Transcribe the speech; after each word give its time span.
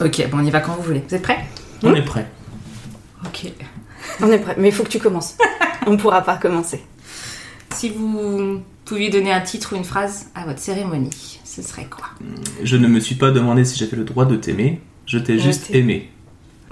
Ok, 0.00 0.28
bon, 0.30 0.38
on 0.38 0.44
y 0.44 0.50
va 0.50 0.60
quand 0.60 0.74
vous 0.76 0.82
voulez. 0.82 1.02
Vous 1.08 1.14
êtes 1.14 1.22
prêts 1.22 1.44
On 1.82 1.94
est 1.94 2.02
prêt. 2.04 2.26
Ok. 3.26 3.52
On 4.22 4.30
est 4.30 4.38
prêt, 4.38 4.54
mais 4.58 4.68
il 4.68 4.74
faut 4.74 4.82
que 4.82 4.88
tu 4.88 4.98
commences. 4.98 5.36
On 5.86 5.92
ne 5.92 5.96
pourra 5.96 6.22
pas 6.22 6.36
commencer. 6.36 6.82
Si 7.74 7.90
vous 7.90 8.60
pouviez 8.84 9.08
donner 9.10 9.32
un 9.32 9.40
titre 9.40 9.72
ou 9.72 9.76
une 9.76 9.84
phrase 9.84 10.26
à 10.34 10.44
votre 10.44 10.58
cérémonie, 10.58 11.40
ce 11.44 11.62
serait 11.62 11.86
quoi? 11.86 12.06
Je 12.62 12.76
ne 12.76 12.88
me 12.88 12.98
suis 13.00 13.14
pas 13.14 13.30
demandé 13.30 13.64
si 13.64 13.78
j'avais 13.78 13.96
le 13.96 14.04
droit 14.04 14.24
de 14.26 14.36
t'aimer, 14.36 14.80
je 15.06 15.18
t'ai 15.18 15.38
juste 15.38 15.70
aimé. 15.74 16.10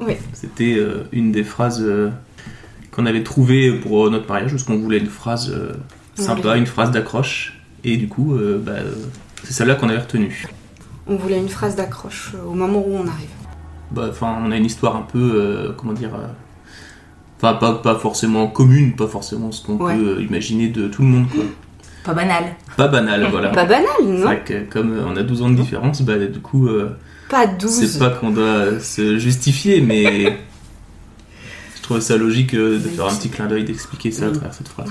Oui. 0.01 0.15
C'était 0.33 0.75
euh, 0.77 1.05
une 1.13 1.33
des 1.33 1.45
phrases 1.45 1.81
euh, 1.83 2.11
qu'on 2.91 3.07
avait 3.07 3.23
trouvées 3.23 3.73
pour 3.73 4.07
euh, 4.07 4.11
notre 4.11 4.29
mariage, 4.29 4.51
parce 4.51 4.63
qu'on 4.65 4.79
voulait 4.79 4.99
une 4.99 5.07
phrase 5.09 5.51
euh, 5.55 5.75
sympa, 6.15 6.53
Oui. 6.53 6.59
une 6.59 6.67
phrase 6.67 6.91
d'accroche. 6.91 7.59
Et 7.85 7.97
du 7.97 8.09
coup, 8.09 8.35
euh, 8.35 8.61
bah, 8.63 8.79
c'est 9.45 9.53
celle-là 9.53 9.75
qu'on 9.77 9.89
avait 9.89 10.01
retenue. 10.01 10.47
On 11.09 11.17
voulait 11.17 11.39
une 11.39 11.49
phrase 11.49 11.75
d'accroche 11.77 12.33
euh, 12.35 12.45
au 12.47 12.55
moment 12.55 12.79
où 12.87 12.95
on 12.95 13.07
arrive. 13.07 13.29
Bah, 13.91 14.07
Enfin, 14.11 14.37
on 14.45 14.51
a 14.51 14.57
une 14.57 14.67
histoire 14.67 14.97
un 14.97 15.03
peu, 15.03 15.19
euh, 15.35 15.73
comment 15.77 15.93
dire, 15.95 16.11
euh, 16.15 16.27
enfin 17.39 17.55
pas, 17.55 17.75
pas 17.75 17.95
forcément 17.95 18.47
commune, 18.49 18.95
pas 18.97 19.07
forcément 19.07 19.51
ce 19.53 19.65
qu'on 19.65 19.77
Ouais. 19.77 19.97
peut 19.97 20.21
imaginer 20.23 20.69
de 20.69 20.89
tout 20.89 21.03
le 21.03 21.09
monde. 21.09 21.27
Quoi. 21.31 21.45
Pas 22.05 22.15
banal. 22.15 22.45
Pas 22.77 22.89
banal, 22.89 23.27
voilà. 23.31 23.49
Pas 23.51 23.65
banal, 23.65 23.87
C'est 23.99 24.05
non 24.05 24.21
vrai 24.25 24.43
que 24.45 24.65
comme 24.71 24.93
on 25.07 25.17
a 25.17 25.23
12 25.23 25.43
ans 25.43 25.51
de 25.51 25.57
différence, 25.57 26.03
bah, 26.03 26.19
du 26.19 26.41
coup, 26.41 26.69
euh, 26.69 26.97
Pas 27.31 27.47
12. 27.47 27.71
c'est 27.71 27.99
pas 27.99 28.11
qu'on 28.11 28.31
doit 28.31 28.79
se 28.81 29.19
justifier, 29.19 29.81
mais 29.81 30.37
je 31.77 31.83
trouvais 31.83 32.01
ça 32.03 32.17
logique 32.19 32.55
euh, 32.55 32.75
de 32.75 32.89
faire 32.89 33.07
un 33.07 33.15
petit 33.15 33.31
clin 33.31 33.47
d'œil, 33.47 33.65
d'expliquer 33.65 34.11
ça 34.11 34.27
à 34.27 34.31
travers 34.31 34.53
cette 34.55 34.69
phrase. 34.69 34.91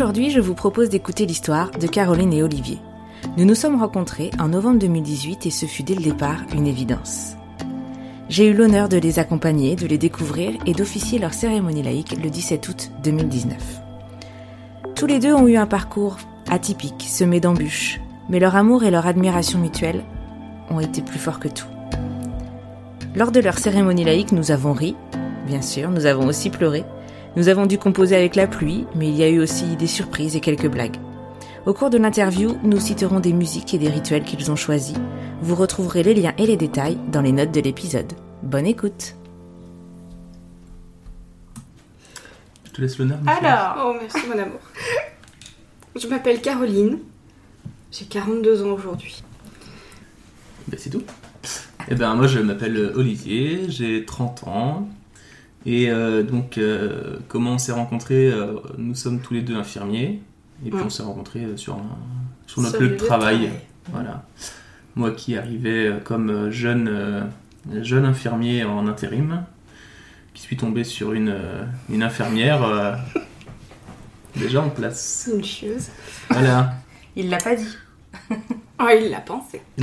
Aujourd'hui, 0.00 0.30
je 0.30 0.40
vous 0.40 0.54
propose 0.54 0.88
d'écouter 0.88 1.26
l'histoire 1.26 1.70
de 1.72 1.86
Caroline 1.86 2.32
et 2.32 2.42
Olivier. 2.42 2.78
Nous 3.36 3.44
nous 3.44 3.54
sommes 3.54 3.78
rencontrés 3.78 4.30
en 4.38 4.48
novembre 4.48 4.78
2018 4.78 5.44
et 5.44 5.50
ce 5.50 5.66
fut 5.66 5.82
dès 5.82 5.94
le 5.94 6.00
départ 6.00 6.38
une 6.54 6.66
évidence. 6.66 7.36
J'ai 8.30 8.48
eu 8.48 8.54
l'honneur 8.54 8.88
de 8.88 8.96
les 8.96 9.18
accompagner, 9.18 9.76
de 9.76 9.86
les 9.86 9.98
découvrir 9.98 10.54
et 10.64 10.72
d'officier 10.72 11.18
leur 11.18 11.34
cérémonie 11.34 11.82
laïque 11.82 12.16
le 12.16 12.30
17 12.30 12.68
août 12.68 12.90
2019. 13.02 13.58
Tous 14.94 15.04
les 15.04 15.18
deux 15.18 15.34
ont 15.34 15.46
eu 15.46 15.56
un 15.56 15.66
parcours 15.66 16.16
atypique, 16.50 17.04
semé 17.06 17.38
d'embûches, 17.38 18.00
mais 18.30 18.40
leur 18.40 18.56
amour 18.56 18.84
et 18.84 18.90
leur 18.90 19.06
admiration 19.06 19.58
mutuelle 19.58 20.02
ont 20.70 20.80
été 20.80 21.02
plus 21.02 21.18
forts 21.18 21.40
que 21.40 21.48
tout. 21.48 21.68
Lors 23.14 23.32
de 23.32 23.40
leur 23.40 23.58
cérémonie 23.58 24.04
laïque, 24.04 24.32
nous 24.32 24.50
avons 24.50 24.72
ri, 24.72 24.96
bien 25.46 25.60
sûr, 25.60 25.90
nous 25.90 26.06
avons 26.06 26.26
aussi 26.26 26.48
pleuré, 26.48 26.86
nous 27.36 27.48
avons 27.48 27.66
dû 27.66 27.78
composer 27.78 28.16
avec 28.16 28.34
la 28.34 28.46
pluie, 28.46 28.86
mais 28.96 29.08
il 29.08 29.16
y 29.16 29.22
a 29.22 29.28
eu 29.28 29.40
aussi 29.40 29.76
des 29.76 29.86
surprises 29.86 30.36
et 30.36 30.40
quelques 30.40 30.68
blagues. 30.68 30.96
Au 31.66 31.74
cours 31.74 31.90
de 31.90 31.98
l'interview, 31.98 32.56
nous 32.64 32.80
citerons 32.80 33.20
des 33.20 33.32
musiques 33.32 33.74
et 33.74 33.78
des 33.78 33.88
rituels 33.88 34.24
qu'ils 34.24 34.50
ont 34.50 34.56
choisis. 34.56 34.96
Vous 35.42 35.54
retrouverez 35.54 36.02
les 36.02 36.14
liens 36.14 36.32
et 36.38 36.46
les 36.46 36.56
détails 36.56 36.98
dans 37.12 37.20
les 37.20 37.32
notes 37.32 37.52
de 37.52 37.60
l'épisode. 37.60 38.12
Bonne 38.42 38.66
écoute 38.66 39.14
Je 42.64 42.70
te 42.72 42.80
laisse 42.80 42.98
l'honneur. 42.98 43.18
Alors, 43.26 43.84
Oh, 43.86 43.96
merci 44.00 44.26
mon 44.26 44.38
amour. 44.40 44.60
Je 45.96 46.06
m'appelle 46.08 46.40
Caroline. 46.40 46.98
J'ai 47.92 48.06
42 48.06 48.62
ans 48.64 48.72
aujourd'hui. 48.72 49.22
Ben, 50.68 50.78
c'est 50.80 50.90
tout. 50.90 51.02
Eh 51.88 51.94
ben, 51.94 52.14
moi, 52.14 52.26
je 52.26 52.38
m'appelle 52.38 52.92
Olivier, 52.94 53.66
j'ai 53.68 54.04
30 54.04 54.44
ans. 54.46 54.88
Et 55.66 55.90
euh, 55.90 56.22
donc, 56.22 56.56
euh, 56.58 57.18
comment 57.28 57.52
on 57.52 57.58
s'est 57.58 57.72
rencontrés 57.72 58.30
euh, 58.30 58.54
Nous 58.78 58.94
sommes 58.94 59.20
tous 59.20 59.34
les 59.34 59.42
deux 59.42 59.56
infirmiers. 59.56 60.20
Et 60.64 60.70
puis, 60.70 60.80
on 60.84 60.90
s'est 60.90 61.02
rencontrés 61.02 61.46
sur, 61.56 61.74
un- 61.74 61.98
sur 62.46 62.62
notre 62.62 62.74
Sur 62.76 62.82
lieu 62.82 62.88
le 62.90 62.96
de 62.96 63.04
travail. 63.04 63.36
travail. 63.38 63.60
Voilà. 63.92 64.24
Moi 64.96 65.10
qui 65.12 65.36
arrivais 65.36 65.92
comme 66.04 66.50
jeune, 66.50 66.88
euh, 66.88 67.22
jeune 67.82 68.04
infirmier 68.04 68.64
en 68.64 68.86
intérim, 68.88 69.44
qui 70.34 70.42
suis 70.42 70.56
tombé 70.56 70.82
sur 70.84 71.12
une, 71.12 71.28
euh, 71.28 71.64
une 71.90 72.02
infirmière 72.02 72.62
euh, 72.64 72.94
déjà 74.36 74.62
en 74.62 74.70
place. 74.70 75.30
Une 75.34 75.44
chieuse. 75.44 75.88
Voilà. 76.30 76.74
il 77.16 77.28
l'a 77.30 77.38
pas 77.38 77.54
dit. 77.54 77.76
Oh, 78.80 78.86
il 78.98 79.10
l'a 79.10 79.20
pensé. 79.20 79.60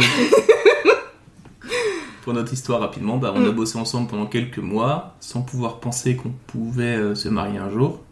Pour 2.28 2.34
notre 2.34 2.52
histoire 2.52 2.82
rapidement, 2.82 3.16
bah, 3.16 3.32
on 3.34 3.46
a 3.46 3.52
Mm. 3.52 3.56
bossé 3.56 3.80
ensemble 3.80 4.10
pendant 4.10 4.26
quelques 4.26 4.58
mois 4.58 5.16
sans 5.22 5.44
pouvoir 5.44 5.80
penser 5.80 6.18
qu'on 6.18 6.34
pouvait 6.46 6.98
euh, 6.98 7.16
se 7.16 7.30
marier 7.30 7.58
un 7.58 7.70
jour. 7.70 8.04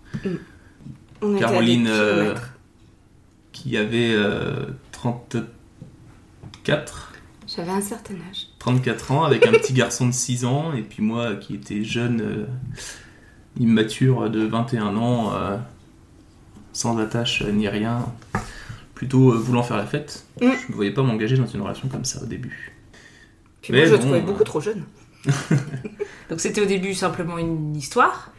On 1.21 1.33
des 1.33 1.39
Caroline, 1.41 1.87
euh, 1.89 2.33
qui 3.51 3.75
avait 3.75 4.13
euh, 4.13 4.67
34, 4.93 7.11
J'avais 7.45 7.71
un 7.71 7.81
certain 7.81 8.13
âge. 8.31 8.47
34 8.59 9.11
ans 9.11 9.25
avec 9.25 9.45
un 9.45 9.51
petit 9.51 9.73
garçon 9.83 10.07
de 10.07 10.13
6 10.13 10.45
ans 10.45 10.71
et 10.71 10.83
puis 10.83 11.03
moi 11.03 11.35
qui 11.35 11.55
étais 11.55 11.83
jeune, 11.83 12.21
euh, 12.21 12.45
immature 13.59 14.29
de 14.29 14.45
21 14.45 14.95
ans, 14.95 15.33
sans 16.71 16.97
attache 16.99 17.43
ni 17.43 17.67
rien, 17.67 18.05
plutôt 18.93 19.37
voulant 19.37 19.63
faire 19.63 19.75
la 19.75 19.85
fête. 19.85 20.25
Mm. 20.39 20.45
Je 20.67 20.71
ne 20.71 20.75
voyais 20.77 20.93
pas 20.93 21.03
m'engager 21.03 21.35
dans 21.35 21.47
une 21.47 21.59
relation 21.61 21.89
comme 21.89 22.05
ça 22.05 22.23
au 22.23 22.27
début. 22.27 22.71
Puis 23.65 23.73
Mais 23.73 23.79
moi, 23.79 23.87
je 23.87 23.91
le 23.93 23.97
bon, 23.97 24.03
trouvais 24.03 24.19
euh, 24.19 24.23
beaucoup 24.23 24.43
trop 24.43 24.61
jeune. 24.61 24.83
Donc 26.29 26.39
c'était 26.39 26.61
au 26.61 26.65
début 26.65 26.93
simplement 26.93 27.37
une 27.39 27.75
histoire. 27.75 28.31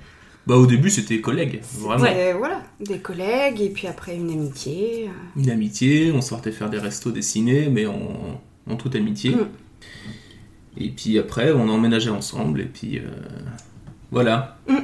Bah 0.46 0.54
au 0.54 0.66
début 0.66 0.90
c'était 0.90 1.20
collègue, 1.20 1.60
vraiment. 1.80 2.04
C'était, 2.04 2.32
voilà, 2.32 2.62
des 2.78 2.98
collègues 3.00 3.60
et 3.60 3.70
puis 3.70 3.88
après 3.88 4.14
une 4.14 4.30
amitié. 4.30 5.08
euh. 5.08 5.40
Une 5.40 5.50
amitié, 5.50 6.12
on 6.12 6.20
sortait 6.20 6.52
faire 6.52 6.70
des 6.70 6.78
restos, 6.78 7.10
des 7.10 7.22
ciné, 7.22 7.68
mais 7.68 7.86
en, 7.86 8.40
en 8.70 8.76
toute 8.76 8.94
amitié. 8.94 9.32
Mm. 9.32 9.48
Et 10.78 10.90
puis 10.90 11.18
après, 11.18 11.52
on 11.52 11.68
a 11.68 11.72
emménagé 11.72 12.10
ensemble, 12.10 12.60
et 12.60 12.66
puis 12.66 12.98
euh, 12.98 13.02
voilà. 14.12 14.58
Mm. 14.68 14.76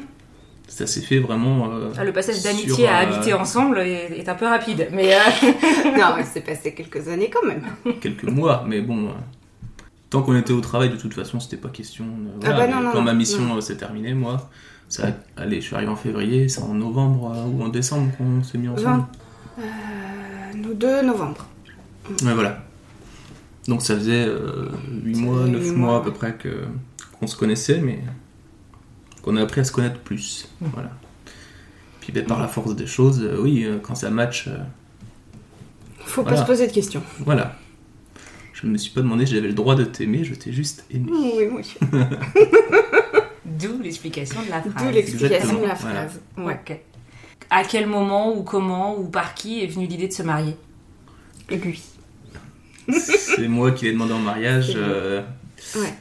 Ça 0.67 0.87
s'est 0.89 1.03
fait 1.03 1.19
vraiment. 1.21 1.71
euh, 1.71 1.91
Ah, 1.97 2.03
le 2.03 2.13
passage 2.13 2.37
sur, 2.37 2.51
d'amitié 2.51 2.89
à 2.89 3.01
euh, 3.01 3.13
habiter 3.13 3.35
ensemble 3.35 3.79
est, 3.79 4.19
est 4.19 4.29
un 4.29 4.35
peu 4.35 4.47
rapide. 4.47 4.89
Mais 4.93 5.15
euh, 5.15 5.19
non, 5.97 6.15
il 6.19 6.25
s'est 6.25 6.41
passé 6.41 6.75
quelques 6.75 7.07
années 7.09 7.31
quand 7.31 7.47
même. 7.47 7.63
quelques 8.01 8.25
mois, 8.25 8.65
mais 8.67 8.81
bon. 8.81 9.11
Euh, 10.15 10.19
tant 10.21 10.23
qu'on 10.23 10.37
était 10.37 10.53
au 10.53 10.61
travail, 10.61 10.91
de 10.91 10.97
toute 10.97 11.15
façon, 11.15 11.41
c'était 11.41 11.57
pas 11.57 11.69
question. 11.69 12.05
euh, 12.05 12.41
Ah 12.45 12.53
bah 12.53 12.67
mais 12.67 12.73
non, 12.73 12.81
non, 12.83 12.91
quand 12.93 12.99
non, 12.99 13.05
ma 13.05 13.15
mission 13.15 13.57
euh, 13.57 13.61
s'est 13.61 13.77
terminée, 13.77 14.15
moi, 14.15 14.51
ça, 14.89 15.09
allez, 15.37 15.57
je 15.61 15.67
suis 15.67 15.75
arrivé 15.75 15.91
en 15.91 15.97
février, 15.97 16.49
c'est 16.49 16.61
en 16.63 16.75
novembre 16.75 17.33
euh, 17.35 17.45
ou 17.47 17.63
en 17.63 17.69
décembre 17.69 18.11
qu'on 18.17 18.43
s'est 18.43 18.59
mis 18.59 18.69
ensemble. 18.69 19.05
Euh, 19.59 19.63
nous 20.57 20.75
deux, 20.75 21.03
novembre. 21.03 21.47
Ouais, 22.23 22.35
voilà. 22.35 22.63
Donc 23.69 23.83
ça 23.83 23.95
faisait 23.97 24.27
8 24.27 25.15
Ça 25.15 25.21
mois, 25.21 25.41
faisait 25.43 25.51
9 25.53 25.63
huit 25.63 25.71
mois 25.73 25.89
à 25.91 25.93
mois. 25.93 26.03
peu 26.03 26.13
près 26.13 26.35
que, 26.35 26.65
qu'on 27.19 27.27
se 27.29 27.37
connaissait, 27.37 27.81
mais 27.81 28.01
qu'on 29.23 29.37
a 29.37 29.43
appris 29.43 29.61
à 29.61 29.65
se 29.65 29.71
connaître 29.73 30.01
plus. 30.01 30.49
Voilà. 30.61 30.91
Puis 32.01 32.13
ben, 32.13 32.27
par 32.27 32.41
la 32.41 32.49
force 32.49 32.75
des 32.75 32.89
choses, 32.89 33.23
euh, 33.23 33.39
oui, 33.41 33.63
euh, 33.65 33.79
quand 33.81 33.95
ça 33.95 34.11
match, 34.11 34.49
euh, 34.49 34.57
Faut 36.01 36.23
Voilà. 36.23 36.37
pas 36.39 36.43
se 36.43 36.47
poser 36.47 36.67
de 36.67 36.73
questions. 36.73 37.03
voilà. 37.21 37.57
Je 38.63 38.69
ne 38.69 38.73
me 38.73 38.79
suis 38.79 38.93
pas 38.93 39.01
demandé 39.01 39.27
si 39.27 39.35
j'avais 39.35 39.49
le 39.49 39.55
droit 39.55 39.75
de 39.75 39.83
t'aimer, 39.85 40.23
je 40.23 40.35
t'ai 40.35 40.53
juste 40.53 40.85
aimé. 40.93 41.11
Oui, 41.11 41.49
oui. 41.53 41.75
d'où 43.45 43.81
l'explication 43.83 44.41
de 44.43 44.51
la 44.51 44.61
D'où 44.61 44.71
phrase. 44.71 44.95
l'explication 44.95 45.61
de 45.61 45.67
la 45.67 45.75
voilà. 45.75 46.09
phrase. 46.09 46.21
Ouais. 46.39 46.61
Ok. 46.69 46.79
À 47.51 47.65
quel 47.65 47.87
moment 47.87 48.35
ou 48.37 48.43
comment 48.45 48.97
ou 48.99 49.09
par 49.09 49.35
qui 49.35 49.63
est 49.63 49.67
venue 49.67 49.87
l'idée 49.87 50.09
de 50.09 50.13
se 50.13 50.23
marier? 50.23 50.55
Lui. 51.51 51.83
C'est 52.89 53.49
moi 53.49 53.73
qui 53.73 53.85
l'ai 53.87 53.93
demandé 53.93 54.13
en 54.13 54.19
mariage, 54.21 54.73
euh, 54.77 55.23
Ouais. 55.77 55.93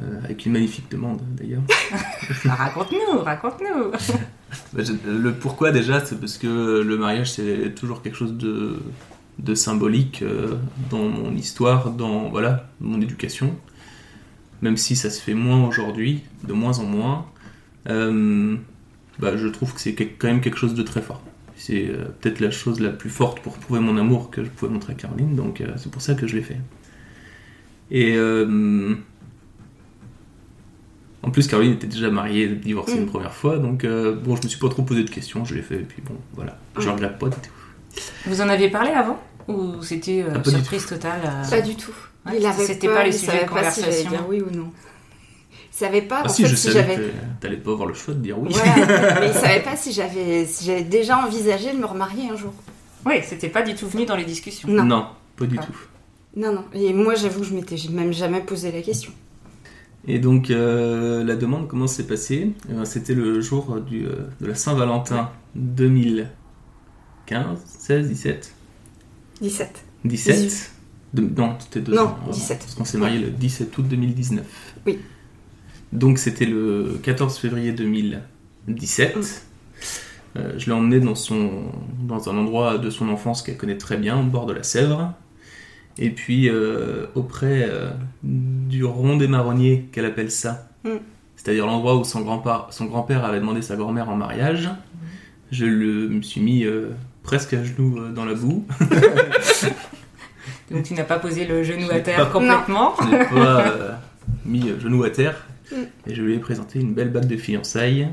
euh, 0.00 0.20
avec 0.24 0.44
une 0.44 0.52
magnifique 0.52 0.90
demande 0.90 1.20
d'ailleurs. 1.36 1.62
Ah, 2.48 2.54
Raconte-nous, 2.54 3.20
raconte-nous. 3.20 3.92
Bah, 4.72 4.82
le 5.06 5.34
pourquoi 5.34 5.72
déjà, 5.72 6.02
c'est 6.04 6.18
parce 6.18 6.38
que 6.38 6.80
le 6.80 6.96
mariage 6.96 7.32
c'est 7.32 7.74
toujours 7.74 8.00
quelque 8.00 8.16
chose 8.16 8.32
de 8.32 8.78
de 9.38 9.54
symbolique 9.54 10.22
euh, 10.22 10.56
dans 10.90 11.08
mon 11.08 11.34
histoire, 11.34 11.90
dans 11.90 12.28
voilà, 12.28 12.68
mon 12.80 13.00
éducation. 13.00 13.54
Même 14.62 14.76
si 14.76 14.96
ça 14.96 15.10
se 15.10 15.20
fait 15.22 15.34
moins 15.34 15.66
aujourd'hui, 15.66 16.22
de 16.42 16.52
moins 16.52 16.78
en 16.80 16.84
moins, 16.84 17.26
euh, 17.88 18.56
bah, 19.20 19.36
je 19.36 19.46
trouve 19.46 19.72
que 19.74 19.80
c'est 19.80 19.94
quand 19.94 20.26
même 20.28 20.40
quelque 20.40 20.58
chose 20.58 20.74
de 20.74 20.82
très 20.82 21.00
fort. 21.02 21.22
C'est 21.56 21.88
euh, 21.88 22.06
peut-être 22.20 22.40
la 22.40 22.50
chose 22.50 22.80
la 22.80 22.90
plus 22.90 23.10
forte 23.10 23.40
pour 23.40 23.54
prouver 23.58 23.80
mon 23.80 23.96
amour 23.96 24.30
que 24.30 24.42
je 24.44 24.48
pouvais 24.50 24.72
montrer 24.72 24.92
à 24.94 24.96
Caroline, 24.96 25.34
donc 25.36 25.60
euh, 25.60 25.72
c'est 25.76 25.90
pour 25.90 26.02
ça 26.02 26.14
que 26.14 26.26
je 26.26 26.36
l'ai 26.36 26.42
fait. 26.42 26.58
Et 27.90 28.14
euh, 28.16 28.94
en 31.22 31.30
plus, 31.30 31.46
Caroline 31.46 31.72
était 31.72 31.86
déjà 31.86 32.10
mariée, 32.10 32.48
divorcée 32.48 32.96
Mm. 32.96 33.02
une 33.02 33.06
première 33.06 33.34
fois, 33.34 33.58
donc 33.58 33.84
bon, 33.86 34.36
je 34.36 34.42
me 34.42 34.48
suis 34.48 34.58
pas 34.58 34.68
trop 34.68 34.82
posé 34.82 35.04
de 35.04 35.10
questions, 35.10 35.44
je 35.44 35.54
l'ai 35.54 35.62
fait, 35.62 35.76
et 35.76 35.84
puis 35.84 36.02
bon, 36.04 36.14
voilà, 36.34 36.58
je 36.78 36.88
Mm. 36.88 36.92
regrette 36.92 37.18
pas 37.18 37.28
du 37.28 37.36
tout. 37.36 37.50
Vous 38.26 38.40
en 38.40 38.48
aviez 38.48 38.68
parlé 38.70 38.90
avant 38.90 39.18
Ou 39.48 39.82
c'était 39.82 40.22
euh, 40.22 40.32
Ah, 40.34 40.38
du 40.38 40.50
surprise 40.50 40.86
totale 40.86 41.20
euh, 41.24 41.50
Pas 41.50 41.60
du 41.60 41.74
tout. 41.76 41.92
Ouais, 42.26 42.32
il 42.38 42.46
avait 42.46 42.64
c'était 42.66 42.88
pas 42.88 43.04
les 43.04 43.10
il 43.10 43.18
sujets 43.18 43.32
savait 43.32 43.44
de 43.44 43.50
pas 43.50 43.70
si 43.70 43.80
j'allais 43.80 43.92
conversation. 44.04 44.10
dire 44.10 44.26
oui 44.28 44.42
ou 44.42 44.56
non. 44.56 44.70
Il 45.72 45.76
savait 45.76 46.02
pas 46.02 46.20
Ah 46.24 46.26
en 46.26 46.28
si, 46.28 46.42
fait 46.42 46.48
je 46.48 46.54
si 46.56 46.72
savais 46.72 46.80
j'avais. 46.80 46.96
que 46.96 47.12
t'allais 47.40 47.56
pas 47.56 47.70
avoir 47.70 47.88
le 47.88 47.94
choix 47.94 48.14
de 48.14 48.20
dire 48.20 48.38
oui. 48.38 48.50
Voilà, 48.52 49.20
mais 49.20 49.28
il 49.28 49.32
savait 49.34 49.62
pas 49.62 49.76
si 49.76 49.92
j'avais 49.92 50.44
si 50.44 50.64
j'avais 50.64 50.82
déjà 50.82 51.18
envisagé 51.24 51.72
de 51.72 51.78
me 51.78 51.86
remarier 51.86 52.28
un 52.30 52.36
jour. 52.36 52.52
Oui, 53.06 53.14
c'était 53.24 53.48
pas 53.48 53.62
du 53.62 53.74
tout 53.74 53.86
venu 53.88 54.04
dans 54.04 54.16
les 54.16 54.24
discussions. 54.24 54.68
Non. 54.68 54.84
non, 54.84 55.06
pas 55.36 55.46
du 55.46 55.56
Ah. 55.60 55.64
tout. 55.64 55.76
Non, 56.36 56.52
non. 56.52 56.64
Et 56.74 56.92
moi, 56.92 57.14
j'avoue, 57.14 57.42
je 57.44 57.54
m'étais 57.54 57.76
j'ai 57.76 57.88
même 57.88 58.12
jamais 58.12 58.40
posé 58.40 58.70
la 58.72 58.82
question. 58.82 59.12
Et 60.06 60.18
donc 60.18 60.50
euh, 60.50 61.24
la 61.24 61.36
demande, 61.36 61.68
comment 61.68 61.86
s'est 61.86 62.06
passée? 62.06 62.50
Eh 62.68 62.72
ben, 62.72 62.84
C'était 62.84 63.14
le 63.14 63.40
jour 63.40 63.80
du, 63.80 64.06
euh, 64.06 64.26
de 64.40 64.46
la 64.46 64.54
Saint-Valentin 64.54 65.30
2015, 67.30 67.58
16, 67.66 68.08
17 68.08 68.54
17. 69.40 69.84
17 70.04 70.72
De- 71.14 71.22
Non, 71.22 71.56
c'était 71.58 71.80
deux 71.80 71.94
Non, 71.94 72.02
ans. 72.02 72.18
17. 72.30 72.58
Parce 72.58 72.74
qu'on 72.74 72.84
s'est 72.84 72.98
marié 72.98 73.18
le 73.18 73.30
17 73.30 73.76
août 73.78 73.86
2019. 73.88 74.44
Oui. 74.86 74.98
Donc 75.92 76.18
c'était 76.18 76.44
le 76.44 76.98
14 77.02 77.38
février 77.38 77.72
2017. 77.72 79.16
Mm. 79.16 79.20
Euh, 80.36 80.52
je 80.58 80.66
l'ai 80.66 80.72
emmenée 80.72 81.00
dans, 81.00 81.14
son, 81.14 81.62
dans 82.02 82.28
un 82.28 82.36
endroit 82.36 82.76
de 82.78 82.90
son 82.90 83.08
enfance 83.08 83.42
qu'elle 83.42 83.56
connaît 83.56 83.78
très 83.78 83.96
bien, 83.96 84.20
au 84.20 84.24
bord 84.24 84.44
de 84.46 84.52
la 84.52 84.62
Sèvre. 84.62 85.14
Et 85.96 86.10
puis 86.10 86.48
euh, 86.48 87.06
auprès 87.14 87.66
euh, 87.68 87.90
du 88.22 88.84
rond 88.84 89.16
des 89.16 89.28
marronniers, 89.28 89.88
qu'elle 89.92 90.04
appelle 90.04 90.30
ça. 90.30 90.68
Mm. 90.84 90.96
C'est-à-dire 91.36 91.66
l'endroit 91.66 91.96
où 91.96 92.04
son 92.04 92.20
grand-père 92.20 92.68
grand-père 92.80 93.24
avait 93.24 93.40
demandé 93.40 93.62
sa 93.62 93.76
grand-mère 93.76 94.08
en 94.10 94.16
mariage. 94.16 94.68
Je 95.50 95.64
le, 95.64 96.08
me 96.08 96.20
suis 96.20 96.40
mis 96.42 96.64
euh, 96.64 96.90
presque 97.28 97.52
à 97.52 97.62
genoux 97.62 97.98
euh, 97.98 98.08
dans 98.10 98.24
la 98.24 98.32
boue. 98.32 98.64
Donc 100.70 100.84
tu 100.84 100.94
n'as 100.94 101.04
pas 101.04 101.18
posé 101.18 101.46
le 101.46 101.62
genou 101.62 101.86
Je 101.90 101.92
à 101.92 102.00
terre 102.00 102.16
pas- 102.16 102.26
complètement. 102.26 102.94
Je 103.02 103.04
n'ai 103.06 103.24
pas 103.26 103.66
euh, 103.66 103.92
mis 104.46 104.68
euh, 104.70 104.80
genou 104.80 105.04
à 105.04 105.10
terre 105.10 105.44
Mm. 105.70 105.82
et 106.06 106.14
je 106.14 106.22
lui 106.22 106.34
ai 106.34 106.38
présenté 106.38 106.80
une 106.80 106.94
belle 106.94 107.10
bague 107.10 107.26
de 107.26 107.36
fiançailles 107.36 108.08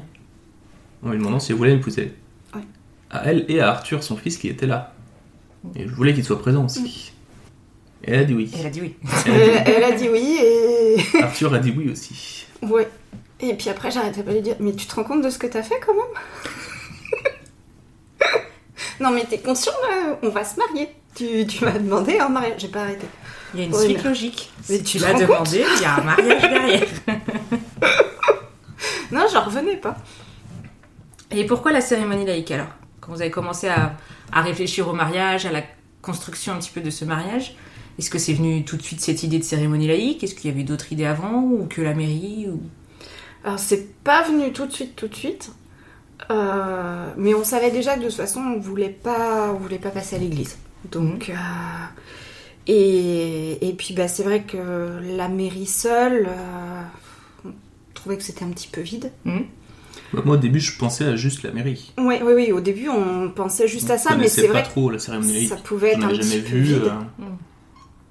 en 1.02 1.12
lui 1.12 1.18
demandant 1.20 1.40
si 1.40 1.54
elle 1.54 1.58
voulait 1.58 1.74
m'épouser. 1.74 2.14
Ouais. 2.54 2.60
À 3.10 3.24
elle 3.32 3.46
et 3.48 3.62
à 3.62 3.70
Arthur, 3.70 4.04
son 4.04 4.18
fils, 4.18 4.36
qui 4.38 4.50
était 4.50 4.66
là. 4.66 4.94
Et 5.74 5.88
je 5.88 5.94
voulais 5.96 6.14
qu'il 6.14 6.26
soit 6.26 6.38
présent 6.38 6.66
aussi. 6.66 7.14
Et 8.04 8.12
elle 8.12 8.20
a 8.20 8.24
dit 8.26 8.34
oui. 8.34 8.52
Elle 8.60 8.66
a 8.66 8.70
dit 8.70 8.82
oui. 8.82 8.96
Elle 9.26 9.32
a 9.32 9.38
Elle, 9.38 9.64
elle 9.78 9.84
a 9.86 9.92
dit 9.94 10.10
oui 10.10 10.38
et. 10.44 10.98
Arthur 11.24 11.54
a 11.54 11.60
dit 11.60 11.74
oui 11.78 11.90
aussi. 11.90 12.46
Ouais. 12.62 12.90
Et 13.40 13.54
puis 13.54 13.70
après, 13.70 13.90
j'arrêtais 13.90 14.22
pas 14.24 14.32
de 14.32 14.36
lui 14.36 14.42
dire 14.44 14.58
Mais 14.60 14.74
tu 14.74 14.86
te 14.86 14.94
rends 14.96 15.06
compte 15.06 15.22
de 15.24 15.30
ce 15.30 15.38
que 15.40 15.48
t'as 15.48 15.64
fait 15.64 15.80
quand 15.86 15.94
même? 15.94 16.04
Non, 19.00 19.12
mais 19.12 19.26
t'es 19.26 19.40
conscient 19.40 19.74
là 19.90 20.18
On 20.24 20.30
va 20.30 20.44
se 20.44 20.58
marier. 20.58 20.90
Tu, 21.16 21.46
tu 21.48 21.64
m'as 21.64 21.72
demandé 21.72 22.20
un 22.20 22.30
mariage. 22.30 22.56
J'ai 22.60 22.68
pas 22.68 22.82
arrêté. 22.82 23.08
Il 23.54 23.60
y 23.62 23.64
a 23.64 23.66
une 23.68 23.74
suite 23.74 24.04
logique. 24.04 24.52
Si 24.64 24.84
tu 24.84 24.98
l'as 25.00 25.14
demandé, 25.14 25.64
il 25.78 25.82
y 25.82 25.86
a 25.86 25.96
un 25.96 26.02
mariage 26.02 26.42
derrière. 26.42 26.88
Non, 29.12 29.26
j'en 29.32 29.44
revenais 29.44 29.78
pas. 29.78 29.96
Et 31.32 31.46
pourquoi 31.46 31.72
la 31.72 31.82
cérémonie 31.82 32.26
laïque 32.26 32.52
alors? 32.52 32.68
Quand 33.00 33.12
vous 33.12 33.22
avez 33.22 33.32
commencé 33.32 33.68
à, 33.68 33.96
à 34.32 34.42
réfléchir 34.42 34.88
au 34.90 34.94
mariage, 34.94 35.46
à 35.46 35.52
la 35.52 35.62
construction 36.02 36.54
un 36.54 36.58
petit 36.58 36.72
peu 36.72 36.82
de 36.82 36.90
ce 36.90 37.06
mariage, 37.06 37.56
est-ce 37.98 38.10
que 38.10 38.18
c'est 38.18 38.34
venu 38.34 38.66
tout 38.66 38.78
de 38.78 38.82
suite 38.82 39.02
cette 39.02 39.24
idée 39.24 39.40
de 39.40 39.44
cérémonie 39.44 39.88
laïque? 39.88 40.24
Est-ce 40.24 40.36
qu'il 40.36 40.50
y 40.50 40.54
avait 40.54 40.64
d'autres 40.64 40.92
idées 40.92 41.06
avant 41.06 41.42
Ou 41.42 41.68
que 41.70 41.82
la 41.82 41.94
mairie 41.94 42.48
ou... 42.50 42.62
Alors, 43.44 43.60
c'est 43.60 43.94
pas 44.04 44.24
venu 44.24 44.52
tout 44.52 44.66
de 44.66 44.74
suite, 44.74 44.96
tout 44.96 45.08
de 45.08 45.16
suite. 45.16 45.52
Euh, 46.32 47.12
mais 47.18 47.34
on 47.34 47.44
savait 47.44 47.72
déjà 47.72 47.96
que 47.96 48.02
de 48.02 48.06
toute 48.06 48.16
façon, 48.16 48.40
on 48.40 48.60
voulait 48.60 48.90
pas, 48.90 49.52
on 49.54 49.58
voulait 49.58 49.80
pas 49.80 49.90
passer 49.90 50.16
à 50.16 50.20
l'église. 50.20 50.58
Donc, 50.92 51.30
euh, 51.30 51.34
et, 52.68 53.68
et 53.68 53.74
puis, 53.74 53.94
bah, 53.94 54.08
c'est 54.08 54.24
vrai 54.24 54.44
que 54.44 55.00
la 55.16 55.28
mairie 55.28 55.66
seule, 55.68 56.28
euh, 56.28 56.82
on 57.46 57.52
trouvait 57.94 58.18
que 58.18 58.24
c'était 58.24 58.44
un 58.46 58.50
petit 58.50 58.68
peu 58.68 58.82
vide. 58.82 59.12
Bah, 60.14 60.22
moi, 60.26 60.36
au 60.36 60.40
début, 60.40 60.60
je 60.60 60.78
pensais 60.78 61.06
à 61.06 61.16
juste 61.16 61.44
la 61.44 61.52
mairie. 61.52 61.94
Oui, 61.98 62.16
oui, 62.24 62.34
oui. 62.34 62.52
Au 62.52 62.62
début, 62.62 62.90
on 62.90 63.30
pensait 63.30 63.68
juste 63.68 63.90
à 63.92 63.98
ça, 63.98 64.16
mais 64.16 64.28
c'est 64.28 64.48
pas 64.48 64.54
vrai 64.54 64.64
trop 64.64 64.90
la 64.90 65.00
cérémonie 65.00 65.48
ça 65.48 65.58
pouvait 65.58 65.94
être 65.94 66.04
un 66.06 66.10
petit 66.10 66.22
jamais 66.30 66.42
peu 66.42 66.56
vu. 66.58 66.64
vide. 66.64 66.84
euh, 66.86 67.24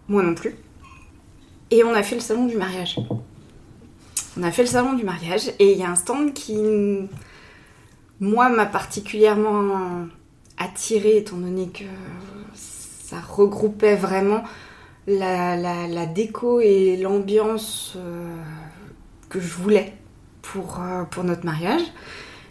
Moi 0.08 0.22
non 0.22 0.34
plus. 0.34 0.54
Et 1.70 1.82
on 1.82 1.94
a 1.94 2.02
fait 2.02 2.14
le 2.16 2.20
salon 2.20 2.46
du 2.46 2.56
mariage. 2.56 2.96
On 4.36 4.42
a 4.42 4.50
fait 4.50 4.62
le 4.62 4.68
salon 4.68 4.92
du 4.94 5.04
mariage 5.04 5.48
et 5.58 5.72
il 5.72 5.78
y 5.78 5.82
a 5.82 5.90
un 5.90 5.94
stand 5.96 6.32
qui, 6.34 6.56
moi, 8.24 8.48
m'a 8.48 8.64
particulièrement 8.64 10.06
attirée 10.56 11.18
étant 11.18 11.36
donné 11.36 11.68
que 11.68 11.84
ça 12.54 13.20
regroupait 13.20 13.96
vraiment 13.96 14.42
la, 15.06 16.06
déco 16.06 16.60
et 16.60 16.96
l'ambiance 16.96 17.94
euh, 17.96 18.34
que 19.28 19.40
je 19.40 19.54
voulais 19.54 19.92
pour, 20.40 20.80
euh, 20.80 21.04
pour 21.04 21.24
notre 21.24 21.44
mariage. 21.44 21.82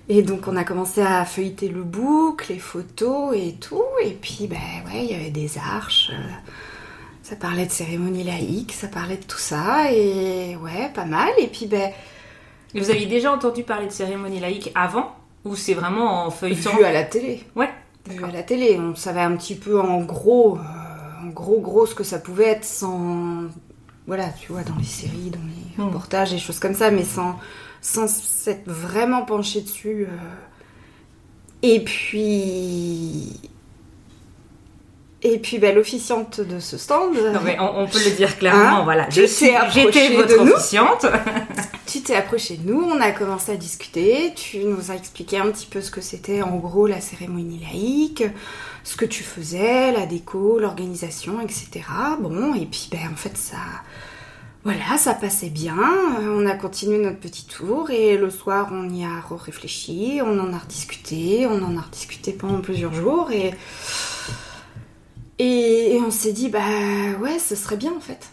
Et 0.10 0.22
donc 0.22 0.48
on 0.48 0.56
a 0.58 0.64
commencé 0.64 1.02
à 1.02 1.26
feuilleter 1.26 1.70
le 1.70 1.82
book, 1.82 2.50
les 2.50 2.60
photos 2.60 3.36
et 3.36 3.54
tout. 3.54 3.84
Et 4.04 4.12
puis, 4.12 4.48
ben 4.48 4.58
ouais, 4.86 5.06
il 5.06 5.12
y 5.12 5.16
avait 5.16 5.32
des 5.32 5.58
arches. 5.58 6.12
euh, 6.14 6.32
ça 7.24 7.36
parlait 7.36 7.66
de 7.66 7.72
cérémonie 7.72 8.24
laïque, 8.24 8.74
ça 8.74 8.90
parlait 8.90 9.18
de 9.18 9.24
tout 9.24 9.38
ça, 9.38 9.92
et 9.92 10.58
ouais, 10.58 10.92
pas 10.94 11.06
mal. 11.06 11.32
Et 11.40 11.48
puis, 11.48 11.68
ben, 11.68 11.90
vous 12.76 12.92
aviez 12.92 13.06
déjà 13.06 13.32
entendu 13.32 13.64
parler 13.64 13.88
de 13.88 13.92
cérémonie 13.92 14.42
laïque 14.42 14.72
avant? 14.76 15.16
Ou 15.46 15.56
c'est 15.56 15.74
vraiment 15.74 16.26
en 16.26 16.32
feuilletant 16.32 16.76
vu 16.78 16.84
à 16.84 16.92
la 16.92 17.04
télé. 17.04 17.44
Ouais, 17.56 17.70
Vu 18.10 18.24
à 18.24 18.32
la 18.32 18.44
télé, 18.44 18.78
on 18.80 18.96
savait 18.96 19.22
un 19.22 19.36
petit 19.36 19.56
peu 19.56 19.80
en 19.80 20.02
gros, 20.02 20.58
euh, 20.58 21.26
en 21.26 21.28
gros, 21.30 21.60
gros 21.60 21.86
ce 21.86 21.96
que 21.96 22.04
ça 22.04 22.20
pouvait 22.20 22.48
être 22.50 22.66
sans. 22.66 23.44
Voilà, 24.08 24.30
tu 24.30 24.52
vois, 24.52 24.64
dans 24.64 24.76
les 24.78 24.84
séries, 24.86 25.32
dans 25.32 25.40
les 25.40 25.84
Mm. 25.84 25.88
reportages, 25.88 26.32
des 26.32 26.38
choses 26.40 26.60
comme 26.60 26.76
ça, 26.76 26.92
mais 26.92 27.04
sans, 27.06 27.36
sans 27.82 28.08
s'être 28.08 28.70
vraiment 28.70 29.24
penché 29.24 29.62
dessus. 29.62 30.08
euh. 30.10 30.18
Et 31.62 31.80
puis. 31.84 33.40
Et 35.26 35.40
puis, 35.40 35.58
ben, 35.58 35.74
l'officiante 35.74 36.42
de 36.42 36.60
ce 36.60 36.78
stand. 36.78 37.14
Non, 37.34 37.40
mais 37.46 37.58
on, 37.60 37.80
on 37.84 37.88
peut 37.88 38.00
le 38.04 38.12
dire 38.16 38.38
clairement, 38.40 38.80
Hein 38.80 38.84
voilà. 38.84 39.10
J'étais 39.10 39.54
de 39.54 40.16
votre 40.16 40.44
nous 40.44 40.52
officiante. 40.52 41.06
Tu 41.94 42.02
t'es 42.02 42.16
approché 42.16 42.58
de 42.58 42.74
nous, 42.74 42.82
on 42.82 43.00
a 43.00 43.12
commencé 43.12 43.52
à 43.52 43.56
discuter, 43.56 44.34
tu 44.36 44.64
nous 44.66 44.90
as 44.90 44.96
expliqué 44.96 45.38
un 45.38 45.52
petit 45.52 45.68
peu 45.68 45.80
ce 45.80 45.92
que 45.92 46.02
c'était 46.02 46.42
en 46.42 46.58
gros 46.58 46.88
la 46.88 47.00
cérémonie 47.00 47.60
laïque, 47.60 48.24
ce 48.84 48.96
que 48.96 49.06
tu 49.06 49.22
faisais, 49.22 49.92
la 49.92 50.08
déco, 50.08 50.58
l'organisation, 50.58 51.40
etc. 51.40 51.86
Bon, 52.20 52.56
et 52.56 52.66
puis 52.66 52.90
ben 52.92 53.12
en 53.12 53.16
fait 53.16 53.38
ça... 53.38 53.58
Voilà, 54.64 54.98
ça 54.98 55.14
passait 55.14 55.52
bien, 55.52 55.78
euh, 56.20 56.36
on 56.36 56.48
a 56.48 56.56
continué 56.56 56.98
notre 56.98 57.20
petit 57.20 57.46
tour 57.46 57.92
et 57.92 58.18
le 58.18 58.32
soir 58.32 58.70
on 58.72 58.90
y 58.90 59.06
a 59.06 59.22
réfléchi, 59.30 60.20
on 60.24 60.40
en 60.40 60.52
a 60.52 60.58
rediscuté, 60.58 61.46
on 61.46 61.62
en 61.62 61.78
a 61.78 61.82
rediscuté 61.82 62.34
pendant 62.34 62.62
plusieurs 62.62 62.96
jours 62.96 63.30
et... 63.32 63.54
Et, 65.38 65.96
et 65.96 66.02
on 66.02 66.10
s'est 66.10 66.34
dit, 66.34 66.50
bah 66.50 66.60
ouais, 67.22 67.38
ce 67.38 67.56
serait 67.56 67.78
bien 67.78 67.94
en 67.96 68.00
fait. 68.00 68.30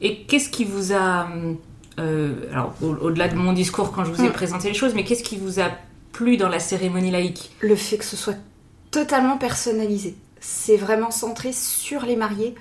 Et 0.00 0.22
qu'est-ce 0.24 0.48
qui 0.48 0.64
vous 0.64 0.92
a. 0.92 1.28
euh, 2.00 2.34
alors, 2.52 2.74
au- 2.82 2.94
au-delà 3.06 3.28
de 3.28 3.34
mon 3.36 3.52
discours 3.52 3.92
quand 3.92 4.04
je 4.04 4.10
vous 4.12 4.22
ai 4.24 4.28
Mm. 4.28 4.32
présenté 4.32 4.68
les 4.68 4.74
choses, 4.74 4.94
mais 4.94 5.04
qu'est-ce 5.04 5.22
qui 5.22 5.36
vous 5.36 5.60
a 5.60 5.70
plu 6.12 6.36
dans 6.36 6.48
la 6.48 6.58
cérémonie 6.60 7.10
laïque 7.10 7.50
le 7.60 7.76
fait 7.76 7.96
que 7.98 8.04
ce 8.04 8.16
soit 8.16 8.36
totalement 8.90 9.38
personnalisé. 9.38 10.16
C'est 10.40 10.76
vraiment 10.76 11.10
centré 11.10 11.52
sur 11.52 12.02
les 12.02 12.16
mariés, 12.16 12.54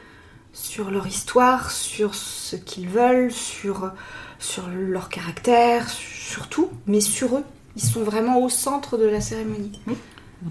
sur 0.53 0.91
leur 0.91 1.07
histoire, 1.07 1.71
sur 1.71 2.13
ce 2.15 2.55
qu'ils 2.55 2.87
veulent, 2.89 3.31
sur, 3.31 3.91
sur 4.39 4.63
leur 4.69 5.09
caractère, 5.09 5.87
sur 5.89 6.47
tout, 6.49 6.69
mais 6.87 7.01
sur 7.01 7.37
eux. 7.37 7.43
Ils 7.75 7.81
sont 7.83 8.03
vraiment 8.03 8.41
au 8.41 8.49
centre 8.49 8.97
de 8.97 9.05
la 9.05 9.21
cérémonie. 9.21 9.79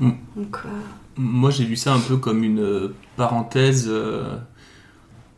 Mm. 0.00 0.10
Donc, 0.36 0.56
euh, 0.64 0.68
Moi, 1.16 1.50
j'ai 1.50 1.64
vu 1.64 1.76
ça 1.76 1.92
un 1.92 2.00
peu 2.00 2.16
comme 2.16 2.42
une 2.44 2.60
euh, 2.60 2.94
parenthèse. 3.16 3.86
euh, 3.88 4.36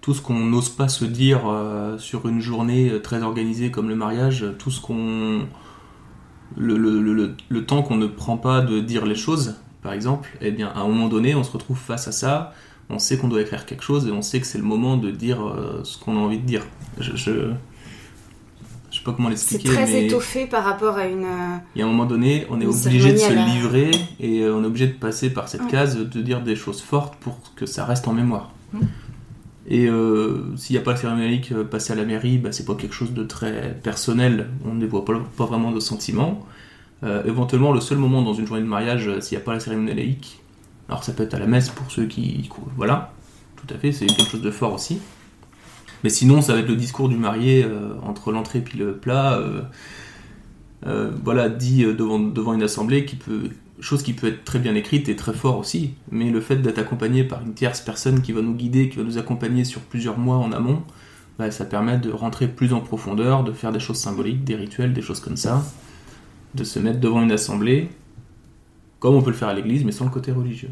tout 0.01 0.15
ce 0.15 0.23
qu'on 0.23 0.39
n'ose 0.41 0.69
pas 0.71 0.89
se 0.89 1.05
dire 1.05 1.43
euh, 1.47 1.99
sur 1.99 2.27
une 2.29 2.41
journée 2.41 2.89
euh, 2.91 3.01
très 3.01 3.23
organisée 3.23 3.71
comme 3.71 3.89
le 3.89 3.97
mariage, 3.97 4.45
tout 4.59 4.71
ce 4.71 4.81
qu'on. 4.81 5.47
Le, 6.57 6.77
le- 6.77 7.01
le- 7.01 7.15
le- 7.15 7.35
le 7.49 7.65
temps 7.67 7.83
qu'on 7.83 7.97
ne 7.97 8.07
prend 8.07 8.37
pas 8.37 8.61
de 8.61 8.81
dire 8.81 9.07
les 9.07 9.15
choses, 9.15 9.57
par 9.83 9.93
exemple, 9.93 10.37
eh 10.41 10.51
bien, 10.51 10.69
à 10.75 10.81
un 10.81 10.89
moment 10.89 11.09
donné, 11.09 11.35
on 11.37 11.45
se 11.45 11.53
retrouve 11.53 11.79
face 11.79 12.09
à 12.09 12.13
ça. 12.13 12.53
on 12.93 12.99
sait 12.99 13.17
qu'on 13.19 13.29
doit 13.29 13.41
écrire 13.41 13.67
quelque 13.67 13.85
chose 13.85 14.09
et 14.09 14.11
on 14.11 14.21
sait 14.21 14.41
que 14.41 14.47
c'est 14.49 14.59
le 14.59 14.65
moment 14.65 14.97
de 14.97 15.13
dire 15.13 15.41
euh, 15.47 15.81
ce 15.85 15.97
qu'on 15.97 16.17
a 16.17 16.19
envie 16.21 16.39
de 16.39 16.45
dire. 16.47 16.63
Je, 16.99 17.13
je, 17.15 17.31
je 18.91 18.99
sais 18.99 19.05
pas 19.05 19.13
comment 19.13 19.29
C'est 19.29 19.35
l'expliquer, 19.59 19.69
très 19.69 19.87
mais 19.87 20.07
étoffé 20.07 20.47
par 20.47 20.65
rapport 20.65 20.97
à 20.97 21.07
une. 21.07 21.25
il 21.77 21.79
y 21.79 21.83
a 21.83 21.85
un 21.87 21.89
moment 21.89 22.05
donné, 22.07 22.47
on 22.51 22.61
est 22.61 22.67
obligé 22.67 23.13
de 23.13 23.17
se 23.19 23.33
la- 23.33 23.45
livrer 23.47 23.93
et 24.19 24.45
on 24.49 24.65
est 24.65 24.67
obligé 24.67 24.89
de 24.89 24.95
passer 24.95 25.31
par 25.31 25.49
cette 25.49 25.63
Ouais. 25.63 25.71
case 25.71 25.97
de 25.99 26.21
dire 26.21 26.41
des 26.43 26.57
choses 26.57 26.81
fortes 26.83 27.15
pour 27.21 27.39
que 27.55 27.65
ça 27.65 27.85
reste 27.85 28.09
en 28.09 28.13
mémoire. 28.13 28.51
Et 29.71 29.87
euh, 29.87 30.57
s'il 30.57 30.75
n'y 30.75 30.83
a 30.83 30.85
pas 30.85 30.91
le 30.91 30.97
cérémonial 30.97 31.41
euh, 31.53 31.65
passé 31.65 31.93
à 31.93 31.97
la 31.97 32.05
mairie, 32.05 32.39
bah, 32.39 32.51
c'est 32.51 32.67
pas 32.67 32.75
quelque 32.75 32.93
chose 32.93 33.13
de 33.13 33.23
très 33.23 33.79
personnel, 33.83 34.49
on 34.65 34.75
ne 34.75 34.85
voit 34.85 35.05
pas, 35.05 35.15
vraiment 35.47 35.71
de 35.71 35.79
sentiments. 35.79 36.45
Euh, 37.05 37.23
éventuellement, 37.25 37.73
le 37.73 37.81
seul 37.81 37.99
moment 37.99 38.21
dans 38.23 38.35
une 38.35 38.47
journée 38.47 38.63
de 38.63 38.69
mariage, 38.69 39.09
s'il 39.21 39.39
n'y 39.39 39.43
a 39.43 39.45
pas 39.45 39.55
la 39.55 39.61
cérémonie 39.61 39.95
laïque, 39.95 40.41
alors 40.89 41.05
ça 41.05 41.13
peut 41.13 41.23
être 41.23 41.35
à 41.35 41.39
la 41.39 41.47
messe 41.47 41.69
pour 41.69 41.89
ceux 41.91 42.07
qui. 42.07 42.51
Voilà, 42.77 43.13
tout 43.57 43.73
à 43.73 43.79
fait, 43.79 43.93
c'est 43.93 44.07
quelque 44.07 44.29
chose 44.29 44.43
de 44.43 44.51
fort 44.51 44.75
aussi. 44.75 44.99
Mais 46.03 46.11
sinon, 46.11 46.43
ça 46.43 46.55
va 46.55 46.59
être 46.59 46.69
le 46.69 46.77
discours 46.77 47.09
du 47.09 47.17
marié 47.17 47.65
entre 48.03 48.33
l'entrée 48.33 48.59
et 48.59 48.63
puis 48.63 48.77
le 48.79 48.95
plat. 48.95 49.41
voilà, 51.23 51.49
dit 51.49 51.85
devant, 51.85 52.19
devant 52.19 52.55
une 52.55 52.63
assemblée, 52.63 53.05
qui 53.05 53.17
peut, 53.17 53.51
chose 53.81 54.03
qui 54.03 54.13
peut 54.13 54.29
être 54.29 54.45
très 54.45 54.59
bien 54.59 54.75
écrite 54.75 55.09
et 55.09 55.17
très 55.17 55.33
fort 55.33 55.59
aussi. 55.59 55.95
Mais 56.11 56.31
le 56.31 56.41
fait 56.41 56.57
d'être 56.57 56.79
accompagné 56.79 57.25
par 57.25 57.43
une 57.43 57.55
tierce 57.55 57.81
personne 57.81 58.23
qui 58.23 58.33
va 58.33 58.43
nous 58.43 58.55
guider, 58.55 58.89
qui 58.89 58.97
va 58.97 59.05
nous 59.05 59.19
accompagner 59.19 59.65
sur 59.65 59.81
plusieurs 59.81 60.19
mois 60.19 60.37
en 60.37 60.53
amont, 60.53 60.83
bah, 61.39 61.51
ça 61.51 61.65
permet 61.65 61.99
de 61.99 62.11
rentrer 62.11 62.49
plus 62.49 62.73
en 62.73 62.81
profondeur, 62.81 63.45
de 63.45 63.53
faire 63.53 63.73
des 63.73 63.81
choses 63.81 63.97
symboliques, 63.97 64.45
des 64.45 64.57
rituels, 64.57 64.93
des 64.93 65.03
choses 65.03 65.21
comme 65.21 65.37
ça, 65.37 65.65
de 66.55 66.65
se 66.65 66.79
mettre 66.79 67.01
devant 67.01 67.23
une 67.23 67.33
assemblée, 67.33 67.89
comme 68.99 69.15
on 69.15 69.23
peut 69.23 69.31
le 69.31 69.37
faire 69.37 69.49
à 69.49 69.55
l'église, 69.55 69.85
mais 69.85 69.93
sans 69.93 70.05
le 70.05 70.11
côté 70.11 70.33
religieux. 70.33 70.71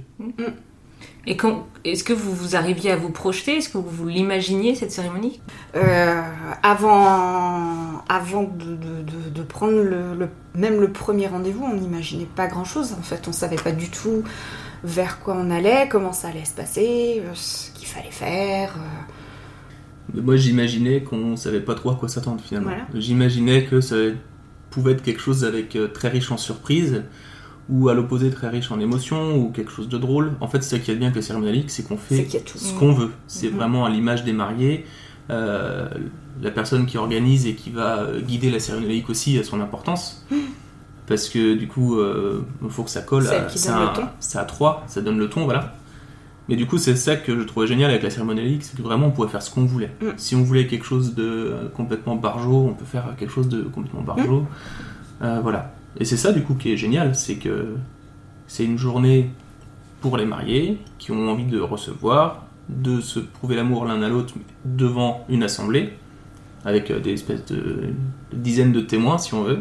Et 1.26 1.36
quand, 1.36 1.66
est-ce 1.84 2.04
que 2.04 2.12
vous, 2.14 2.34
vous 2.34 2.56
arriviez 2.56 2.90
à 2.90 2.96
vous 2.96 3.10
projeter? 3.10 3.56
Est-ce 3.58 3.68
que 3.68 3.76
vous, 3.78 3.88
vous 3.90 4.08
l'imaginiez 4.08 4.74
cette 4.74 4.90
cérémonie? 4.92 5.40
Euh, 5.76 6.22
avant, 6.62 8.02
avant 8.08 8.44
de, 8.44 8.64
de- 8.64 9.02
de- 9.02 9.30
de 9.34 9.42
prendre 9.42 9.82
le, 9.82 10.14
le- 10.18 10.28
même 10.54 10.80
le 10.80 10.90
premier 10.90 11.26
rendez-vous, 11.26 11.64
on 11.64 11.74
n'imaginait 11.74 12.28
pas 12.34 12.46
grand-chose. 12.46 12.94
En 12.98 13.02
fait, 13.02 13.28
on 13.28 13.32
savait 13.32 13.56
pas 13.56 13.72
du 13.72 13.90
tout 13.90 14.22
vers 14.84 15.20
quoi 15.20 15.36
on 15.38 15.50
allait, 15.50 15.88
comment 15.90 16.12
ça 16.12 16.28
allait 16.28 16.44
se 16.44 16.54
passer, 16.54 17.20
euh, 17.24 17.30
ce 17.34 17.72
qu'il 17.72 17.88
fallait 17.88 18.10
faire. 18.10 18.74
euh. 18.78 19.12
Mais 20.14 20.22
Moi, 20.22 20.36
j'imaginais 20.36 21.02
qu'on 21.02 21.36
savait 21.36 21.60
pas 21.60 21.74
trop 21.74 21.90
à 21.90 21.96
quoi 21.96 22.08
s'attendre 22.08 22.40
finalement. 22.42 22.70
Voilà. 22.70 22.86
J'imaginais 22.94 23.64
que 23.64 23.80
ça 23.82 23.96
pouvait 24.70 24.92
être 24.92 25.02
quelque 25.02 25.20
chose 25.20 25.44
avec 25.44 25.76
très 25.92 26.08
riche 26.08 26.30
en 26.32 26.36
surprises, 26.38 27.02
ou 27.68 27.88
à 27.88 27.94
l'opposé 27.94 28.30
très 28.30 28.48
riche 28.48 28.70
en 28.72 28.80
émotions, 28.80 29.36
ou 29.36 29.50
quelque 29.50 29.70
chose 29.70 29.88
de 29.88 29.98
drôle. 29.98 30.32
En 30.40 30.48
fait, 30.48 30.62
c'est 30.62 30.76
ça 30.76 30.82
qui 30.82 30.90
est 30.90 30.94
bien 30.94 31.08
avec 31.08 31.16
le 31.16 31.22
cérémonialique, 31.22 31.70
c'est 31.70 31.82
qu'on 31.86 31.96
fait 31.98 32.26
ce 32.56 32.72
qu'on 32.78 32.92
veut. 32.92 33.10
C'est 33.26 33.50
Mhm. 33.50 33.56
vraiment 33.56 33.84
à 33.84 33.90
l'image 33.90 34.24
des 34.24 34.32
mariés. 34.32 34.86
Euh, 35.30 35.88
la 36.40 36.50
personne 36.50 36.86
qui 36.86 36.96
organise 36.96 37.46
et 37.46 37.54
qui 37.54 37.68
va 37.70 38.06
guider 38.26 38.50
la 38.50 38.60
cérémonie 38.60 38.88
laïque 38.92 39.10
aussi 39.10 39.38
a 39.38 39.44
son 39.44 39.60
importance. 39.60 40.24
Parce 41.06 41.28
que 41.28 41.54
du 41.54 41.68
coup, 41.68 41.98
euh, 41.98 42.44
il 42.62 42.70
faut 42.70 42.82
que 42.82 42.90
ça 42.90 43.00
colle. 43.02 43.24
C'est 43.48 43.68
à- 44.38 44.40
à 44.40 44.44
trois, 44.44 44.84
ça 44.86 45.00
donne 45.00 45.18
le 45.18 45.28
ton, 45.28 45.44
voilà. 45.44 45.74
Mais 46.48 46.56
du 46.56 46.66
coup, 46.66 46.78
c'est 46.78 46.96
ça 46.96 47.16
que 47.16 47.38
je 47.38 47.42
trouvais 47.44 47.66
génial 47.66 47.90
avec 47.90 48.02
la 48.02 48.08
cérémonie 48.08 48.58
c'est 48.62 48.74
que 48.76 48.80
vraiment 48.82 49.08
on 49.08 49.10
pouvait 49.10 49.28
faire 49.28 49.42
ce 49.42 49.50
qu'on 49.50 49.64
voulait. 49.66 49.90
Mm. 50.00 50.06
Si 50.16 50.34
on 50.34 50.42
voulait 50.42 50.66
quelque 50.66 50.86
chose 50.86 51.14
de 51.14 51.22
euh, 51.24 51.68
complètement 51.76 52.16
barjot, 52.16 52.68
on 52.70 52.72
peut 52.74 52.86
faire 52.86 53.14
quelque 53.18 53.30
chose 53.30 53.48
de 53.50 53.62
complètement 53.62 54.00
barjot. 54.02 54.46
Euh, 55.22 55.40
voilà. 55.42 55.74
Et 55.98 56.04
c'est 56.04 56.16
ça 56.16 56.32
du 56.32 56.42
coup 56.42 56.54
qui 56.54 56.72
est 56.72 56.76
génial, 56.76 57.14
c'est 57.14 57.36
que 57.36 57.74
c'est 58.46 58.64
une 58.64 58.78
journée 58.78 59.30
pour 60.00 60.16
les 60.16 60.26
mariés 60.26 60.78
qui 60.98 61.10
ont 61.12 61.28
envie 61.28 61.44
de 61.44 61.58
recevoir, 61.60 62.44
de 62.68 63.00
se 63.00 63.18
prouver 63.18 63.56
l'amour 63.56 63.84
l'un 63.86 64.00
à 64.02 64.08
l'autre 64.08 64.34
devant 64.64 65.24
une 65.28 65.42
assemblée, 65.42 65.94
avec 66.64 66.90
euh, 66.90 67.00
des 67.00 67.12
espèces 67.12 67.44
de, 67.46 67.56
de 67.56 68.36
dizaines 68.36 68.72
de 68.72 68.80
témoins 68.80 69.18
si 69.18 69.34
on 69.34 69.42
veut. 69.44 69.60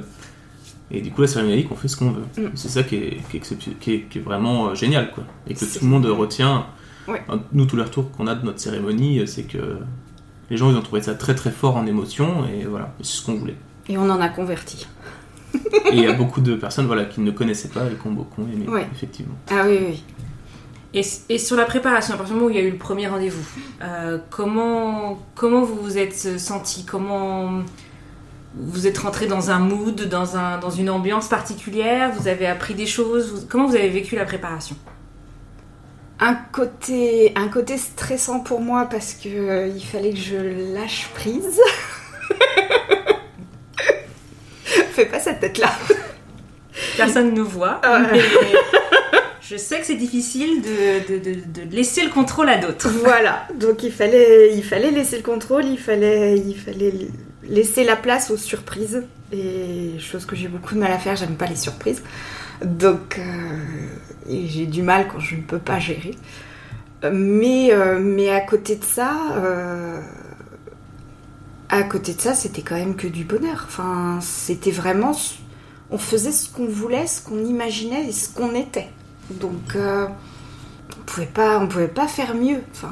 Et 0.92 1.02
du 1.02 1.12
coup, 1.12 1.22
la 1.22 1.28
cérémonie 1.28 1.56
laïque, 1.58 1.72
on 1.72 1.76
fait 1.76 1.88
ce 1.90 1.98
qu'on 1.98 2.12
veut. 2.12 2.24
Mm. 2.38 2.50
C'est 2.56 2.70
ça 2.70 2.84
qui 2.84 2.96
est, 2.96 3.18
qui 3.30 3.38
est 3.38 3.40
excep- 3.42 3.78
qui 3.80 3.94
est- 3.94 4.02
qui 4.10 4.20
est 4.20 4.22
vraiment 4.22 4.68
euh, 4.70 4.76
génial, 4.76 5.12
quoi. 5.12 5.24
Et 5.48 5.54
que 5.54 5.60
tout 5.66 5.84
le 5.84 5.88
monde 5.90 6.06
retient. 6.06 6.66
Ouais. 7.10 7.22
Nous, 7.54 7.66
tous 7.66 7.76
les 7.78 7.84
retours 7.84 8.12
qu'on 8.12 8.28
a 8.28 8.36
de 8.36 8.46
notre 8.46 8.60
cérémonie, 8.60 9.20
euh, 9.20 9.26
c'est 9.26 9.44
que 9.44 9.80
les 10.50 10.56
gens, 10.58 10.70
ils 10.72 10.78
ont 10.78 10.82
trouvé 10.82 11.02
ça 11.02 11.14
très 11.16 11.36
très 11.36 11.52
fort 11.52 11.76
en 11.78 11.86
émotion, 11.88 12.46
et 12.46 12.66
voilà, 12.66 12.94
c'est 13.02 13.18
ce 13.18 13.26
qu'on 13.26 13.36
voulait. 13.36 13.56
Et 13.90 13.98
on 13.98 14.10
en 14.10 14.22
a 14.22 14.30
converti. 14.30 14.88
Et 15.54 15.94
il 15.94 16.00
y 16.04 16.08
a 16.08 16.14
beaucoup 16.14 16.42
de 16.42 16.56
personnes 16.56 16.86
voilà, 16.88 17.06
qui 17.06 17.22
ne 17.22 17.32
connaissaient 17.32 17.70
pas 17.70 17.86
et 17.86 17.96
qui 17.96 18.08
ont 18.08 18.12
beaucoup 18.12 18.42
aimé, 18.42 18.66
Ouais. 18.68 18.86
effectivement. 18.94 19.36
Ah 19.50 19.64
oui, 19.66 19.78
oui. 19.82 20.04
et, 20.94 21.04
et 21.34 21.38
sur 21.38 21.56
la 21.56 21.66
préparation, 21.66 22.14
à 22.14 22.18
partir 22.18 22.34
du 22.36 22.40
moment 22.42 22.48
où 22.52 22.56
il 22.56 22.58
y 22.58 22.64
a 22.64 22.68
eu 22.68 22.72
le 22.72 22.78
premier 22.78 23.08
rendez-vous, 23.08 23.46
euh, 23.82 24.18
comment, 24.30 25.20
comment 25.36 25.62
vous 25.62 25.76
vous 25.82 25.98
êtes 25.98 26.40
senti 26.40 26.86
Comment 26.86 27.62
vous 28.56 28.88
êtes 28.88 28.98
rentré 28.98 29.28
dans 29.28 29.52
un 29.52 29.60
mood, 29.60 30.08
dans, 30.10 30.36
un, 30.36 30.58
dans 30.60 30.72
une 30.72 30.90
ambiance 30.90 31.28
particulière? 31.28 32.12
Vous 32.18 32.28
avez 32.28 32.48
appris 32.48 32.74
des 32.74 32.86
choses? 32.88 33.32
Vous- 33.32 33.46
Comment 33.48 33.68
vous 33.68 33.76
avez 33.76 33.90
vécu 33.90 34.16
la 34.16 34.26
préparation? 34.26 34.76
Un 36.20 36.34
côté, 36.34 37.32
un 37.36 37.48
côté 37.48 37.78
stressant 37.78 38.40
pour 38.40 38.60
moi 38.60 38.86
parce 38.90 39.14
que 39.14 39.30
euh, 39.30 39.68
il 39.68 39.84
fallait 39.84 40.12
que 40.12 40.18
je 40.20 40.74
lâche 40.74 41.10
prise. 41.14 41.60
Fais 44.98 45.06
pas 45.06 45.20
cette 45.20 45.40
tête-là. 45.40 45.70
Personne 46.98 47.32
ne 47.36 47.42
voit, 47.42 47.80
Ah 47.84 48.00
mais 48.12 48.20
je 49.42 49.56
sais 49.56 49.80
que 49.80 49.86
c'est 49.86 49.94
difficile 49.96 50.64
de, 50.64 51.14
de- 51.14 51.20
de- 51.20 51.66
de 51.70 51.76
laisser 51.76 52.04
le 52.04 52.10
contrôle 52.10 52.50
à 52.50 52.58
d'autres. 52.58 52.90
Voilà, 52.90 53.48
donc 53.60 53.84
il 53.84 53.92
fallait, 53.92 54.56
il 54.56 54.64
fallait 54.64 54.90
laisser 54.90 55.18
le 55.18 55.22
contrôle, 55.22 55.66
il 55.66 55.78
fallait, 55.78 56.36
il 56.40 56.58
fallait 56.58 56.94
laisser 57.44 57.84
la 57.84 57.96
place 57.96 58.32
aux 58.32 58.38
surprises. 58.38 59.04
Et 59.32 60.00
chose 60.00 60.26
que 60.26 60.36
j'ai 60.36 60.48
beaucoup 60.48 60.74
de 60.74 60.80
mal 60.80 60.92
à 60.92 60.98
faire, 60.98 61.16
j'aime 61.16 61.36
pas 61.36 61.46
les 61.46 61.56
surprises. 61.56 62.02
Donc 62.66 63.20
euh, 63.20 63.22
j'ai 64.28 64.66
du 64.66 64.82
mal 64.82 65.08
quand 65.12 65.20
je 65.20 65.36
ne 65.36 65.42
peux 65.42 65.60
pas 65.60 65.78
gérer. 65.80 66.16
Mais, 67.12 67.70
euh, 67.72 68.00
mais 68.02 68.32
à 68.32 68.42
côté 68.42 68.76
de 68.78 68.84
ça, 68.84 69.12
euh, 69.36 70.02
à 71.70 71.84
côté 71.84 72.14
de 72.14 72.22
ça, 72.22 72.34
c'était 72.34 72.62
quand 72.62 72.76
même 72.76 72.96
que 72.96 73.08
du 73.08 73.24
bonheur. 73.26 73.64
Enfin, 73.68 74.20
c'était 74.22 74.72
vraiment, 74.72 75.12
on 75.92 75.98
faisait 75.98 76.32
ce 76.32 76.50
qu'on 76.50 76.68
voulait, 76.68 77.08
ce 77.08 77.22
qu'on 77.22 77.44
imaginait 77.44 78.08
et 78.08 78.12
ce 78.12 78.30
qu'on 78.30 78.54
était. 78.56 78.88
Donc 79.30 79.76
euh, 79.76 80.08
on 80.98 81.04
pouvait 81.06 81.26
pas, 81.26 81.60
on 81.60 81.68
pouvait 81.68 81.88
pas 81.90 82.08
faire 82.08 82.36
mieux. 82.36 82.62
Enfin, 82.72 82.92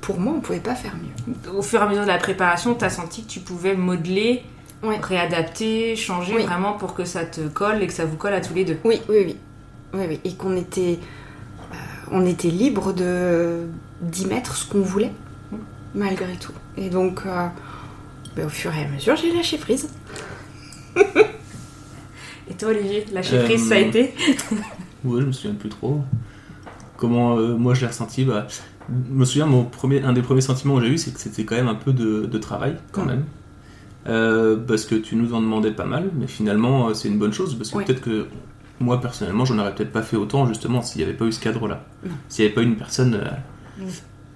pour 0.00 0.18
moi, 0.20 0.34
on 0.36 0.40
pouvait 0.40 0.60
pas 0.60 0.74
faire 0.74 0.94
mieux. 0.96 1.50
Au 1.52 1.62
fur 1.62 1.80
et 1.80 1.84
à 1.84 1.88
mesure 1.88 2.02
de 2.02 2.08
la 2.08 2.18
préparation, 2.18 2.74
tu 2.74 2.84
as 2.84 2.90
senti 2.90 3.24
que 3.24 3.28
tu 3.30 3.40
pouvais 3.40 3.74
modeler, 3.76 4.42
Ouais. 4.82 4.98
réadapter, 5.02 5.96
changer 5.96 6.34
Oui. 6.36 6.42
vraiment 6.44 6.74
pour 6.74 6.92
que 6.94 7.06
ça 7.06 7.24
te 7.24 7.40
colle 7.48 7.82
et 7.82 7.86
que 7.86 7.92
ça 7.94 8.04
vous 8.04 8.16
colle 8.16 8.34
à 8.34 8.42
tous 8.42 8.52
les 8.52 8.64
deux. 8.66 8.76
Oui, 8.84 9.00
oui, 9.08 9.16
oui, 9.26 9.36
oui, 9.94 10.04
oui. 10.08 10.20
Et 10.24 10.34
qu'on 10.34 10.56
était, 10.56 10.98
euh, 11.72 11.76
on 12.10 12.26
était 12.26 12.48
libre 12.50 12.92
de 12.92 13.66
d'y 14.02 14.26
mettre 14.26 14.56
ce 14.56 14.68
qu'on 14.68 14.82
voulait, 14.82 15.12
malgré 15.94 16.34
tout. 16.36 16.52
Et 16.76 16.90
donc, 16.90 17.22
euh, 17.24 17.46
ben, 18.36 18.46
au 18.46 18.48
fur 18.48 18.74
et 18.74 18.84
à 18.84 18.88
mesure, 18.88 19.16
j'ai 19.16 19.32
lâché 19.32 19.58
prise. 19.58 19.88
Et 22.50 22.54
toi, 22.54 22.68
Olivier, 22.70 23.04
lâcher 23.12 23.38
Euh, 23.38 23.44
prise, 23.44 23.68
ça 23.68 23.74
a 23.76 23.78
été 23.78 24.14
Ouais, 25.04 25.20
je 25.20 25.26
me 25.26 25.32
souviens 25.32 25.54
plus 25.54 25.68
trop. 25.70 26.00
Comment 26.96 27.36
euh, 27.38 27.54
moi 27.56 27.74
je 27.74 27.82
l'ai 27.82 27.86
ressenti 27.88 28.24
bah, 28.24 28.46
Je 28.48 28.94
me 29.12 29.24
souviens, 29.24 29.46
mon 29.46 29.64
premier, 29.64 30.02
un 30.02 30.12
des 30.12 30.22
premiers 30.22 30.40
sentiments 30.40 30.76
que 30.78 30.84
j'ai 30.84 30.90
eu, 30.92 30.98
c'est 30.98 31.12
que 31.12 31.20
c'était 31.20 31.44
quand 31.44 31.56
même 31.56 31.68
un 31.68 31.74
peu 31.74 31.92
de, 31.92 32.26
de 32.26 32.38
travail, 32.38 32.76
quand 32.92 33.04
Mm. 33.04 33.08
même. 33.08 33.24
Euh, 34.06 34.56
parce 34.56 34.84
que 34.84 34.94
tu 34.94 35.16
nous 35.16 35.32
en 35.32 35.40
demandais 35.40 35.70
pas 35.72 35.86
mal, 35.86 36.10
mais 36.14 36.26
finalement 36.26 36.88
euh, 36.88 36.94
c'est 36.94 37.08
une 37.08 37.18
bonne 37.18 37.32
chose, 37.32 37.54
parce 37.56 37.70
que 37.70 37.78
Oui. 37.78 37.84
peut-être 37.86 38.02
que 38.02 38.26
moi 38.78 39.00
personnellement 39.00 39.46
j'en 39.46 39.58
aurais 39.58 39.74
peut-être 39.74 39.92
pas 39.92 40.02
fait 40.02 40.16
autant 40.18 40.46
justement 40.46 40.82
s'il 40.82 40.98
n'y 40.98 41.04
avait 41.04 41.16
pas 41.16 41.24
eu 41.24 41.32
ce 41.32 41.40
cadre-là. 41.40 41.82
Non. 42.04 42.10
S'il 42.28 42.42
n'y 42.44 42.46
avait 42.48 42.54
pas 42.54 42.62
une 42.62 42.76
personne. 42.76 43.14
euh, 43.14 43.30
Mm. 43.78 43.84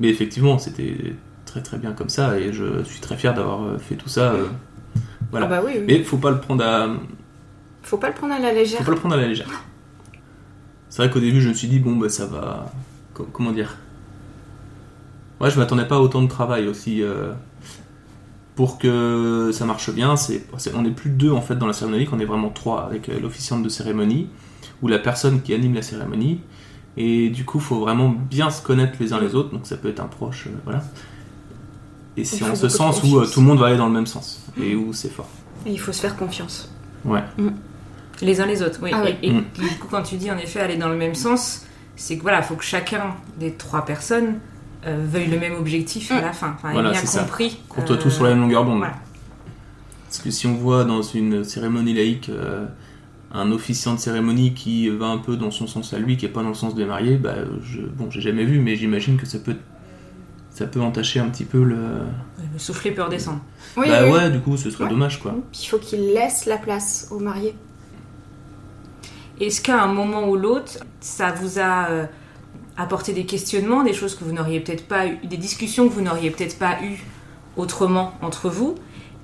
Mais 0.00 0.08
effectivement, 0.08 0.58
c'était 0.58 1.14
très 1.48 1.62
très 1.62 1.78
bien 1.78 1.92
comme 1.92 2.08
ça, 2.08 2.38
et 2.38 2.52
je 2.52 2.82
suis 2.84 3.00
très 3.00 3.16
fier 3.16 3.34
d'avoir 3.34 3.62
euh, 3.64 3.78
fait 3.78 3.96
tout 3.96 4.08
ça. 4.08 4.32
euh, 4.32 4.46
voilà. 5.30 5.46
Ah 5.46 5.48
bah 5.48 5.62
oui, 5.64 5.72
oui. 5.78 5.84
Mais 5.86 6.02
faut 6.04 6.18
pas 6.18 6.30
le 6.30 6.40
prendre 6.40 6.64
à, 6.64 6.88
Faut 7.82 7.98
pas 7.98 8.08
le 8.08 8.14
prendre 8.14 8.34
à 8.34 8.38
la 8.38 8.52
légère. 8.52 8.78
faut 8.78 8.84
pas 8.84 8.92
le 8.92 8.98
prendre 8.98 9.14
à 9.14 9.18
la 9.18 9.26
légère. 9.26 9.48
C'est 10.88 11.02
vrai 11.02 11.10
qu'au 11.10 11.20
début, 11.20 11.40
je 11.40 11.48
me 11.50 11.54
suis 11.54 11.68
dit, 11.68 11.80
bon, 11.80 11.96
bah 11.96 12.08
ça 12.08 12.26
va. 12.26 12.72
co- 13.14 13.28
Comment 13.32 13.52
dire? 13.52 13.76
Ouais, 15.40 15.50
je 15.50 15.58
m'attendais 15.58 15.86
pas 15.86 15.96
à 15.96 15.98
autant 16.00 16.22
de 16.22 16.28
travail 16.28 16.66
aussi. 16.66 17.02
euh, 17.02 17.32
Pour 18.56 18.78
que 18.78 19.50
ça 19.52 19.64
marche 19.66 19.90
bien, 19.92 20.16
c'est, 20.16 20.44
on 20.74 20.84
est 20.84 20.90
plus 20.90 21.10
de 21.10 21.14
deux 21.16 21.30
en 21.30 21.40
fait 21.42 21.56
dans 21.56 21.66
la 21.66 21.72
cérémonie, 21.72 22.06
qu'on 22.06 22.18
est 22.18 22.24
vraiment 22.24 22.50
trois 22.50 22.84
avec 22.86 23.06
l'officiante 23.08 23.62
de 23.62 23.68
cérémonie 23.68 24.28
ou 24.82 24.88
la 24.88 24.98
personne 24.98 25.42
qui 25.42 25.54
anime 25.54 25.74
la 25.74 25.82
cérémonie. 25.82 26.40
Et 26.96 27.28
du 27.30 27.44
coup, 27.44 27.60
faut 27.60 27.78
vraiment 27.78 28.08
bien 28.08 28.50
se 28.50 28.60
connaître 28.60 28.94
les 28.98 29.12
uns 29.12 29.20
les 29.20 29.36
autres, 29.36 29.50
donc 29.52 29.66
ça 29.66 29.76
peut 29.76 29.88
être 29.88 30.00
un 30.00 30.08
proche, 30.08 30.48
euh, 30.48 30.56
voilà. 30.64 30.82
Et 32.18 32.24
c'est 32.24 32.44
en 32.44 32.54
ce 32.54 32.68
sens 32.68 33.02
où 33.04 33.18
euh, 33.18 33.26
tout 33.26 33.40
le 33.40 33.46
monde 33.46 33.58
va 33.58 33.66
aller 33.66 33.76
dans 33.76 33.86
le 33.86 33.92
même 33.92 34.06
sens 34.06 34.40
et 34.60 34.74
où 34.74 34.92
c'est 34.92 35.08
fort. 35.10 35.28
Et 35.66 35.70
il 35.72 35.78
faut 35.80 35.92
se 35.92 36.00
faire 36.00 36.16
confiance. 36.16 36.70
Ouais. 37.04 37.22
Les 38.20 38.40
uns 38.40 38.46
les 38.46 38.62
autres, 38.62 38.80
oui. 38.82 38.90
Ah 38.92 39.02
oui. 39.04 39.14
Et, 39.22 39.28
et 39.28 39.32
Mm. 39.32 39.44
du 39.58 39.66
coup, 39.78 39.86
quand 39.90 40.02
tu 40.02 40.16
dis 40.16 40.30
en 40.30 40.38
effet 40.38 40.60
aller 40.60 40.76
dans 40.76 40.88
le 40.88 40.96
même 40.96 41.14
sens, 41.14 41.64
c'est 41.96 42.16
que 42.16 42.22
voilà, 42.22 42.42
faut 42.42 42.56
que 42.56 42.64
chacun 42.64 43.14
des 43.38 43.52
trois 43.52 43.84
personnes 43.84 44.34
euh, 44.86 45.04
veuillent 45.08 45.30
le 45.30 45.38
même 45.38 45.54
objectif 45.54 46.10
à 46.10 46.18
Mm. 46.18 46.22
la 46.22 46.32
fin. 46.32 46.54
Enfin, 46.56 46.72
Voilà, 46.72 46.94
c'est 46.94 47.06
ça. 47.06 47.20
compris. 47.22 47.58
Qu'on 47.68 47.86
soit 47.86 47.96
euh, 47.96 48.00
tous 48.00 48.10
sur 48.10 48.24
la 48.24 48.30
même 48.30 48.40
longueur 48.40 48.64
d'onde. 48.64 48.78
voilà. 48.78 48.94
Parce 50.08 50.18
que 50.18 50.30
si 50.30 50.46
on 50.46 50.54
voit 50.54 50.84
dans 50.84 51.02
une 51.02 51.44
cérémonie 51.44 51.92
laïque 51.94 52.30
euh, 52.30 52.66
un 53.32 53.52
officiant 53.52 53.94
de 53.94 54.00
cérémonie 54.00 54.54
qui 54.54 54.88
va 54.88 55.06
un 55.06 55.18
peu 55.18 55.36
dans 55.36 55.50
son 55.50 55.66
sens 55.66 55.92
à 55.92 55.98
lui, 55.98 56.16
qui 56.16 56.24
est 56.26 56.30
pas 56.30 56.42
dans 56.42 56.48
le 56.48 56.54
sens 56.54 56.74
des 56.74 56.86
mariés, 56.86 57.16
bah, 57.16 57.34
je, 57.62 57.80
bon, 57.82 58.10
j'ai 58.10 58.20
jamais 58.22 58.44
vu, 58.44 58.58
mais 58.58 58.74
j'imagine 58.74 59.16
que 59.18 59.26
ça 59.26 59.38
peut, 59.38 59.56
ça 60.58 60.66
peut 60.66 60.80
entacher 60.80 61.20
un 61.20 61.28
petit 61.28 61.44
peu 61.44 61.62
le. 61.62 61.76
Le 62.52 62.58
soufflet 62.58 62.90
peut 62.90 63.02
redescendre. 63.02 63.40
Oui, 63.76 63.86
bah 63.88 64.00
oui. 64.04 64.10
ouais, 64.10 64.30
du 64.30 64.40
coup, 64.40 64.56
ce 64.56 64.70
serait 64.70 64.84
Ouais. 64.84 64.90
dommage, 64.90 65.20
quoi. 65.20 65.34
Il 65.60 65.66
faut 65.66 65.78
qu'il 65.78 66.12
laisse 66.12 66.46
la 66.46 66.56
place 66.58 67.08
aux 67.10 67.18
mariés. 67.20 67.54
Est-ce 69.40 69.60
qu'à 69.60 69.82
un 69.82 69.92
moment 69.92 70.28
ou 70.28 70.36
l'autre, 70.36 70.78
ça 71.00 71.30
vous 71.32 71.58
a 71.60 71.88
euh, 71.90 72.06
apporté 72.76 73.12
des 73.12 73.24
questionnements, 73.24 73.84
des 73.84 73.92
choses 73.92 74.16
que 74.16 74.24
vous 74.24 74.32
n'auriez 74.32 74.60
peut-être 74.60 74.86
pas 74.88 75.06
eu, 75.06 75.18
des 75.24 75.36
discussions 75.36 75.88
que 75.88 75.94
vous 75.94 76.00
n'auriez 76.00 76.30
peut-être 76.30 76.58
pas 76.58 76.78
eues 76.82 76.98
autrement 77.56 78.12
entre 78.20 78.48
vous? 78.50 78.74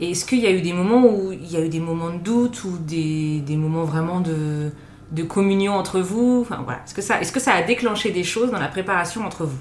Et 0.01 0.11
est-ce 0.13 0.25
qu'il 0.25 0.39
y 0.41 0.47
a 0.47 0.53
eu 0.53 0.61
des 0.61 0.73
moments 0.73 1.05
où 1.07 1.33
il 1.33 1.51
y 1.51 1.57
a 1.57 1.61
eu 1.65 1.69
des 1.69 1.81
moments 1.81 2.11
de 2.11 2.19
doute 2.19 2.63
ou 2.65 2.79
des, 2.79 3.41
des 3.41 3.57
moments 3.57 3.85
vraiment 3.85 4.21
de, 4.21 4.71
de 5.13 5.23
communion 5.25 5.73
entre 5.75 6.01
vous? 6.01 6.41
Enfin 6.43 6.61
voilà, 6.65 6.81
est-ce 6.85 6.95
que 6.95 7.03
ça, 7.03 7.21
est-ce 7.21 7.33
que 7.33 7.41
ça 7.41 7.53
a 7.55 7.63
déclenché 7.63 8.11
des 8.13 8.25
choses 8.25 8.51
dans 8.53 8.59
la 8.61 8.69
préparation 8.69 9.25
entre 9.25 9.45
vous? 9.45 9.59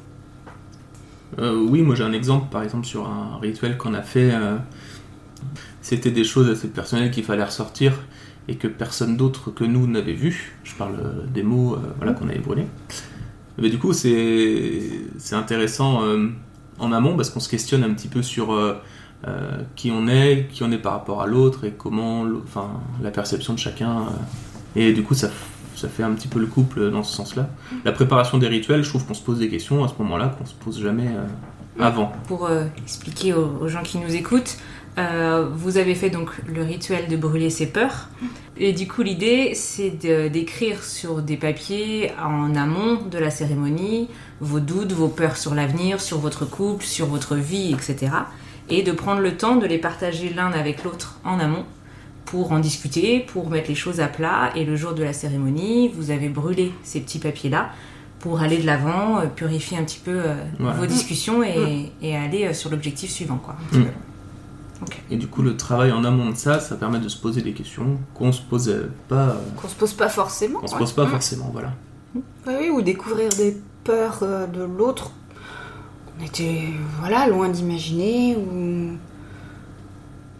Oui, 1.39 1.81
moi 1.81 1.95
j'ai 1.95 2.03
un 2.03 2.13
exemple, 2.13 2.47
par 2.51 2.63
exemple, 2.63 2.85
sur 2.85 3.07
un 3.07 3.37
rituel 3.41 3.77
qu'on 3.77 3.93
a 3.93 4.01
fait. 4.01 4.31
euh, 4.33 4.57
C'était 5.81 6.11
des 6.11 6.23
choses 6.23 6.49
assez 6.49 6.67
personnelles 6.69 7.11
qu'il 7.11 7.23
fallait 7.23 7.43
ressortir 7.43 7.93
et 8.47 8.55
que 8.55 8.67
personne 8.67 9.17
d'autre 9.17 9.51
que 9.51 9.63
nous 9.63 9.87
n'avait 9.87 10.13
vu. 10.13 10.55
Je 10.63 10.73
parle 10.75 10.95
euh, 10.99 11.25
des 11.33 11.43
mots 11.43 11.75
euh, 11.75 11.79
voilà, 11.97 12.13
qu'on 12.13 12.29
avait 12.29 12.39
brûlés. 12.39 12.67
Mais 13.57 13.69
du 13.69 13.77
coup, 13.79 13.93
c'est 13.93 14.81
c'est 15.17 15.35
intéressant 15.35 16.03
euh, 16.03 16.29
en 16.79 16.91
amont 16.91 17.15
parce 17.15 17.29
qu'on 17.29 17.39
se 17.39 17.49
questionne 17.49 17.83
un 17.83 17.93
petit 17.93 18.07
peu 18.07 18.23
sur 18.23 18.53
euh, 18.53 18.75
euh, 19.27 19.61
qui 19.75 19.91
on 19.91 20.07
est, 20.07 20.47
qui 20.51 20.63
on 20.63 20.71
est 20.71 20.77
par 20.79 20.93
rapport 20.93 21.21
à 21.21 21.27
l'autre 21.27 21.65
et 21.65 21.71
comment, 21.71 22.25
enfin, 22.43 22.69
la 23.01 23.11
perception 23.11 23.53
de 23.53 23.59
chacun. 23.59 24.01
euh. 24.01 24.05
et 24.75 24.93
du 24.93 25.03
coup, 25.03 25.13
ça, 25.15 25.29
ça 25.75 25.89
fait 25.89 26.03
un 26.03 26.11
petit 26.11 26.27
peu 26.27 26.39
le 26.39 26.47
couple 26.47 26.89
dans 26.91 27.03
ce 27.03 27.15
sens-là. 27.15 27.49
La 27.85 27.91
préparation 27.91 28.37
des 28.37 28.47
rituels, 28.47 28.83
je 28.83 28.89
trouve 28.89 29.05
qu'on 29.05 29.13
se 29.13 29.21
pose 29.21 29.39
des 29.39 29.49
questions 29.49 29.83
à 29.83 29.87
ce 29.87 29.93
moment-là 29.99 30.35
qu'on 30.37 30.45
se 30.45 30.53
pose 30.53 30.81
jamais 30.81 31.07
euh, 31.07 31.83
avant. 31.83 32.11
Pour 32.27 32.45
euh, 32.45 32.65
expliquer 32.81 33.33
aux, 33.33 33.57
aux 33.61 33.67
gens 33.67 33.83
qui 33.83 33.97
nous 33.97 34.15
écoutent, 34.15 34.57
euh, 34.97 35.47
vous 35.51 35.77
avez 35.77 35.95
fait 35.95 36.09
donc 36.09 36.29
le 36.47 36.61
rituel 36.61 37.07
de 37.07 37.17
brûler 37.17 37.49
ses 37.49 37.67
peurs. 37.67 38.09
Et 38.57 38.73
du 38.73 38.87
coup, 38.87 39.01
l'idée, 39.01 39.53
c'est 39.55 39.89
d'écrire 40.29 40.83
sur 40.83 41.21
des 41.21 41.37
papiers 41.37 42.11
en 42.23 42.55
amont 42.55 43.01
de 43.09 43.17
la 43.17 43.31
cérémonie 43.31 44.09
vos 44.41 44.59
doutes, 44.59 44.91
vos 44.91 45.07
peurs 45.07 45.37
sur 45.37 45.55
l'avenir, 45.55 45.99
sur 45.99 46.19
votre 46.19 46.45
couple, 46.45 46.85
sur 46.85 47.07
votre 47.07 47.35
vie, 47.35 47.73
etc. 47.73 48.11
Et 48.69 48.83
de 48.83 48.91
prendre 48.91 49.21
le 49.21 49.35
temps 49.35 49.55
de 49.55 49.65
les 49.65 49.79
partager 49.79 50.29
l'un 50.29 50.51
avec 50.51 50.83
l'autre 50.83 51.19
en 51.23 51.39
amont 51.39 51.65
pour 52.25 52.51
en 52.51 52.59
discuter, 52.59 53.19
pour 53.19 53.49
mettre 53.49 53.69
les 53.69 53.75
choses 53.75 53.99
à 53.99 54.07
plat. 54.07 54.51
Et 54.55 54.65
le 54.65 54.75
jour 54.75 54.93
de 54.93 55.03
la 55.03 55.13
cérémonie, 55.13 55.89
vous 55.89 56.11
avez 56.11 56.29
brûlé 56.29 56.71
ces 56.83 56.99
petits 57.01 57.19
papiers-là 57.19 57.69
pour 58.19 58.41
aller 58.41 58.57
de 58.57 58.65
l'avant, 58.65 59.19
euh, 59.19 59.25
purifier 59.27 59.77
un 59.77 59.83
petit 59.83 59.99
peu 59.99 60.11
euh, 60.23 60.35
Voilà. 60.59 60.77
vos 60.77 60.85
discussions 60.85 61.43
et, 61.43 61.91
et 62.01 62.15
aller 62.15 62.45
euh, 62.45 62.53
sur 62.53 62.69
l'objectif 62.69 63.11
suivant. 63.11 63.37
Quoi, 63.37 63.55
un 63.59 63.69
petit 63.69 63.79
Mm. 63.79 63.87
Et 65.11 65.15
du 65.15 65.27
coup, 65.27 65.41
le 65.43 65.55
travail 65.55 65.93
en 65.93 66.03
amont 66.03 66.31
de 66.31 66.35
ça, 66.35 66.59
ça 66.59 66.75
permet 66.75 66.99
de 66.99 67.07
se 67.07 67.17
poser 67.17 67.41
des 67.41 67.53
questions 67.53 67.97
qu'on 68.13 68.33
se 68.33 68.41
posait 68.41 68.81
pas, 69.07 69.37
Qu'on 69.55 69.67
se 69.69 69.75
pose 69.75 69.93
pas 69.93 70.09
forcément. 70.09 70.59
qu'on 70.59 70.67
se 70.67 70.75
pose 70.75 70.91
pas 70.91 71.05
Mm. 71.05 71.09
forcément, 71.09 71.49
voilà. 71.53 71.71
Oui, 72.15 72.21
oui, 72.59 72.69
ou 72.69 72.81
découvrir 72.81 73.29
des 73.29 73.55
peurs 73.85 74.19
de 74.21 74.63
l'autre 74.63 75.11
qu'on 76.17 76.25
était 76.25 76.63
voilà, 76.99 77.27
loin 77.27 77.47
d'imaginer 77.49 78.35
ou... 78.35 78.97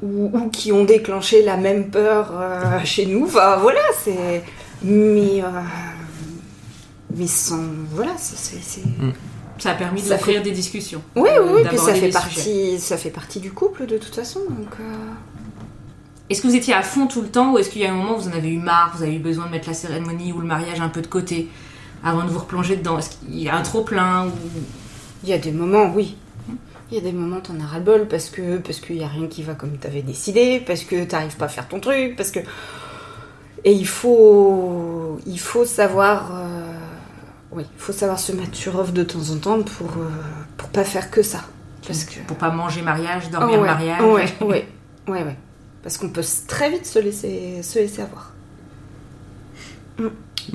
ou, 0.03 0.29
ou 0.33 0.49
qui 0.49 0.71
ont 0.71 0.83
déclenché 0.83 1.41
la 1.43 1.57
même 1.57 1.89
peur 1.89 2.31
euh, 2.33 2.79
chez 2.83 3.05
nous. 3.05 3.23
Enfin 3.25 3.57
voilà, 3.57 3.79
c'est. 4.03 4.43
Mais. 4.83 5.41
euh, 5.41 5.47
Mais 7.15 7.27
sans. 7.27 7.59
Voilà, 7.91 8.11
c'est. 8.17 8.37
c'est- 8.61 8.81
Ça 9.59 9.71
a 9.71 9.75
permis 9.75 10.01
d'offrir 10.01 10.41
des 10.43 10.51
discussions. 10.51 11.01
Oui, 11.15 11.29
oui, 11.41 11.49
oui, 11.55 11.61
puis 11.67 11.77
ça 11.77 11.93
fait, 11.93 11.99
sujets. 11.99 12.11
partie, 12.11 12.79
ça 12.79 12.97
fait 12.97 13.11
partie 13.11 13.39
du 13.39 13.51
couple 13.51 13.85
de 13.85 13.97
toute 13.97 14.13
façon. 14.15 14.39
Donc, 14.49 14.73
euh, 14.79 14.83
Est-ce 16.29 16.41
que 16.41 16.47
vous 16.47 16.55
étiez 16.55 16.73
à 16.73 16.81
fond 16.81 17.05
tout 17.07 17.21
le 17.21 17.27
temps 17.29 17.53
ou 17.53 17.59
est-ce 17.59 17.69
qu'il 17.69 17.81
y 17.81 17.85
a 17.85 17.91
un 17.91 17.95
moment 17.95 18.15
où 18.15 18.19
vous 18.21 18.27
en 18.29 18.33
avez 18.33 18.49
eu 18.49 18.57
marre, 18.57 18.93
vous 18.97 19.03
avez 19.03 19.15
eu 19.15 19.19
besoin 19.19 19.45
de 19.45 19.51
mettre 19.51 19.67
la 19.69 19.73
cérémonie 19.75 20.33
ou 20.33 20.39
le 20.41 20.47
mariage 20.47 20.81
un 20.81 20.89
peu 20.89 21.01
de 21.01 21.07
côté 21.07 21.49
avant 22.03 22.23
de 22.25 22.29
vous 22.31 22.39
replonger 22.39 22.75
dedans? 22.77 22.97
Est-ce 22.97 23.11
qu'il 23.11 23.39
y 23.39 23.47
a 23.49 23.55
un 23.55 23.61
trop 23.61 23.83
plein 23.83 24.25
ou... 24.27 24.31
Il 25.23 25.29
y 25.29 25.33
a 25.33 25.37
des 25.37 25.51
moments, 25.53 25.91
oui. 25.95 26.17
Il 26.91 26.95
y 26.95 26.97
a 26.97 27.01
des 27.01 27.11
moments, 27.11 27.39
t'en 27.39 27.59
as 27.59 27.65
ras-le-bol 27.65 28.07
parce 28.07 28.29
que 28.29 28.57
parce 28.57 28.79
qu'il 28.79 28.97
y 28.97 29.03
a 29.03 29.07
rien 29.07 29.27
qui 29.27 29.41
va 29.43 29.55
comme 29.55 29.77
t'avais 29.77 30.01
décidé, 30.01 30.61
parce 30.65 30.83
que 30.83 31.03
t'arrives 31.05 31.37
pas 31.37 31.45
à 31.45 31.49
faire 31.49 31.67
ton 31.67 31.79
truc, 31.79 32.15
parce 32.15 32.31
que 32.31 32.39
et 33.65 33.71
il 33.71 33.87
faut 33.87 35.19
il 35.25 35.39
faut 35.39 35.65
savoir 35.65 36.31
euh, 36.35 36.73
oui, 37.51 37.63
il 37.73 37.79
faut 37.81 37.93
savoir 37.93 38.19
se 38.19 38.31
mettre 38.31 38.55
sur 38.55 38.75
off 38.77 38.93
de 38.93 39.03
temps 39.03 39.29
en 39.31 39.37
temps 39.37 39.63
pour 39.63 39.87
euh, 39.97 40.09
pour 40.57 40.69
pas 40.69 40.83
faire 40.83 41.09
que 41.09 41.21
ça. 41.23 41.41
Parce 41.85 42.05
que 42.05 42.19
Pour 42.27 42.37
pas 42.37 42.49
manger 42.49 42.81
mariage, 42.81 43.23
Ah 43.27 43.39
dormir 43.39 43.59
ouais, 43.59 43.65
mariage 43.65 44.01
Ouais, 44.01 44.25
ouais, 44.41 44.67
ouais, 45.07 45.23
ouais. 45.23 45.37
Parce 45.81 45.97
qu'on 45.97 46.09
peut 46.09 46.23
très 46.47 46.69
vite 46.69 46.85
se 46.85 46.99
laisser 46.99 47.61
se 47.61 47.79
laisser 47.79 48.01
avoir. 48.01 48.31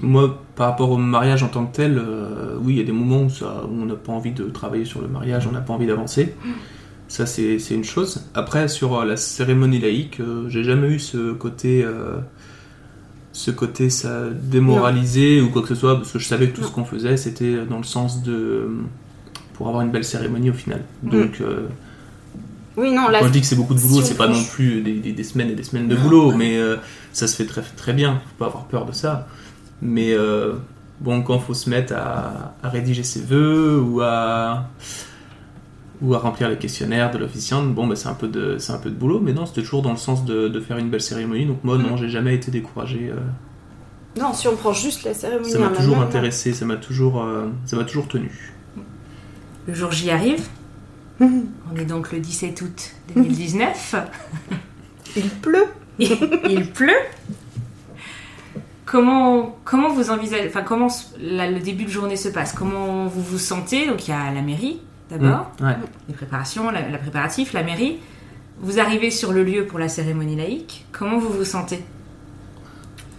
Moi, 0.03 0.43
par 0.57 0.69
rapport 0.69 0.91
au 0.91 0.97
mariage 0.97 1.43
en 1.43 1.49
tant 1.49 1.65
que 1.67 1.75
tel, 1.77 1.99
euh, 1.99 2.57
oui, 2.63 2.75
il 2.75 2.79
y 2.79 2.81
a 2.81 2.85
des 2.85 2.93
moments 2.93 3.23
où, 3.23 3.31
ça, 3.31 3.65
où 3.69 3.83
on 3.83 3.87
n'a 3.87 3.95
pas 3.95 4.13
envie 4.13 4.33
de 4.33 4.45
travailler 4.45 4.85
sur 4.85 5.01
le 5.01 5.09
mariage, 5.09 5.47
on 5.49 5.53
n'a 5.53 5.61
pas 5.61 5.73
envie 5.73 5.87
d'avancer. 5.87 6.35
Ça, 7.09 7.25
c'est 7.27 7.57
une 7.71 7.85
chose. 7.85 8.25
Après, 8.35 8.69
sur 8.69 8.99
euh, 9.01 9.05
la 9.05 9.17
cérémonie 9.17 9.79
laïque, 9.79 10.21
euh, 10.21 10.49
j'ai 10.49 10.63
jamais 10.65 10.89
eu 10.89 10.99
ce 10.99 11.33
côté, 11.33 11.83
euh, 11.85 12.19
ce 13.33 13.51
côté 13.51 13.89
ça 13.89 14.25
démoralisé 14.31 15.41
ou 15.41 15.49
quoi 15.51 15.63
que 15.63 15.69
ce 15.69 15.75
soit, 15.75 15.97
parce 15.97 16.13
que 16.13 16.19
je 16.19 16.27
savais 16.27 16.49
que 16.49 16.57
tout 16.57 16.61
Non. 16.63 16.67
ce 16.69 16.73
qu'on 16.73 16.85
faisait, 16.85 17.17
c'était 17.17 17.65
dans 17.65 17.79
le 17.79 17.85
sens 17.85 18.23
de 18.23 18.69
pour 19.55 19.69
avoir 19.69 19.83
une 19.83 19.91
belle 19.91 20.05
cérémonie 20.05 20.51
au 20.51 20.55
final. 20.55 20.83
Donc, 21.03 21.41
euh, 21.41 21.67
Oui, 22.77 22.93
non, 22.93 23.09
là 23.09 23.21
quand 23.21 23.27
je 23.27 23.33
dis 23.33 23.41
que 23.41 23.47
c'est 23.47 23.57
beaucoup 23.57 23.75
de 23.75 23.81
boulot, 23.81 24.03
si 24.03 24.09
c'est 24.09 24.15
pas 24.17 24.29
non 24.29 24.43
plus 24.53 24.83
des, 24.83 24.95
des- 24.95 25.13
des 25.13 25.25
semaines 25.25 25.51
et 25.51 25.55
des 25.55 25.65
semaines 25.65 25.89
de 25.89 25.97
boulot, 25.97 26.33
mais 26.33 26.59
ça 27.13 27.27
se 27.27 27.35
fait 27.35 27.47
très, 27.47 27.63
très 27.63 27.93
bien. 27.93 28.21
Faut 28.27 28.35
pas 28.39 28.47
avoir 28.47 28.67
peur 28.67 28.85
de 28.87 28.93
ça. 28.93 29.27
Mais 29.83 30.13
euh, 30.13 30.55
bon, 31.01 31.23
quand 31.23 31.39
faut 31.39 31.55
se 31.55 31.71
mettre 31.71 31.95
à, 31.95 32.55
à 32.63 32.69
rédiger 32.69 33.03
ses 33.03 33.21
vœux 33.21 33.81
ou 33.81 34.01
à 34.03 34.69
ou 36.01 36.15
à 36.15 36.19
remplir 36.19 36.49
les 36.49 36.57
questionnaires 36.57 37.11
de 37.11 37.19
l'officiante, 37.19 37.75
bon, 37.75 37.87
bah, 37.89 37.97
c'est 37.97 38.09
un 38.09 38.15
peu 38.15 38.29
de 38.29 38.57
c'est 38.59 38.73
un 38.73 38.79
peu 38.79 38.89
de 38.91 38.95
boulot, 38.95 39.21
mais 39.21 39.33
non, 39.33 39.47
c'était 39.47 39.63
toujours 39.63 39.83
dans 39.83 39.91
le 39.91 39.97
sens 39.97 40.25
de, 40.25 40.47
de 40.49 40.61
faire 40.61 40.79
une 40.79 40.91
belle 40.91 41.01
cérémonie. 41.01 41.47
Donc 41.47 41.65
moi, 41.65 41.77
non, 41.79 41.97
j'ai 41.97 42.09
jamais 42.09 42.35
été 42.35 42.51
découragé. 42.51 43.11
euh, 43.13 43.17
non, 44.21 44.33
si 44.33 44.49
on 44.49 44.57
prend 44.57 44.73
juste 44.73 45.05
la 45.05 45.15
cérémonie 45.15 45.51
ça 45.51 45.59
m'a 45.59 45.69
toujours 45.69 45.95
elle-même, 45.95 46.09
intéressé, 46.09 46.53
ça 46.53 46.65
m'a 46.65 46.77
toujours 46.77 47.23
euh, 47.23 47.47
ça 47.65 47.77
m'a 47.77 47.85
toujours 47.85 48.09
tenu. 48.09 48.53
Le 49.67 49.75
jour 49.75 49.91
J 49.93 50.11
arrive. 50.11 50.47
On 51.21 51.77
est 51.77 51.85
donc 51.85 52.13
le 52.13 52.21
17 52.21 52.63
août 52.63 52.93
2019. 53.15 53.95
Il 55.17 55.29
pleut. 55.29 55.67
Il 55.99 56.71
pleut. 56.73 56.93
Comment, 58.91 59.55
comment 59.65 59.91
vous 59.91 60.11
envisagez, 60.11 60.47
enfin 60.49 60.63
comment 60.63 60.89
la- 61.21 61.51
le 61.51 61.61
début 61.61 61.85
de 61.85 61.91
journée 61.91 62.17
se 62.17 62.29
passe? 62.31 62.53
Comment 62.55 63.05
vous 63.07 63.21
vous 63.23 63.39
sentez? 63.39 63.87
Donc 63.87 64.09
il 64.09 64.13
y 64.13 64.15
a 64.15 64.33
la 64.33 64.41
mairie 64.41 64.81
d'abord, 65.11 65.51
Mm, 65.61 65.67
ouais. 65.67 65.77
les 66.09 66.15
préparations, 66.15 66.71
la, 66.71 66.89
la 66.89 66.97
préparatif, 66.99 67.53
la 67.53 67.63
mairie. 67.63 67.99
Vous 68.61 68.81
arrivez 68.81 69.11
sur 69.11 69.33
le 69.33 69.45
lieu 69.45 69.67
pour 69.67 69.79
la 69.79 69.89
cérémonie 69.89 70.37
laïque. 70.37 70.87
Comment 70.91 71.19
vous 71.19 71.29
vous 71.29 71.45
sentez? 71.45 71.85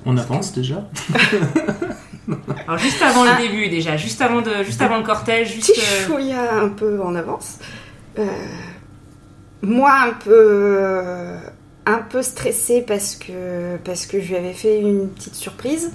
On 0.05 0.17
avance 0.17 0.53
déjà. 0.53 0.87
Alors 2.67 2.77
juste 2.79 3.01
avant 3.01 3.23
le 3.23 3.37
début 3.41 3.69
déjà, 3.69 3.95
juste 3.97 4.21
avant 4.21 4.41
de, 4.41 4.63
juste 4.63 4.81
avant 4.81 4.97
le 4.97 5.03
cortège, 5.03 5.53
juste. 5.53 5.71
petit 5.73 5.81
euh, 5.81 6.05
chouïa 6.07 6.55
un 6.61 6.69
peu 6.69 7.01
en 7.01 7.13
avance. 7.15 7.59
Euh, 8.17 8.25
moi 9.61 9.91
un 10.07 10.13
peu 10.13 10.79
un 11.89 12.01
peu 12.01 12.21
stressée 12.21 12.81
parce 12.81 13.15
que 13.15 13.77
parce 13.83 14.05
que 14.05 14.19
je 14.21 14.29
lui 14.29 14.35
avais 14.35 14.53
fait 14.53 14.79
une 14.79 15.09
petite 15.09 15.35
surprise. 15.35 15.91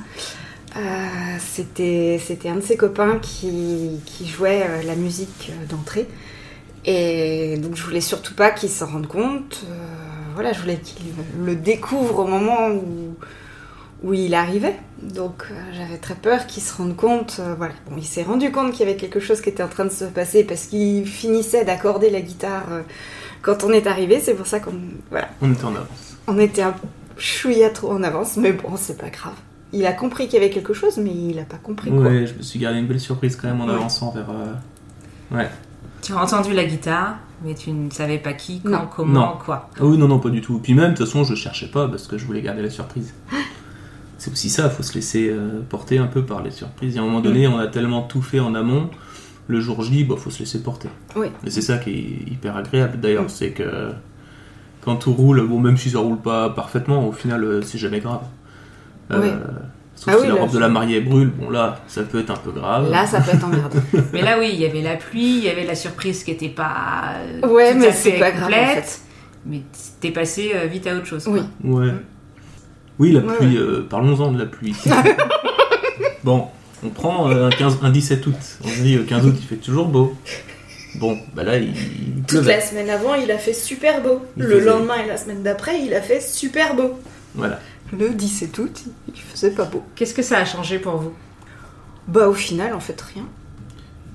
Euh, 0.77 1.37
c'était 1.39 2.49
un 2.49 2.57
de 2.57 2.61
ses 2.61 2.77
copains 2.77 3.19
qui, 3.21 4.01
jouait 4.25 4.65
euh, 4.69 4.83
la 4.83 4.97
musique 4.97 5.51
euh, 5.51 5.67
d'entrée 5.67 6.09
et 6.85 7.57
donc 7.59 7.77
je 7.77 7.83
voulais 7.85 8.01
surtout 8.01 8.35
pas 8.35 8.51
qu'il 8.51 8.69
s'en 8.69 8.87
rende 8.87 9.07
compte. 9.07 9.65
Voilà, 10.35 10.53
je 10.53 10.61
voulais 10.61 10.79
qu'il 10.79 11.07
le 11.45 11.55
découvre 11.55 12.19
au 12.19 12.27
moment 12.27 12.71
où 14.03 14.13
il 14.13 14.35
arrivait. 14.35 14.75
Donc 15.01 15.47
j'avais 15.73 15.97
très 15.97 16.17
peur 16.17 16.47
qu'il 16.47 16.63
se 16.63 16.75
rende 16.77 16.97
compte. 16.97 17.41
voilà. 17.57 17.73
Bon, 17.89 17.97
il 17.97 18.05
s'est 18.05 18.25
rendu 18.25 18.51
compte 18.51 18.73
qu'il 18.73 18.81
y 18.81 18.89
avait 18.89 18.99
quelque 18.99 19.21
chose 19.21 19.41
qui 19.41 19.49
était 19.49 19.63
en 19.63 19.69
train 19.69 19.85
de 19.85 19.93
se 19.93 20.05
passer 20.05 20.45
parce 20.45 20.67
qu'il 20.67 21.07
finissait 21.07 21.65
d'accorder 21.65 22.11
la 22.11 22.21
guitare 22.21 22.67
quand 23.45 23.63
on 23.65 23.71
est 23.71 23.87
arrivé. 23.87 24.21
C'est 24.21 24.35
pour 24.35 24.47
ça 24.47 24.59
qu'on 24.61 24.73
voilà, 25.11 25.29
On 25.43 25.53
était 25.53 25.65
en 25.65 25.75
avance. 25.75 26.17
on 26.27 26.39
était 26.39 26.63
un 26.63 26.75
chouïa 27.17 27.71
trop 27.71 27.93
en 27.93 28.03
avance, 28.03 28.37
mais 28.37 28.53
bon, 28.53 28.71
c'est 28.77 28.99
pas 28.99 29.11
grave. 29.11 29.35
Il 29.73 29.87
a 29.87 29.93
compris 29.93 30.25
qu'il 30.27 30.35
y 30.35 30.43
avait 30.45 30.51
quelque 30.53 30.73
chose, 30.75 30.97
mais 30.99 31.11
il 31.13 31.39
a 31.39 31.45
pas 31.45 31.57
compris 31.57 31.91
quoi. 31.91 32.01
Ouais, 32.01 32.27
je 32.27 32.35
me 32.35 32.43
suis 32.43 32.59
gardé 32.59 32.79
une 32.79 32.87
belle 32.87 33.01
surprise 33.01 33.37
quand 33.37 33.49
même 33.49 33.61
en 33.61 33.67
Ouais. 33.67 33.75
avançant 33.75 34.11
vers. 34.13 34.31
euh, 34.31 35.37
Ouais. 35.37 35.49
Tu 36.03 36.13
as 36.13 36.23
entendu 36.23 36.53
la 36.53 36.65
guitare, 36.65 37.17
mais 37.45 37.55
tu 37.55 37.71
ne 37.73 37.91
savais 37.91 38.19
pas 38.19 38.35
qui, 38.35 38.61
quand, 38.61 38.71
Non. 38.71 38.89
comment, 38.95 39.21
Non. 39.21 39.39
quoi. 39.45 39.71
Ah 39.81 39.85
oui, 39.85 39.97
non, 39.97 40.07
non, 40.07 40.19
pas 40.21 40.29
du 40.29 40.41
tout. 40.43 40.59
Puis 40.59 40.75
même, 40.75 40.93
de 40.93 40.97
toute 40.99 41.07
façon, 41.07 41.25
je 41.25 41.35
cherchais 41.35 41.69
pas 41.69 41.89
parce 41.89 42.07
que 42.07 42.19
je 42.19 42.27
voulais 42.27 42.43
garder 42.43 42.63
la 42.63 42.71
surprise. 42.71 43.15
C'est 44.19 44.31
aussi 44.31 44.49
ça, 44.51 44.71
faut 44.71 44.83
se 44.83 44.95
laisser 44.95 45.29
euh, 45.31 45.61
porter 45.69 45.99
un 45.99 46.07
peu 46.07 46.23
par 46.25 46.43
les 46.43 46.51
surprises. 46.51 46.95
Y 46.95 46.99
a 46.99 47.03
un 47.03 47.05
moment 47.05 47.21
donné, 47.21 47.47
on 47.47 47.59
a 47.59 47.67
tellement 47.67 48.03
tout 48.03 48.23
fait 48.23 48.39
en 48.41 48.55
amont, 48.55 48.91
le 49.47 49.61
jour 49.61 49.83
J, 49.83 50.05
bah, 50.05 50.15
faut 50.19 50.31
se 50.31 50.41
laisser 50.41 50.63
porter. 50.63 50.89
Oui. 51.17 51.27
Et 51.47 51.51
c'est 51.51 51.61
ça 51.63 51.79
qui 51.79 51.91
est 51.91 52.33
hyper 52.33 52.57
agréable 52.57 52.99
d'ailleurs, 53.01 53.25
Mm. 53.25 53.29
c'est 53.29 53.51
que 53.51 53.91
quand 54.85 54.97
tout 54.97 55.13
roule, 55.13 55.47
bon, 55.47 55.59
même 55.61 55.77
si 55.77 55.91
ça 55.91 55.99
roule 55.99 56.19
pas 56.19 56.51
parfaitement, 56.51 57.07
au 57.09 57.13
final, 57.13 57.43
euh, 57.45 57.63
c'est 57.63 57.79
jamais 57.79 58.01
grave. 58.01 58.23
Euh, 59.11 59.21
Oui. 59.21 59.29
Sauf 59.97 60.09
Ah 60.09 60.17
si 60.17 60.23
oui, 60.23 60.29
la 60.29 60.35
là, 60.35 60.41
robe 60.41 60.53
de 60.53 60.59
la 60.59 60.69
mariée 60.69 61.01
brûle, 61.01 61.31
bon 61.31 61.51
là, 61.51 61.79
ça 61.87 62.03
peut 62.03 62.19
être 62.19 62.31
un 62.31 62.37
peu 62.37 62.51
grave. 62.51 62.91
Là, 62.91 63.07
ça 63.07 63.21
peut 63.21 63.31
être 63.33 63.45
emmerdant. 63.45 63.79
Mais 64.13 64.23
là, 64.23 64.39
oui, 64.41 64.51
il 64.53 64.61
y 64.61 64.67
avait 64.67 64.83
la 64.83 64.97
pluie, 64.97 65.37
il 65.39 65.45
y 65.45 65.49
avait 65.49 65.65
la 65.65 65.77
surprise 65.77 66.25
qui 66.25 66.33
était 66.33 66.49
pas 66.49 67.15
euh, 67.45 67.47
Ouais, 67.49 67.73
tout 67.75 67.79
mais 67.79 67.87
à 67.89 67.93
c'est 67.93 68.11
fait 68.13 68.19
pas 68.19 68.33
grave, 68.33 68.43
en 68.43 68.47
complète. 68.57 68.85
fait. 68.85 69.01
Mais 69.47 69.61
t'es 70.01 70.11
passé 70.11 70.51
euh, 70.57 70.67
vite 70.67 70.87
à 70.89 70.97
autre 70.97 71.07
chose. 71.07 71.29
Oui. 71.29 71.43
quoi. 71.63 71.81
Ouais. 71.83 71.93
Oui, 72.99 73.13
la 73.13 73.21
Ouais, 73.21 73.37
pluie, 73.37 73.57
euh, 73.57 73.87
parlons-en 73.89 74.33
de 74.33 74.39
la 74.41 74.47
pluie. 74.47 74.75
bon, 76.25 76.49
on 76.85 76.91
prend 76.91 77.31
euh, 77.31 77.47
un, 77.47 77.51
15, 77.51 77.79
un 77.83 77.91
17 77.91 78.27
août. 78.27 78.35
On 78.65 78.69
se 78.69 78.81
dit, 78.81 78.97
euh, 78.97 79.05
15 79.05 79.27
août, 79.27 79.35
il 79.39 79.47
fait 79.47 79.57
toujours 79.57 79.87
beau. 79.89 80.15
Bon, 80.97 81.19
bah 81.35 81.43
là, 81.43 81.59
il, 81.59 81.71
il 81.71 82.15
Toute 82.19 82.27
pleuvait. 82.27 82.57
la 82.57 82.61
semaine 82.61 82.89
avant, 82.91 83.15
il 83.15 83.31
a 83.31 83.39
fait 83.39 83.53
super 83.55 84.01
beau. 84.03 84.21
Il 84.37 84.45
le 84.45 84.59
faisait- 84.61 84.71
lendemain 84.71 84.95
et 85.05 85.09
la 85.09 85.17
semaine 85.17 85.43
d'après, 85.43 85.81
il 85.83 85.93
a 85.95 86.01
fait 86.03 86.21
super 86.21 86.77
beau. 86.77 87.01
Voilà. 87.35 87.59
Le 87.99 88.11
17 88.11 88.57
août, 88.59 88.83
il 89.09 89.21
faisait 89.21 89.51
pas 89.51 89.65
beau. 89.65 89.83
Qu'est-ce 89.97 90.15
que 90.15 90.23
ça 90.23 90.39
a 90.39 90.45
changé 90.45 90.79
pour 90.79 90.97
vous? 90.97 91.13
Bah, 92.07 92.29
au 92.29 92.35
final, 92.35 92.75
en 92.75 92.81
fait, 92.81 93.01
rien. 93.01 93.25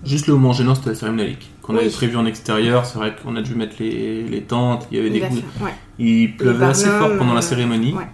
Juste 0.06 0.28
le 0.28 0.34
moment 0.34 0.54
gênant, 0.54 0.76
c'était 0.76 0.90
la 0.92 0.96
cérémonie 0.96 1.38
qu'on 1.62 1.74
Oui. 1.74 1.80
avait 1.82 1.90
prévu 1.90 2.16
en 2.16 2.26
extérieur. 2.26 2.86
C'est 2.86 2.98
vrai 2.98 3.14
qu'on 3.22 3.36
a 3.36 3.42
dû 3.42 3.56
mettre 3.56 3.76
les, 3.80 4.24
les 4.24 4.42
tentes, 4.44 4.88
il 4.92 4.98
y 4.98 5.00
avait 5.02 5.10
des 5.10 5.18
Il 5.18 5.24
a 5.26 5.28
goûts. 5.30 5.36
fait- 5.58 5.64
ouais. 5.66 5.72
Il 6.00 6.38
pleuvait 6.38 6.66
assez 6.66 6.86
barnums, 6.88 7.10
fort 7.10 7.18
pendant 7.18 7.34
la 7.34 7.40
euh, 7.40 7.42
cérémonie. 7.42 7.94
ouais. 7.94 8.08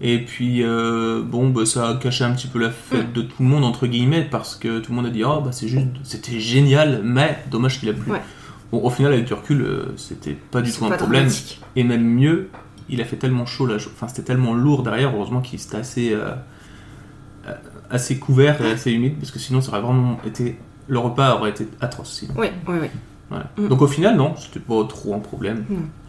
Et 0.00 0.18
puis, 0.18 0.62
euh, 0.62 1.22
bon, 1.24 1.48
bah, 1.48 1.64
ça 1.64 1.88
a 1.88 1.94
caché 1.96 2.22
un 2.24 2.32
petit 2.32 2.48
peu 2.48 2.58
la 2.58 2.68
Mm. 2.68 2.72
fête 2.72 3.12
de 3.14 3.22
tout 3.22 3.42
le 3.42 3.46
monde, 3.48 3.64
entre 3.64 3.86
guillemets, 3.86 4.26
parce 4.30 4.54
que 4.56 4.80
tout 4.80 4.92
le 4.92 4.96
monde 4.96 5.06
a 5.06 5.10
dit 5.10 5.24
Oh, 5.24 5.40
bah, 5.42 5.52
c'est 5.52 5.68
juste, 5.68 5.86
c'était 6.02 6.38
génial, 6.38 7.00
mais 7.02 7.38
dommage 7.50 7.80
qu'il 7.80 7.88
a 7.88 7.92
plu. 7.94 8.12
Ouais. 8.12 8.20
Bon, 8.72 8.82
au 8.82 8.90
final, 8.90 9.12
avec 9.14 9.24
du 9.24 9.32
recul, 9.32 9.62
euh, 9.62 9.94
c'était 9.96 10.34
pas 10.34 10.60
du 10.60 10.70
tout 10.72 10.84
un 10.84 10.90
problème. 10.90 11.22
dramatique. 11.24 11.60
Et 11.76 11.84
même 11.84 12.04
mieux, 12.04 12.48
il 12.88 13.00
a 13.00 13.04
fait 13.04 13.16
tellement 13.16 13.46
chaud, 13.46 13.66
là, 13.66 13.76
enfin, 13.76 14.08
c'était 14.08 14.22
tellement 14.22 14.52
lourd 14.54 14.82
derrière, 14.82 15.14
heureusement 15.14 15.40
qu'il 15.40 15.58
était 15.60 15.76
assez, 15.76 16.12
euh, 16.12 16.30
assez 17.90 18.18
couvert 18.18 18.60
et 18.62 18.72
assez 18.72 18.90
humide, 18.92 19.14
parce 19.18 19.30
que 19.30 19.38
sinon, 19.38 19.60
ça 19.60 19.70
aurait 19.70 19.80
vraiment 19.80 20.18
été. 20.26 20.58
Le 20.88 20.98
repas 20.98 21.34
aurait 21.36 21.50
été 21.50 21.66
atroce 21.80 22.12
sinon. 22.12 22.34
Oui, 22.36 22.48
oui, 22.68 22.76
oui. 22.82 22.88
Voilà. 23.30 23.46
Mm. 23.58 23.68
Donc 23.68 23.82
au 23.82 23.86
final, 23.88 24.16
non, 24.16 24.34
c'était 24.36 24.60
pas 24.60 24.84
trop 24.84 25.14
un 25.14 25.18
problème. 25.18 25.64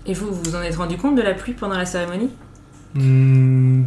Et 0.06 0.14
vous, 0.14 0.28
vous 0.28 0.42
vous 0.44 0.56
en 0.56 0.62
êtes 0.62 0.76
rendu 0.76 0.98
compte 0.98 1.16
de 1.16 1.22
la 1.24 1.34
pluie 1.34 1.54
pendant 1.54 1.76
la 1.78 1.86
cérémonie? 1.86 2.30
Hmm, 2.96 3.84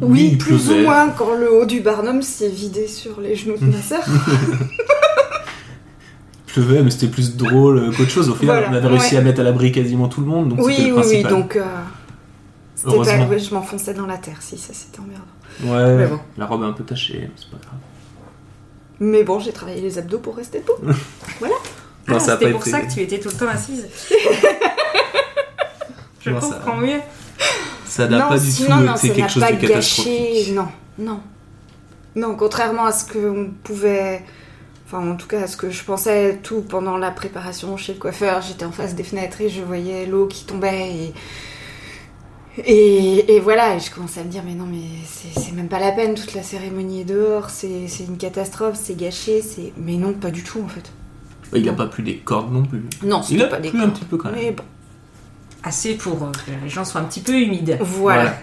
Oui, 0.00 0.28
il 0.32 0.38
plus 0.38 0.56
pleuvait. 0.62 0.80
ou 0.80 0.84
moins 0.84 1.08
quand 1.10 1.34
le 1.34 1.52
haut 1.52 1.66
du 1.66 1.80
barnum 1.80 2.22
s'est 2.22 2.48
vidé 2.48 2.86
sur 2.86 3.20
les 3.20 3.34
genoux 3.34 3.56
de 3.58 3.66
ma 3.66 3.82
sœur. 3.82 4.02
Il 6.46 6.52
pleuvait, 6.64 6.82
mais 6.82 6.90
c'était 6.90 7.08
plus 7.08 7.36
drôle 7.36 7.94
qu'autre 7.96 8.10
chose. 8.10 8.28
Au 8.30 8.34
final, 8.34 8.62
Voilà, 8.64 8.70
on 8.72 8.74
avait 8.78 8.88
réussi 8.96 9.14
ouais. 9.14 9.20
à 9.20 9.22
mettre 9.22 9.40
à 9.40 9.44
l'abri 9.44 9.70
quasiment 9.70 10.08
tout 10.08 10.20
le 10.22 10.26
monde, 10.26 10.48
donc 10.48 10.58
c'était 10.60 10.82
oui, 10.82 10.88
le 10.88 10.94
oui, 10.96 11.02
oui, 11.08 11.22
donc 11.22 11.56
euh, 11.56 11.64
c'était 12.74 12.94
Heureusement. 12.94 13.24
pas- 13.26 13.30
ouais, 13.30 13.38
je 13.38 13.54
m'enfonçais 13.54 13.94
dans 13.94 14.06
la 14.06 14.16
terre 14.16 14.38
si 14.40 14.56
ça 14.58 14.72
c'était 14.72 14.98
emmerdant. 15.00 15.24
Ouais, 15.64 15.94
Mais 15.96 16.06
bon. 16.06 16.18
la 16.38 16.46
robe 16.46 16.62
est 16.62 16.66
un 16.66 16.72
peu 16.72 16.84
tachée, 16.84 17.18
mais 17.22 17.30
c'est 17.36 17.50
pas 17.50 17.58
grave. 17.58 17.78
Mais 19.00 19.22
bon, 19.24 19.38
j'ai 19.40 19.52
travaillé 19.52 19.80
les 19.82 19.98
abdos 19.98 20.18
pour 20.18 20.36
rester 20.36 20.60
debout. 20.60 20.78
Non, 22.08 22.16
Ah, 22.16 22.20
ça 22.20 22.32
a 22.32 22.38
c'était 22.38 22.50
pour 22.52 22.62
été- 22.62 22.70
ça 22.70 22.80
que 22.80 22.90
tu 22.90 23.00
étais 23.00 23.20
tout 23.20 23.28
le 23.28 23.34
temps 23.34 23.48
assise. 23.48 23.86
Je 26.20 26.30
Non, 26.30 26.40
ça- 26.40 26.46
comprends 26.56 26.76
mieux. 26.78 27.00
Ça 27.86 28.06
n'a 28.06 28.26
pas 28.28 28.38
du 28.38 28.52
tout 28.52 28.64
été 28.64 29.10
quelque 29.12 29.30
chose 29.30 29.42
pas 29.42 29.52
de 29.52 29.60
catastrophique. 29.66 30.38
gâché. 30.38 30.52
Non, 30.52 30.68
non. 30.98 31.20
Non, 32.16 32.34
contrairement 32.36 32.84
à 32.86 32.92
ce 32.92 33.10
qu'on 33.12 33.50
pouvait. 33.62 34.22
Enfin, 34.86 35.10
en 35.10 35.16
tout 35.16 35.26
cas, 35.26 35.42
à 35.42 35.46
ce 35.46 35.56
que 35.56 35.70
je 35.70 35.84
pensais 35.84 36.38
tout 36.42 36.62
pendant 36.62 36.96
la 36.96 37.10
préparation 37.10 37.76
chez 37.76 37.92
le 37.92 37.98
coiffeur, 37.98 38.40
j'étais 38.40 38.64
en 38.64 38.72
face 38.72 38.94
des 38.94 39.04
fenêtres 39.04 39.40
et 39.42 39.48
je 39.50 39.62
voyais 39.62 40.06
l'eau 40.06 40.26
qui 40.26 40.44
tombait 40.44 40.90
et. 40.94 41.14
Et, 42.66 43.36
et 43.36 43.40
voilà, 43.40 43.76
et 43.76 43.80
je 43.80 43.88
commençais 43.90 44.20
à 44.20 44.24
me 44.24 44.30
dire, 44.30 44.42
mais 44.44 44.54
non, 44.54 44.66
mais 44.68 44.82
c'est 45.06 45.52
même 45.52 45.68
pas 45.68 45.78
la 45.78 45.92
peine, 45.92 46.14
toute 46.14 46.34
la 46.34 46.42
cérémonie 46.42 47.02
est 47.02 47.04
dehors, 47.04 47.50
c'est 47.50 47.86
une 48.08 48.16
catastrophe, 48.18 48.76
c'est 48.82 48.96
gâché, 48.96 49.42
c'est. 49.42 49.72
Mais 49.76 49.94
non, 49.94 50.12
pas 50.12 50.30
du 50.32 50.42
tout 50.42 50.60
en 50.64 50.68
fait. 50.68 50.90
Il 51.54 51.64
n'a 51.64 51.72
pas 51.72 51.86
plu 51.86 52.02
des 52.02 52.16
cordes 52.16 52.52
non 52.52 52.64
plus. 52.64 52.82
Non, 53.04 53.20
Il 53.30 53.40
a 53.42 53.46
pas 53.46 53.60
des 53.60 53.70
plu 53.70 53.78
un 53.78 53.82
cordes. 53.82 53.94
petit 53.94 54.04
peu 54.06 54.16
quand 54.16 54.30
même. 54.32 54.40
Mais 54.40 54.50
bon, 54.50 54.64
Assez 55.62 55.96
pour 55.96 56.22
euh, 56.22 56.30
que 56.46 56.52
les 56.64 56.68
gens 56.68 56.84
soient 56.84 57.00
un 57.00 57.04
petit 57.04 57.20
peu 57.20 57.32
humides. 57.32 57.78
voilà. 57.80 58.22
Voilà. 58.22 58.38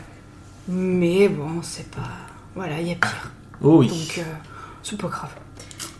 Mais 0.67 1.29
bon, 1.29 1.61
c'est 1.61 1.89
pas. 1.91 2.01
Voilà, 2.55 2.79
il 2.81 2.87
y 2.87 2.91
a 2.91 2.95
pire. 2.95 3.31
Oh 3.61 3.79
oui. 3.79 3.87
Donc, 3.87 4.17
euh, 4.17 4.21
c'est 4.83 4.99
pas 4.99 5.07
grave. 5.07 5.29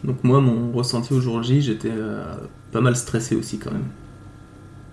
Donc 0.04 0.24
moi, 0.24 0.42
mon 0.42 0.72
ressenti 0.72 1.14
au 1.14 1.22
jour 1.22 1.42
J, 1.44 1.62
j'étais 1.62 1.92
euh, 1.92 2.24
pas 2.72 2.82
mal 2.82 2.96
stressé 2.96 3.36
aussi 3.36 3.60
quand 3.60 3.72
même. 3.72 3.86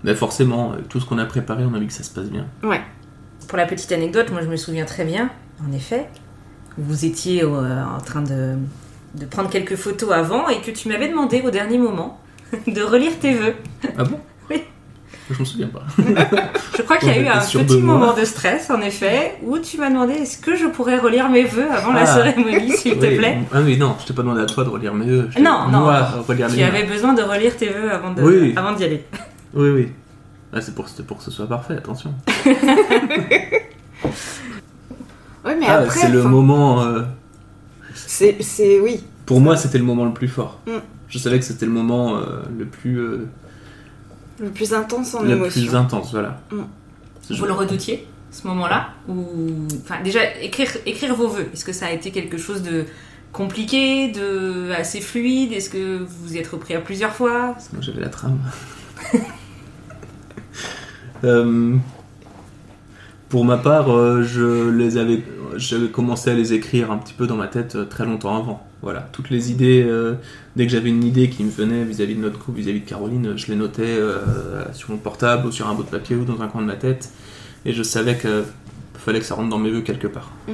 Mais 0.05 0.15
forcément, 0.15 0.73
avec 0.73 0.89
tout 0.89 1.01
ce 1.01 1.07
qu'on 1.07 1.19
a 1.19 1.25
préparé, 1.25 1.65
on 1.65 1.75
a 1.75 1.77
envie 1.77 1.87
que 1.87 1.93
ça 1.93 2.03
se 2.03 2.11
passe 2.11 2.29
bien. 2.31 2.47
Ouais. 2.63 2.81
Pour 3.49 3.59
la 3.59 3.67
petite 3.67 3.93
anecdote, 3.93 4.31
moi 4.33 4.41
je 4.43 4.49
me 4.49 4.57
souviens 4.57 4.85
très 4.85 5.05
bien, 5.05 5.31
en 5.67 5.73
effet, 5.73 6.09
vous 6.79 7.05
étiez 7.05 7.45
euh, 7.45 7.85
en 7.85 8.01
train 8.01 8.23
de, 8.23 8.57
de 9.15 9.27
prendre 9.27 9.51
quelques 9.51 9.77
photos 9.77 10.11
avant 10.13 10.49
et 10.49 10.61
que 10.61 10.71
tu 10.71 10.89
m'avais 10.89 11.09
demandé 11.09 11.43
au 11.45 11.51
dernier 11.51 11.79
moment 11.79 12.21
de 12.67 12.83
relire 12.83 13.19
tes 13.21 13.35
vœux. 13.35 13.55
Ah 13.99 14.05
bon? 14.05 14.19
Oui. 15.43 15.49
Je 15.57 15.59
m'en 15.59 15.67
souviens 15.67 15.69
pas. 15.69 16.43
Je 16.77 16.83
crois 16.83 16.97
qu'il 16.99 17.09
y 17.09 17.13
a 17.13 17.19
eu 17.21 17.27
un 17.27 17.39
petit 17.41 17.81
moi. 17.81 17.95
moment 17.99 18.15
de 18.15 18.25
stress, 18.25 18.71
en 18.71 18.81
effet, 18.81 19.35
où 19.45 19.59
tu 19.59 19.79
m'as 19.79 19.91
demandé 19.91 20.15
est-ce 20.15 20.39
que 20.39 20.57
je 20.57 20.67
pourrais 20.67 20.99
relire 20.99 21.29
mes 21.29 21.45
vœux 21.45 21.71
avant 21.71 21.93
la 21.93 22.03
Ah. 22.03 22.07
cérémonie, 22.07 22.71
s'il 22.73 22.99
te 22.99 23.07
Oui. 23.07 23.17
plaît? 23.17 23.39
Ah 23.53 23.61
oui, 23.63 23.77
non, 23.77 23.95
je 24.01 24.07
t'ai 24.07 24.15
pas 24.15 24.23
demandé 24.23 24.41
à 24.41 24.47
toi 24.47 24.65
de 24.65 24.69
relire 24.71 24.95
mes 24.95 25.07
vœux. 25.07 25.29
Non, 25.41 25.69
non. 25.71 25.81
Moi, 25.81 26.01
relire 26.27 26.49
Tu 26.55 26.63
avais 26.63 26.85
besoin 26.85 27.13
de 27.13 27.23
relire 27.23 27.57
tes 27.57 27.69
vœux 27.69 27.91
avant 27.93 28.13
de- 28.13 28.23
Oui. 28.23 28.55
avant 28.57 28.73
d'y 28.73 28.85
aller. 28.85 29.05
Oui, 29.55 29.69
oui. 29.69 29.89
Ah, 30.55 30.61
c'est 30.63 30.75
pour, 30.75 30.87
que 30.87 31.23
ce 31.25 31.31
soit 31.31 31.47
parfait, 31.47 31.75
attention. 31.75 32.15
Ouais, 35.45 35.57
mais 35.59 35.67
Ah, 35.69 35.79
après. 35.79 35.99
c'est 35.99 36.09
le 36.09 36.23
moment... 36.23 36.83
euh, 36.83 37.01
C'est, 37.95 38.37
c'est- 38.43 38.81
oui. 38.81 39.03
Pour 39.27 39.41
moi, 39.41 39.57
c'était 39.57 39.79
le 39.79 39.85
moment 39.85 40.05
le 40.05 40.13
plus 40.13 40.29
fort. 40.29 40.61
Mm. 40.67 40.71
Je 41.09 41.19
savais 41.19 41.39
que 41.39 41.45
c'était 41.45 41.67
le 41.67 41.73
moment 41.73 42.17
euh, 42.17 42.43
le 42.57 42.65
plus, 42.65 42.99
euh, 42.99 43.29
Le 44.43 44.51
plus 44.51 44.75
intense 44.75 45.15
en 45.15 45.23
le 45.23 45.31
émotion. 45.31 45.63
plus 45.63 45.75
intense, 45.75 46.11
voilà. 46.11 46.41
Mm. 46.51 46.63
Vous 47.31 47.47
le 47.47 47.53
redoutiez, 47.53 48.07
ce 48.33 48.47
moment-là 48.49 48.89
Ou... 49.09 49.17
Enfin, 49.83 50.03
déjà, 50.03 50.21
écrire, 50.41 50.69
écrire 50.85 51.15
vos 51.15 51.29
vœux, 51.29 51.49
est-ce 51.55 51.65
que 51.65 51.73
ça 51.73 51.87
a 51.87 51.93
été 51.93 52.11
quelque 52.11 52.37
chose 52.37 52.63
de 52.63 52.85
compliqué, 53.33 54.11
de 54.11 54.73
assez 54.73 55.01
fluide? 55.01 55.53
Est-ce 55.53 55.71
que 55.71 55.99
vous 55.99 56.25
vous 56.25 56.35
y 56.35 56.39
êtes 56.39 56.49
repris 56.49 56.75
à 56.75 56.81
plusieurs 56.81 57.15
fois? 57.15 57.55
Moi, 57.73 57.81
j'avais 57.81 58.01
la 58.01 58.09
trame. 58.09 58.39
Euh, 61.25 61.77
pour 63.33 63.47
ma 63.47 63.57
part, 63.57 63.91
euh, 63.91 64.23
je 64.23 64.69
les 64.69 64.99
avais, 64.99 65.25
j'avais 65.57 65.89
commencé 65.89 66.31
à 66.31 66.35
les 66.35 66.53
écrire 66.53 66.91
un 66.91 66.99
petit 66.99 67.15
peu 67.15 67.27
dans 67.27 67.37
ma 67.37 67.49
tête 67.49 67.77
euh, 67.77 67.87
très 67.87 68.05
longtemps 68.05 68.37
avant. 68.37 68.63
Voilà, 68.83 69.09
toutes 69.11 69.31
les 69.31 69.51
idées, 69.51 69.83
euh, 69.89 70.17
dès 70.57 70.67
que 70.67 70.73
j'avais 70.73 70.91
une 70.91 71.05
idée 71.05 71.29
qui 71.31 71.45
me 71.45 71.51
venait 71.51 71.85
vis-à-vis 71.85 72.15
de 72.15 72.21
notre 72.21 72.39
couple, 72.39 72.59
vis-à-vis 72.59 72.81
de 72.81 72.89
Caroline, 72.89 73.37
je 73.37 73.47
les 73.49 73.57
notais 73.57 73.83
euh, 73.83 74.65
sur 74.73 74.91
mon 74.91 74.99
portable 74.99 75.47
ou 75.47 75.53
sur 75.53 75.69
un 75.69 75.75
bout 75.75 75.85
de 75.85 75.89
papier 75.89 76.17
ou 76.17 76.25
dans 76.25 76.41
un 76.43 76.49
coin 76.49 76.61
de 76.61 76.67
ma 76.67 76.77
tête, 76.77 77.11
et 77.65 77.73
je 77.73 77.83
savais 77.83 78.17
que 78.17 78.45
fallait 78.95 79.19
que 79.19 79.27
ça 79.27 79.35
rentre 79.35 79.49
dans 79.49 79.59
mes 79.59 79.71
vœux 79.71 79.81
quelque 79.81 80.07
part. 80.07 80.31
Mm. 80.47 80.53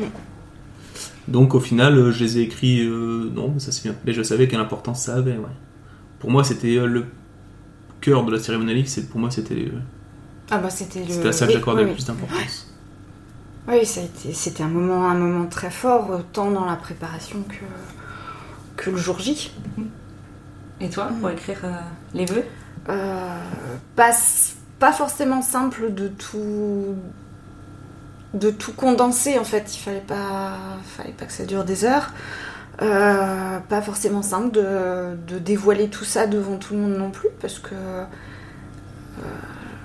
Donc 1.29 1.55
au 1.55 1.61
final, 1.61 1.99
euh, 1.99 2.13
je 2.13 2.25
les 2.25 2.39
ai 2.39 2.43
écrits, 2.43 2.81
euh, 2.81 3.31
non, 3.35 3.51
mais 3.53 3.61
ça 3.61 3.73
c'est 3.73 3.83
bien. 3.83 3.95
Mais 4.07 4.13
je 4.13 4.23
savais 4.23 4.49
quelle 4.49 4.61
importance 4.61 5.03
ça 5.03 5.17
avait. 5.17 5.37
Ouais. 5.37 5.55
Pour 6.21 6.31
moi, 6.31 6.43
c'était 6.43 6.77
le 6.77 7.05
cœur 8.01 8.25
de 8.25 8.33
la 8.33 8.39
cérémonie. 8.39 8.87
C'est 8.87 9.11
pour 9.11 9.21
moi, 9.21 9.31
c'était 9.31 9.71
Ah 10.51 10.59
bah 10.59 10.71
c'était 10.71 11.05
le. 11.05 11.13
c'était 11.13 11.29
à 11.29 11.33
ça 11.33 11.47
que 11.47 11.53
j'accordais 11.53 11.83
oui, 11.83 11.91
le 11.91 11.95
plus 11.95 12.07
d'importance. 12.07 12.75
Oui, 13.69 13.85
c'était 13.85 14.63
un 14.63 14.69
moment, 14.69 15.11
un 15.11 15.15
moment 15.15 15.45
très 15.47 15.71
fort, 15.71 16.23
tant 16.33 16.51
dans 16.51 16.65
la 16.65 16.77
préparation 16.77 17.43
que, 17.43 17.67
que 18.79 18.91
le 18.91 18.97
jour 18.97 19.19
J. 19.19 19.53
Et 20.81 20.89
toi, 20.89 21.11
pour 21.21 21.29
écrire 21.29 21.61
euh, 21.65 21.73
les 22.15 22.25
vœux? 22.25 22.45
Euh, 22.89 23.39
pas, 23.97 24.13
pas 24.79 24.93
forcément 24.93 25.43
simple 25.43 25.93
de 25.93 26.09
tout 26.09 26.95
de 28.35 28.51
tout 28.51 28.73
condenser 28.73 29.39
en 29.39 29.45
fait. 29.45 29.75
Il 29.75 29.81
fallait 29.81 30.01
pas 30.01 30.57
fallait 30.97 31.13
pas 31.13 31.27
que 31.27 31.33
ça 31.33 31.45
dure 31.45 31.65
des 31.65 31.85
heures. 31.85 32.13
Euh, 32.81 33.59
pas 33.69 33.83
forcément 33.83 34.23
simple 34.23 34.53
de, 34.53 35.17
de 35.27 35.39
dévoiler 35.39 35.89
tout 35.89 36.05
ça 36.05 36.29
devant 36.29 36.57
tout 36.57 36.75
le 36.75 36.81
monde 36.81 36.97
non 36.97 37.11
plus 37.11 37.31
parce 37.41 37.59
que 37.59 37.75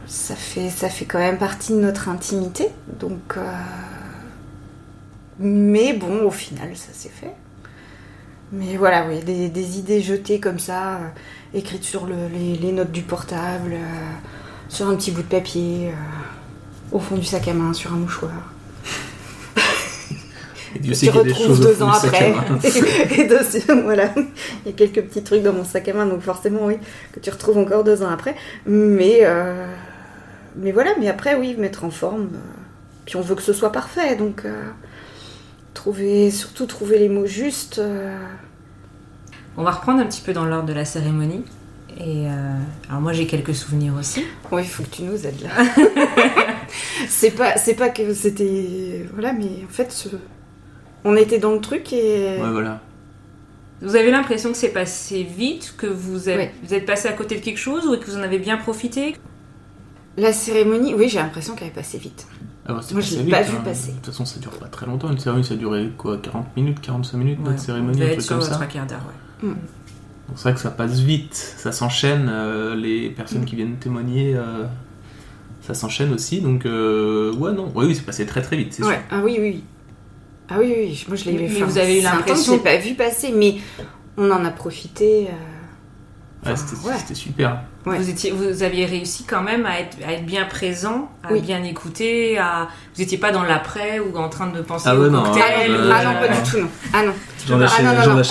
ça 0.05 0.35
fait 0.35 0.69
ça 0.69 0.89
fait 0.89 1.05
quand 1.05 1.17
même 1.17 1.39
partie 1.39 1.73
de 1.73 1.79
notre 1.79 2.09
intimité. 2.09 2.69
Donc 2.99 3.37
mais 5.39 5.93
bon 5.93 6.23
au 6.23 6.31
final 6.31 6.75
ça 6.75 6.93
s'est 6.93 7.09
fait 7.09 7.33
mais 8.53 8.77
voilà, 8.77 9.05
oui, 9.07 9.19
des, 9.23 9.49
des 9.49 9.79
idées 9.79 10.01
jetées 10.01 10.39
comme 10.39 10.59
ça, 10.59 10.95
euh, 10.95 10.99
écrites 11.55 11.83
sur 11.83 12.05
le- 12.05 12.27
les, 12.31 12.55
les 12.55 12.71
notes 12.71 12.91
du 12.91 13.01
portable, 13.01 13.73
euh, 13.73 14.11
sur 14.69 14.87
un 14.87 14.95
petit 14.95 15.11
bout 15.11 15.23
de 15.23 15.27
papier, 15.27 15.89
euh, 15.89 16.95
au 16.95 16.99
fond 16.99 17.15
du 17.17 17.25
sac 17.25 17.47
à 17.47 17.53
main, 17.53 17.73
sur 17.73 17.91
un 17.93 17.97
mouchoir. 17.97 18.31
Et 20.75 20.79
Dieu 20.79 20.93
sait 20.95 21.05
tu 21.07 21.11
retrouves 21.19 21.59
deux 21.61 21.83
ans 21.83 21.91
après. 21.91 22.33
Et 23.17 23.25
dessus, 23.25 23.61
voilà. 23.83 24.11
Il 24.17 24.67
y 24.67 24.69
a 24.69 24.71
quelques 24.73 25.03
petits 25.03 25.23
trucs 25.23 25.43
dans 25.43 25.53
mon 25.53 25.63
sac 25.63 25.87
à 25.87 25.93
main, 25.93 26.05
donc 26.07 26.21
forcément, 26.21 26.65
oui, 26.65 26.77
que 27.11 27.19
tu 27.19 27.29
retrouves 27.29 27.57
encore 27.59 27.83
deux 27.83 28.01
ans 28.01 28.09
après. 28.09 28.35
Mais, 28.65 29.19
euh, 29.21 29.67
mais 30.55 30.71
voilà, 30.71 30.91
mais 30.99 31.09
après, 31.09 31.35
oui, 31.35 31.55
mettre 31.59 31.83
en 31.85 31.91
forme. 31.91 32.29
euh, 32.33 32.37
puis 33.05 33.17
on 33.17 33.21
veut 33.21 33.35
que 33.35 33.41
ce 33.43 33.53
soit 33.53 33.71
parfait, 33.71 34.15
donc 34.15 34.45
euh, 34.45 34.63
trouver, 35.75 36.31
surtout 36.31 36.65
trouver 36.65 36.97
les 36.97 37.09
mots 37.09 37.27
justes. 37.27 37.79
On 39.57 39.63
va 39.63 39.71
reprendre 39.71 39.99
un 40.01 40.05
petit 40.05 40.21
peu 40.21 40.33
dans 40.33 40.45
l'ordre 40.45 40.67
de 40.67 40.73
la 40.73 40.85
cérémonie. 40.85 41.43
Et 41.99 42.27
euh, 42.27 42.31
alors 42.89 43.01
moi 43.01 43.13
j'ai 43.13 43.27
quelques 43.27 43.53
souvenirs 43.53 43.93
aussi. 43.99 44.23
Oui, 44.51 44.63
il 44.63 44.67
faut 44.67 44.81
que 44.83 44.89
tu 44.89 45.03
nous 45.03 45.27
aides 45.27 45.41
là. 45.41 45.49
c'est 47.07 47.31
pas, 47.31 47.57
c'est 47.57 47.75
pas 47.75 47.89
que 47.89 48.13
c'était, 48.13 49.05
voilà, 49.13 49.33
mais 49.33 49.63
en 49.63 49.69
fait, 49.71 49.91
ce- 49.91 50.07
on 51.03 51.15
était 51.15 51.37
dans 51.39 51.51
le 51.53 51.59
truc 51.61 51.93
et 51.93 52.37
Ouais, 52.41 52.51
voilà. 52.51 52.81
Vous 53.81 53.95
avez 53.95 54.11
l'impression 54.11 54.51
que 54.51 54.57
c'est 54.57 54.69
passé 54.69 55.23
vite, 55.23 55.75
que 55.77 55.87
vous 55.87 56.29
êtes, 56.29 56.51
vous 56.63 56.73
êtes 56.73 56.85
passé 56.85 57.07
à 57.09 57.13
côté 57.13 57.35
de 57.35 57.41
quelque 57.43 57.59
chose 57.59 57.85
ou 57.85 57.97
que 57.97 58.05
vous 58.09 58.17
en 58.17 58.21
avez 58.23 58.39
bien 58.39 58.57
profité? 58.57 59.15
La 60.17 60.31
cérémonie, 60.31 60.93
oui, 60.95 61.09
j'ai 61.09 61.19
l'impression 61.19 61.53
qu'elle 61.55 61.67
est 61.67 61.71
passée 61.71 61.97
vite. 61.97 62.25
Ah, 62.65 62.73
bah, 62.73 62.81
Moi, 62.93 63.01
je 63.01 63.17
l'ai 63.17 63.29
pas 63.29 63.41
vu 63.41 63.57
hein. 63.57 63.61
passer. 63.63 63.91
De 63.91 63.95
toute 63.97 64.05
façon, 64.07 64.25
ça 64.25 64.39
dure 64.39 64.51
pas 64.57 64.67
très 64.67 64.85
longtemps. 64.85 65.11
Une 65.11 65.19
cérémonie, 65.19 65.45
ça 65.45 65.55
durait 65.55 65.89
quoi 65.97 66.17
40 66.17 66.55
minutes, 66.55 66.79
45 66.81 67.17
minutes, 67.17 67.39
Ouais, 67.43 67.49
notre 67.49 67.61
cérémonie, 67.61 68.01
un 68.01 68.07
truc 68.07 68.21
sur 68.21 68.37
comme 68.37 68.45
ça. 68.45 68.51
trois 68.53 68.67
quarts 68.67 68.85
d'heure, 68.87 69.01
ouais. 69.05 69.13
Donc 69.49 70.37
c'est 70.37 70.43
vrai 70.43 70.53
que 70.53 70.59
ça 70.59 70.71
passe 70.71 70.99
vite, 70.99 71.33
ça 71.33 71.71
s'enchaîne, 71.71 72.27
euh, 72.31 72.75
les 72.75 73.09
personnes 73.09 73.45
qui 73.45 73.55
viennent 73.55 73.75
témoigner, 73.75 74.35
euh, 74.35 74.65
ça 75.61 75.73
s'enchaîne 75.73 76.13
aussi, 76.13 76.41
donc 76.41 76.65
euh, 76.65 77.33
ouais 77.35 77.51
non, 77.51 77.71
oui, 77.75 77.85
oui 77.87 77.95
c'est 77.95 78.05
passé 78.05 78.25
très 78.25 78.41
très 78.41 78.55
vite, 78.57 78.73
c'est 78.73 78.83
Ouais. 78.83 78.93
sûr. 78.95 79.01
Ah 79.11 79.21
oui, 79.23 79.35
oui, 79.39 79.49
oui. 79.55 79.63
Ah 80.49 80.55
oui, 80.59 80.73
oui, 80.77 81.05
moi 81.07 81.15
je 81.17 81.25
l'ai 81.25 81.33
Mais- 81.33 81.47
vu. 81.47 81.63
vous 81.63 81.77
avez 81.77 81.97
eu 81.97 81.99
que 81.99 82.03
l'impression- 82.05 82.59
pas 82.59 82.77
vu 82.77 82.93
passer, 82.95 83.31
mais 83.35 83.55
on 84.17 84.29
en 84.31 84.43
a 84.45 84.49
profité. 84.51 85.27
Enfin, 86.45 86.55
c'était 86.55 86.87
ouais. 86.87 87.15
super. 87.15 87.61
Ouais. 87.85 87.97
Vous, 87.97 88.09
étiez, 88.09 88.31
vous 88.31 88.63
aviez 88.63 88.85
réussi 88.85 89.23
quand 89.23 89.41
même 89.41 89.65
à 89.65 89.79
être, 89.79 89.97
à 90.05 90.13
être 90.13 90.25
bien 90.25 90.45
présent, 90.45 91.09
à 91.23 91.31
Oui. 91.31 91.41
bien 91.41 91.63
écouter, 91.63 92.37
à... 92.37 92.67
vous 92.95 93.01
n'étiez 93.01 93.17
pas 93.17 93.31
dans 93.31 93.43
l'après 93.43 93.99
ou 93.99 94.17
en 94.17 94.27
train 94.29 94.47
de 94.47 94.61
penser 94.61 94.89
Ah 94.89 94.95
au 94.95 95.03
ouais, 95.03 95.09
non. 95.09 95.23
Ah 95.25 95.29
non, 95.67 95.73
Euh, 95.75 95.91
ah 95.93 96.03
non, 96.05 96.19
pas 96.19 96.27
du 96.27 96.49
tout, 96.49 96.57
non. 96.59 96.67
Ah 96.93 97.03
non. 97.05 97.13
Ah 97.49 97.53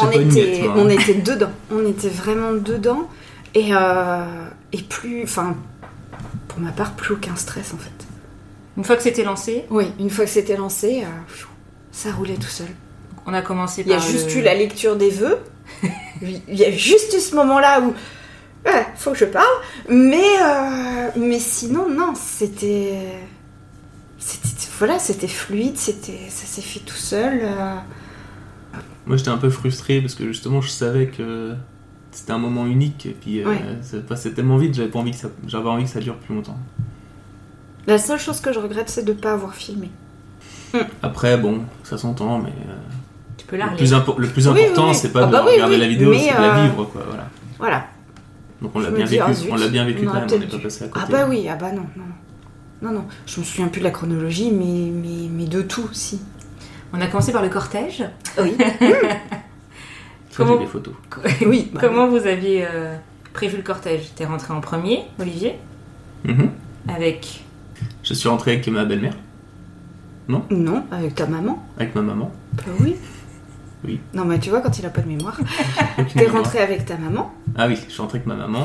on 0.05 0.11
était, 0.11 0.25
miette, 0.25 0.63
moi. 0.65 0.75
on 0.79 0.89
était 0.89 1.15
dedans. 1.15 1.51
On 1.71 1.87
était 1.87 2.09
vraiment 2.09 2.53
dedans. 2.53 3.09
Et, 3.55 3.75
euh, 3.75 4.25
et 4.73 4.83
plus, 4.83 5.23
enfin, 5.25 5.57
pour 6.49 6.61
ma 6.61 6.71
part, 6.73 6.93
plus 6.93 7.15
aucun 7.15 7.37
stress 7.37 7.73
en 7.75 7.79
fait. 7.79 7.91
Une 8.77 8.85
fois 8.85 8.97
que 8.97 9.03
c'était 9.03 9.25
lancé, 9.25 9.65
Oui, 9.71 9.87
une 10.01 10.09
fois 10.11 10.25
que 10.25 10.31
c'était 10.31 10.57
lancé, 10.57 11.03
euh, 11.03 11.07
ça 11.91 12.11
roulait 12.13 12.37
tout 12.37 12.43
seul. 12.49 12.69
on 13.27 13.35
a 13.35 13.43
commencé 13.43 13.83
Il 13.83 13.89
y 13.89 13.93
a 13.93 13.99
par 13.99 14.07
juste 14.07 14.35
le- 14.35 14.41
eu 14.41 14.43
la 14.43 14.55
lecture 14.55 14.97
des 14.97 15.11
vœux. 15.11 15.39
Il 16.23 16.55
y 16.55 16.65
a 16.65 16.71
juste 16.71 17.15
eu 17.17 17.21
ce 17.21 17.35
moment-là 17.37 17.81
où 17.81 17.95
ouais, 18.67 18.87
faut 18.97 19.11
que 19.13 19.19
je 19.19 19.25
parle. 19.25 19.47
Mais, 19.89 20.17
euh, 20.43 21.09
mais 21.17 21.39
sinon, 21.39 21.89
non, 21.89 22.15
c'était. 22.15 22.99
Voilà, 24.79 24.99
c'était 24.99 25.29
fluide, 25.29 25.77
c'était, 25.77 26.29
ça 26.29 26.47
s'est 26.47 26.61
fait 26.63 26.81
tout 26.81 26.95
seul. 26.97 27.41
euh. 27.43 27.75
Moi 29.07 29.17
j'étais 29.17 29.31
un 29.31 29.37
peu 29.39 29.51
frustré 29.51 30.01
parce 30.01 30.15
que 30.15 30.25
justement 30.27 30.61
je 30.61 30.69
savais 30.69 31.07
que 31.09 31.55
c'était 32.13 32.33
un 32.33 32.39
moment 32.39 32.67
unique 32.67 33.07
et 33.07 33.17
puis 33.21 33.43
euh, 33.45 33.83
ça 33.83 33.99
passait 33.99 34.33
tellement 34.33 34.57
vite, 34.59 34.75
j'avais 34.75 34.89
pas 34.89 34.99
envie 35.01 35.11
que 35.11 35.17
ça, 35.17 35.29
j'avais 35.47 35.69
envie 35.69 35.85
que 35.85 35.91
ça 35.91 36.01
dure 36.01 36.17
plus 36.17 36.35
longtemps. 36.35 36.59
La 37.87 37.99
seule 37.99 38.19
chose 38.19 38.41
que 38.41 38.53
je 38.53 38.61
regrette, 38.61 38.89
c'est 38.89 39.05
de 39.05 39.13
ne 39.13 39.19
pas 39.19 39.33
avoir 39.33 39.55
filmé. 39.55 39.91
Après 41.03 41.37
bon, 41.37 41.65
ça 41.85 41.99
s'entend, 41.99 42.39
mais 42.39 42.51
euh, 42.51 42.77
Le, 43.53 43.77
plus 43.77 43.93
impo- 43.93 44.19
le 44.19 44.29
plus 44.29 44.49
Oui, 44.49 44.55
oui, 44.57 44.63
important 44.65 44.89
oui. 44.89 44.95
c'est 44.95 45.13
pas 45.13 45.23
Ah 45.25 45.27
de 45.27 45.33
bah 45.33 45.43
regarder 45.43 45.75
oui, 45.75 45.81
la 45.81 45.89
vidéo, 45.89 46.13
c'est 46.15 46.21
de 46.37 46.41
la 46.43 46.59
euh, 46.59 46.63
vivre 46.65 46.85
quoi, 46.85 47.03
voilà. 47.07 47.29
Voilà. 47.59 47.87
Donc 48.63 48.71
on 48.75 48.81
l'a 48.81 48.91
bien 48.91 49.05
vécu, 49.05 49.23
ah, 49.25 49.31
on 49.51 49.57
l'a 49.57 49.69
bien 49.69 49.85
vécu 49.85 50.07
quand 50.07 50.15
même, 50.15 50.27
on 50.33 50.39
n'est 50.39 50.47
pas 50.47 50.59
passé 50.59 50.85
à 50.85 50.89
côté. 50.89 51.05
Ah 51.07 51.11
bah 51.11 51.27
oui, 51.29 51.47
ah 51.51 51.57
bah 51.57 51.71
non, 51.73 51.85
non. 51.97 52.05
Non, 52.83 52.93
non, 52.93 53.05
je 53.27 53.39
me 53.41 53.45
souviens 53.45 53.69
plus 53.69 53.79
de 53.81 53.85
la 53.85 53.91
chronologie, 53.91 54.51
mais, 54.53 54.91
mais, 54.91 55.29
mais 55.31 55.45
de 55.47 55.63
tout, 55.63 55.89
si. 55.93 56.21
On 56.93 57.01
a 57.01 57.07
commencé 57.07 57.31
par 57.33 57.43
le 57.43 57.49
cortège. 57.49 58.03
Oui. 58.41 58.57
Comment- 60.37 60.57
des 60.57 60.67
photos. 60.67 60.95
oui. 61.47 61.71
bah 61.73 61.81
Comment 61.83 62.09
vous 62.09 62.27
aviez 62.27 62.65
euh, 62.69 62.97
prévu 63.35 63.59
le 63.59 63.63
cortège? 63.63 64.13
T'es 64.17 64.25
rentré 64.25 64.53
en 64.55 64.61
premier, 64.61 65.01
Olivier, 65.21 65.57
Mhm. 66.25 66.51
avec 66.89 67.45
Je 68.03 68.15
suis 68.15 68.29
rentré 68.29 68.53
avec 68.53 68.67
ma 68.69 68.85
belle-mère, 68.85 69.15
Non, 70.29 70.45
avec 70.91 71.15
ta 71.15 71.27
maman. 71.27 71.63
avec 71.79 71.95
ma 71.95 72.03
maman. 72.03 72.31
Bah 72.55 72.63
oui. 72.81 72.97
Oui. 73.85 74.01
Non, 74.15 74.25
mais 74.25 74.39
tu 74.39 74.51
vois, 74.51 74.61
quand 74.61 74.79
il 74.79 74.87
a 74.87 74.91
pas 74.91 75.01
de 75.01 75.09
mémoire. 75.09 75.39
T'es 76.17 76.27
rentré 76.27 76.59
avec 76.61 76.85
ta 76.87 76.97
maman. 76.97 77.33
Ah 77.57 77.67
oui, 77.67 77.77
je 77.77 77.91
suis 77.93 78.01
rentré 78.01 78.19
avec 78.19 78.27
ma 78.27 78.35
maman. 78.37 78.65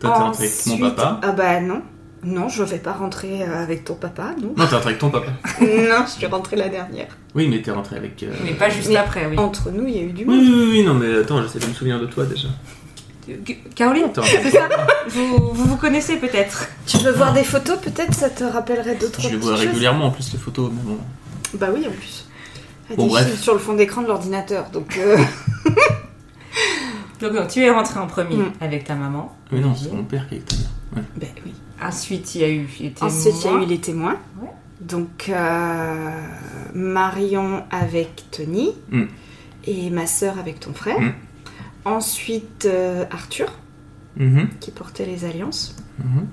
Toi, 0.00 0.10
t'es 0.10 0.22
rentré 0.22 0.44
avec 0.44 0.66
mon 0.66 0.72
Ensuite- 0.74 0.96
papa. 0.96 1.20
Ah 1.22 1.32
bah 1.32 1.60
non. 1.60 1.82
Non, 2.22 2.48
je 2.50 2.62
vais 2.62 2.78
pas 2.78 2.92
rentrer 2.92 3.42
euh, 3.42 3.62
avec 3.62 3.84
ton 3.84 3.94
papa, 3.94 4.34
non. 4.40 4.52
Non, 4.56 4.66
t'es 4.66 4.74
rentré 4.74 4.88
avec 4.90 4.98
ton 4.98 5.08
papa. 5.10 5.28
non, 5.62 6.04
je 6.04 6.10
suis 6.10 6.26
rentrée 6.26 6.56
la 6.56 6.68
dernière. 6.68 7.08
Oui, 7.34 7.48
mais 7.48 7.62
t'es 7.62 7.70
rentré 7.70 7.96
avec. 7.96 8.22
euh, 8.22 8.30
Mais 8.44 8.52
pas 8.52 8.68
juste 8.68 8.88
Mais- 8.90 8.96
après, 8.96 9.26
oui. 9.26 9.38
Entre 9.38 9.70
nous, 9.70 9.86
il 9.86 9.96
y 9.96 9.98
a 10.00 10.02
eu 10.02 10.12
du 10.12 10.26
monde. 10.26 10.36
oui, 10.38 10.52
oui, 10.54 10.68
oui, 10.72 10.82
non, 10.84 10.92
mais 10.94 11.16
attends, 11.20 11.40
j'essaie 11.42 11.58
de 11.60 11.66
me 11.66 11.72
souvenir 11.72 11.98
de 11.98 12.06
toi 12.06 12.26
déjà. 12.26 12.48
Caroline, 13.76 14.06
c'est 14.24 14.50
ça 14.50 14.68
vous, 15.08 15.52
vous 15.52 15.64
vous 15.64 15.76
connaissez 15.76 16.16
peut-être 16.16 16.66
Tu 16.86 16.98
veux 16.98 17.12
voir 17.12 17.32
des 17.32 17.44
photos, 17.44 17.78
peut-être? 17.78 18.12
Ça 18.14 18.28
te 18.28 18.42
rappellerait 18.44 18.96
d'autres 18.96 19.20
Je 19.20 19.28
les 19.28 19.36
vois 19.36 19.52
choses 19.52 19.60
régulièrement 19.66 20.06
en 20.06 20.10
plus 20.10 20.32
les 20.32 20.38
photos, 20.38 20.70
mais 20.74 20.82
bon. 20.82 20.98
Bah 21.54 21.68
oui, 21.72 21.86
en 21.86 21.90
plus. 21.92 22.26
Bon, 22.96 23.06
bref. 23.06 23.40
sur 23.40 23.52
le 23.52 23.58
fond 23.60 23.74
d'écran 23.74 24.02
de 24.02 24.08
l'ordinateur, 24.08 24.70
donc... 24.70 24.96
euh, 24.98 25.16
Donc 27.20 27.32
non, 27.32 27.46
tu 27.46 27.60
es 27.60 27.70
rentré 27.70 28.00
en 28.00 28.06
premier 28.06 28.36
Mm. 28.36 28.52
avec 28.60 28.84
ta 28.84 28.94
maman. 28.94 29.34
Mais 29.52 29.60
non, 29.60 29.74
c'est 29.74 29.92
mon 29.92 30.04
père 30.04 30.26
qui 30.28 30.36
est 30.36 30.38
avec 30.38 30.48
ta 30.48 30.56
mère. 30.56 31.04
Ouais. 31.20 31.32
oui. 31.46 31.52
Ensuite, 31.82 32.34
il 32.34 32.40
y 32.40 32.44
a 32.44 32.48
eu 32.48 32.66
les 32.80 32.90
témoins. 32.92 33.08
Ensuite, 33.08 33.34
il 33.44 33.50
y 33.50 33.54
a 33.54 33.62
eu 33.62 33.66
les 33.66 33.78
témoins. 33.78 34.16
Ouais. 34.40 34.48
Donc, 34.80 35.26
euh, 35.28 36.10
Marion 36.74 37.62
avec 37.70 38.24
Tony 38.30 38.72
Mm. 38.90 39.02
et 39.66 39.90
ma 39.90 40.06
sœur 40.06 40.38
avec 40.38 40.60
ton 40.60 40.72
frère. 40.72 40.98
Mm. 41.00 41.12
Ensuite, 41.84 42.64
euh, 42.66 43.04
Arthur 43.10 43.52
Mhm, 44.16 44.48
qui 44.58 44.70
portait 44.70 45.06
les 45.06 45.24
alliances. 45.24 45.76
mhm. 45.98 46.26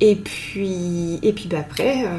Et 0.00 0.14
puis, 0.16 1.18
et 1.22 1.32
puis 1.32 1.48
bah, 1.48 1.58
après, 1.60 2.06
euh, 2.06 2.18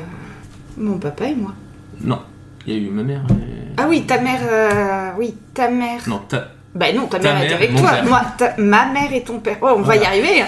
mon 0.77 0.97
papa 0.97 1.27
et 1.29 1.35
moi. 1.35 1.53
Non, 2.01 2.19
il 2.67 2.73
y 2.73 2.75
a 2.77 2.79
eu 2.79 2.89
ma 2.89 3.03
mère. 3.03 3.21
et- 3.29 3.73
Ah 3.77 3.85
oui, 3.87 4.03
ta 4.05 4.19
mère, 4.19 4.39
euh, 4.49 5.09
oui, 5.17 5.35
ta 5.53 5.69
mère. 5.69 6.01
Non, 6.07 6.19
ta... 6.27 6.49
Bah 6.73 6.91
non, 6.93 7.07
ta, 7.07 7.19
Ta 7.19 7.33
mère, 7.33 7.43
était 7.43 7.47
mère, 7.49 7.57
avec 7.57 7.75
toi. 7.75 7.89
père. 7.91 8.05
Moi, 8.05 8.21
ta- 8.37 8.55
ma 8.57 8.85
mère 8.87 9.13
et 9.13 9.23
ton 9.23 9.39
père. 9.39 9.57
Oh, 9.61 9.75
on 9.77 9.81
va 9.81 9.95
y 9.95 10.03
arriver. 10.03 10.43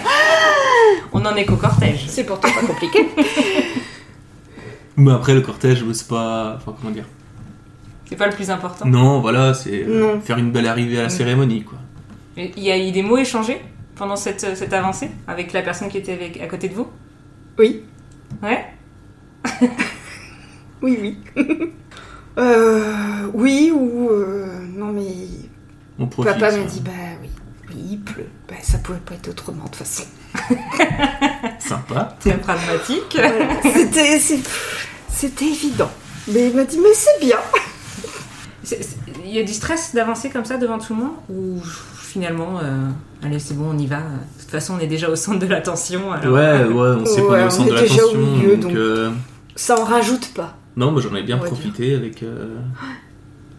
On 1.13 1.23
en 1.25 1.35
est 1.35 1.45
qu'au 1.45 1.55
cortège. 1.55 2.05
C'est 2.07 2.25
pourtant 2.25 2.49
pas 2.51 2.65
compliqué. 2.67 3.07
Mais 4.97 5.11
après, 5.11 5.33
le 5.33 5.41
cortège, 5.41 5.83
c'est 5.93 6.07
pas. 6.07 6.55
Enfin, 6.57 6.75
comment 6.79 6.91
dire 6.91 7.05
C'est 8.09 8.15
pas 8.17 8.27
le 8.27 8.33
plus 8.33 8.49
important. 8.51 8.85
Non, 8.85 9.19
voilà, 9.21 9.53
c'est 9.53 9.83
euh, 9.87 10.15
Non. 10.15 10.19
faire 10.21 10.37
une 10.37 10.51
belle 10.51 10.67
arrivée 10.67 10.97
à 10.97 11.03
la 11.03 11.07
Mm. 11.07 11.11
cérémonie, 11.11 11.63
quoi. 11.63 11.77
Il 12.35 12.59
y 12.59 12.71
a 12.71 12.77
eu 12.77 12.91
des 12.91 13.01
mots 13.03 13.17
échangés 13.17 13.61
pendant 13.95 14.15
cette, 14.15 14.55
cette 14.55 14.73
avancée 14.73 15.09
avec 15.27 15.53
la 15.53 15.61
personne 15.61 15.87
qui 15.89 15.97
était 15.97 16.13
avec, 16.13 16.39
à 16.41 16.47
côté 16.47 16.67
de 16.69 16.73
vous? 16.75 16.87
Oui, 17.57 17.83
Ouais? 18.43 18.65
Oui, 20.81 20.97
oui. 21.01 21.17
euh, 22.37 23.27
oui 23.33 23.71
ou 23.73 24.09
euh, 24.09 24.47
non 24.75 24.87
mais 24.93 25.07
On 25.99 26.05
profite. 26.07 26.33
papa 26.33 26.51
m'a 26.55 26.63
dit 26.63 26.81
bah 26.81 26.91
oui, 27.21 27.29
oui 27.69 27.75
il 27.91 27.99
pleut. 27.99 28.27
Bah 28.47 28.55
ça 28.61 28.77
pouvait 28.79 28.99
pas 28.99 29.15
être 29.15 29.29
autrement 29.29 29.63
de 29.65 29.69
toute 29.69 29.75
façon. 29.77 30.03
Sympa. 31.59 32.15
Très 32.19 32.37
pragmatique. 32.37 33.13
Voilà, 33.15 33.49
C'était 33.63 34.19
c'était 35.09 35.45
évident. 35.45 35.89
Mais 36.27 36.49
il 36.49 36.55
m'a 36.55 36.65
dit 36.65 36.77
mais 36.81 36.93
c'est 36.93 37.19
bien. 37.25 37.37
Il 39.25 39.31
y 39.33 39.39
a 39.39 39.43
du 39.43 39.53
stress 39.53 39.93
d'avancer 39.95 40.29
comme 40.29 40.45
ça 40.45 40.57
devant 40.57 40.77
tout 40.77 40.93
le 40.93 41.01
monde 41.01 41.13
Ou 41.29 41.61
finalement, 42.01 42.59
euh, 42.63 42.87
allez, 43.23 43.39
c'est 43.39 43.53
bon, 43.53 43.71
on 43.73 43.77
y 43.77 43.85
va. 43.87 43.97
De 43.97 44.41
toute 44.41 44.51
façon, 44.51 44.75
on 44.77 44.79
est 44.79 44.87
déjà 44.87 45.09
au 45.09 45.15
centre 45.15 45.39
de 45.39 45.45
l'attention. 45.47 46.11
alors- 46.11 46.33
Ouais, 46.33 46.63
ouais, 46.65 46.95
on 47.01 47.05
sait 47.05 47.21
qu'on 47.21 47.31
Ouais, 47.31 47.39
est 47.39 47.43
au 47.43 47.47
on 47.47 47.49
centre 47.49 47.69
est 47.69 47.75
de 47.75 47.87
déjà 47.87 48.03
au 48.05 48.07
l'attention. 48.13 48.19
milieu, 48.37 48.57
donc, 48.57 48.61
donc. 48.71 48.75
euh, 48.75 49.11
Ça 49.55 49.79
en 49.79 49.83
rajoute 49.85 50.33
pas. 50.33 50.56
Non, 50.77 50.91
moi 50.91 51.01
j'en 51.01 51.13
ai 51.15 51.23
bien 51.23 51.37
profité 51.37 51.95
avec. 51.95 52.23
euh, 52.23 52.55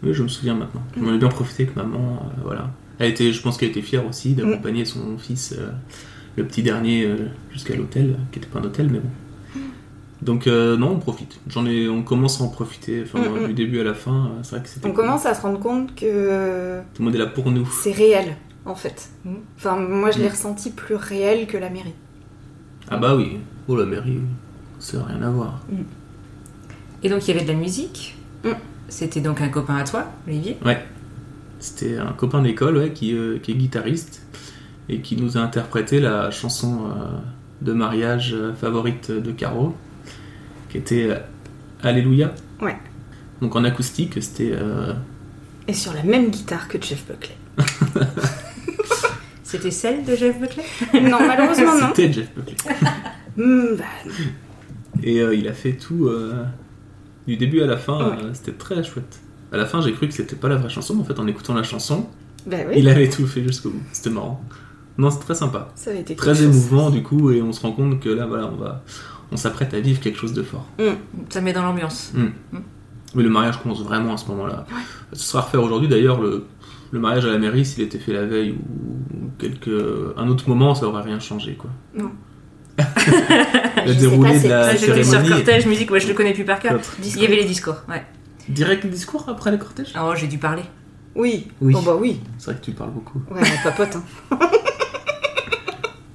Oui, 0.03 0.13
je 0.13 0.23
me 0.23 0.27
souviens 0.29 0.55
maintenant. 0.55 0.81
J'en 0.99 1.13
ai 1.13 1.17
bien 1.17 1.27
profité 1.27 1.63
avec 1.63 1.75
maman, 1.75 2.23
euh, 2.37 2.41
voilà. 2.43 2.71
Elle 2.97 3.11
était, 3.11 3.31
je 3.31 3.41
pense 3.41 3.57
qu'elle 3.57 3.69
était 3.69 3.81
fière 3.81 4.05
aussi 4.07 4.33
d'accompagner 4.33 4.85
son 4.85 5.17
fils, 5.17 5.53
euh, 5.57 5.69
le 6.37 6.45
petit 6.45 6.63
dernier, 6.63 7.03
euh, 7.05 7.17
jusqu'à 7.51 7.75
l'hôtel, 7.75 8.17
qui 8.31 8.39
était 8.39 8.47
pas 8.47 8.59
un 8.59 8.63
hôtel, 8.63 8.89
mais 8.89 8.99
bon. 8.99 9.09
Donc 10.21 10.47
euh, 10.47 10.75
non, 10.75 10.91
on 10.91 10.99
profite. 10.99 11.39
J'en 11.47 11.65
ai, 11.65 11.87
on 11.87 12.03
commence 12.03 12.41
à 12.41 12.43
en 12.43 12.49
profiter. 12.49 13.03
Enfin, 13.03 13.19
Mm, 13.19 13.43
mm. 13.43 13.47
du 13.47 13.53
début 13.53 13.79
à 13.79 13.83
la 13.85 13.93
fin, 13.93 14.25
euh, 14.25 14.29
c'est 14.43 14.55
vrai 14.55 14.63
que 14.63 14.69
c'était. 14.69 14.85
On 14.85 14.91
cool. 14.91 15.05
commence 15.05 15.25
à 15.25 15.33
se 15.33 15.41
rendre 15.41 15.59
compte 15.59 15.95
que 15.95 16.79
Tout 16.93 17.01
le 17.01 17.05
monde 17.05 17.15
est 17.15 17.19
là 17.19 17.27
pour 17.27 17.49
nous. 17.51 17.65
c'est 17.71 17.93
réel, 17.93 18.35
en 18.65 18.75
fait. 18.75 19.09
Mm. 19.23 19.33
Enfin, 19.57 19.77
moi, 19.77 20.11
je 20.11 20.19
l'ai 20.19 20.27
Mm. 20.27 20.31
ressenti 20.31 20.71
plus 20.71 20.95
réel 20.95 21.47
que 21.47 21.57
la 21.57 21.69
mairie. 21.69 21.93
Ah 22.89 22.97
bah 22.97 23.15
oui. 23.15 23.37
Oh 23.69 23.77
la 23.77 23.85
mairie, 23.85 24.19
ça 24.79 24.97
n'a 24.97 25.03
rien 25.05 25.21
à 25.21 25.29
voir. 25.29 25.61
Et 27.03 27.09
donc 27.09 27.27
il 27.27 27.33
y 27.33 27.37
avait 27.37 27.45
de 27.45 27.51
la 27.51 27.57
musique. 27.57 28.15
Mm. 28.43 28.49
C'était 28.89 29.21
donc 29.21 29.41
un 29.41 29.49
copain 29.49 29.75
à 29.77 29.83
toi, 29.83 30.07
Olivier. 30.27 30.57
C'était 31.59 31.97
un 31.97 32.13
copain 32.13 32.41
d'école, 32.41 32.77
ouais, 32.77 32.91
qui, 32.93 33.13
euh, 33.13 33.37
qui 33.37 33.51
est 33.51 33.55
guitariste 33.55 34.21
et 34.87 35.01
qui 35.01 35.15
nous 35.17 35.37
a 35.37 35.41
interprété 35.41 35.99
la 35.99 36.31
chanson 36.31 36.85
euh, 36.87 37.17
de 37.61 37.73
mariage 37.73 38.33
euh, 38.33 38.53
favorite 38.53 39.11
de 39.11 39.31
Caro, 39.31 39.75
qui 40.69 40.77
était 40.77 41.09
euh, 41.09 41.17
Alléluia. 41.83 42.33
Ouais. 42.61 42.77
Donc 43.41 43.55
en 43.55 43.63
acoustique, 43.65 44.21
c'était. 44.21 44.51
euh, 44.53 44.93
Et 45.67 45.73
sur 45.73 45.93
la 45.93 46.03
même 46.03 46.29
guitare 46.29 46.67
que 46.67 46.81
Jeff 46.81 47.05
Buckley. 47.07 47.35
C'était 49.43 49.71
celle 49.71 50.03
de 50.05 50.15
Jeff 50.15 50.39
Buckley? 50.39 50.63
Non, 51.01 51.17
malheureusement, 51.25 51.75
non. 51.79 51.87
C'était 51.95 52.13
Jeff 52.13 52.29
Buckley. 52.35 52.55
Hmm, 53.37 53.75
bah, 53.77 53.85
Et 55.01 55.19
euh, 55.21 55.33
il 55.33 55.47
a 55.47 55.53
fait 55.53 55.73
tout 55.73 56.07
euh, 56.07 56.43
du 57.29 57.37
début 57.37 57.61
à 57.61 57.65
la 57.67 57.77
fin, 57.77 57.97
Ouais. 57.97 58.15
euh, 58.23 58.29
c'était 58.33 58.51
très 58.53 58.83
chouette. 58.83 59.19
À 59.51 59.57
la 59.57 59.65
fin, 59.65 59.81
j'ai 59.81 59.93
cru 59.93 60.07
que 60.07 60.13
c'était 60.13 60.35
pas 60.35 60.49
la 60.49 60.57
vraie 60.57 60.69
chanson, 60.69 60.93
mais 60.95 61.01
en 61.01 61.05
fait, 61.05 61.19
en 61.19 61.27
écoutant 61.27 61.53
la 61.53 61.63
chanson, 61.63 62.07
bah 62.45 62.57
oui, 62.67 62.75
il 62.77 62.87
avait 62.87 63.09
tout 63.09 63.25
fait 63.27 63.41
jusqu'au 63.43 63.69
bout. 63.71 63.81
C'était 63.91 64.09
marrant. 64.11 64.43
Non, 64.97 65.09
c'est 65.11 65.19
très 65.19 65.35
sympa. 65.35 65.69
ça 65.75 65.91
avait 65.91 66.01
été 66.01 66.15
Très 66.15 66.35
chose. 66.35 66.43
émouvant, 66.43 66.89
du 66.89 67.01
coup, 67.03 67.31
et 67.31 67.41
on 67.41 67.53
se 67.53 67.61
rend 67.61 67.71
compte 67.71 67.99
que 68.01 68.09
là, 68.09 68.25
voilà, 68.25 68.47
on 68.51 68.55
va. 68.57 68.83
On 69.31 69.37
s'apprête 69.37 69.73
à 69.73 69.79
vivre 69.79 69.99
quelque 70.01 70.17
chose 70.19 70.33
de 70.33 70.41
fort. 70.43 70.65
Ça 71.29 71.39
met 71.41 71.53
dans 71.53 71.63
l'ambiance. 71.63 72.11
Mais 73.15 73.23
le 73.23 73.29
mariage 73.29 73.61
commence 73.61 73.81
vraiment 73.83 74.13
à 74.13 74.17
ce 74.17 74.27
moment-là. 74.27 74.65
Ce 75.13 75.23
sera 75.23 75.41
refaire 75.43 75.63
aujourd'hui, 75.63 75.87
d'ailleurs, 75.87 76.19
le, 76.21 76.45
le 76.91 76.99
mariage 76.99 77.25
à 77.25 77.29
la 77.29 77.37
mairie, 77.39 77.65
s'il 77.65 77.83
était 77.83 77.97
fait 77.99 78.13
la 78.13 78.25
veille 78.25 78.51
ou 78.51 79.29
quelque, 79.39 80.13
un 80.17 80.27
autre 80.27 80.47
moment, 80.49 80.75
ça 80.75 80.85
aurait 80.87 81.01
rien 81.03 81.19
changé, 81.19 81.55
quoi. 81.55 81.69
Non. 81.97 82.11
Le 83.85 83.93
déroulé 83.95 84.39
de 84.39 84.47
la 84.49 84.75
j'étais 84.75 85.03
sur 85.03 85.13
cérémonie. 85.13 85.29
cortège, 85.29 85.65
musique, 85.65 85.89
moi 85.89 85.99
je 85.99 86.07
le 86.07 86.13
connais 86.13 86.33
plus 86.33 86.45
par 86.45 86.59
cœur. 86.59 86.79
Il 87.03 87.21
y 87.21 87.25
avait 87.25 87.35
les 87.37 87.45
discours, 87.45 87.75
ouais. 87.89 88.03
Direct 88.47 88.83
le 88.83 88.89
discours 88.89 89.25
après 89.27 89.51
le 89.51 89.57
cortège 89.57 89.93
Oh, 90.01 90.13
j'ai 90.15 90.27
dû 90.27 90.37
parler. 90.37 90.63
Oui. 91.15 91.47
Oui. 91.61 91.73
Oh 91.77 91.81
bah 91.81 91.95
oui. 91.99 92.19
C'est 92.37 92.51
vrai 92.51 92.55
que 92.59 92.65
tu 92.65 92.71
parles 92.71 92.91
beaucoup. 92.91 93.21
Ouais, 93.31 93.41
on 93.41 93.63
papote. 93.63 93.95
Hein. 94.31 94.39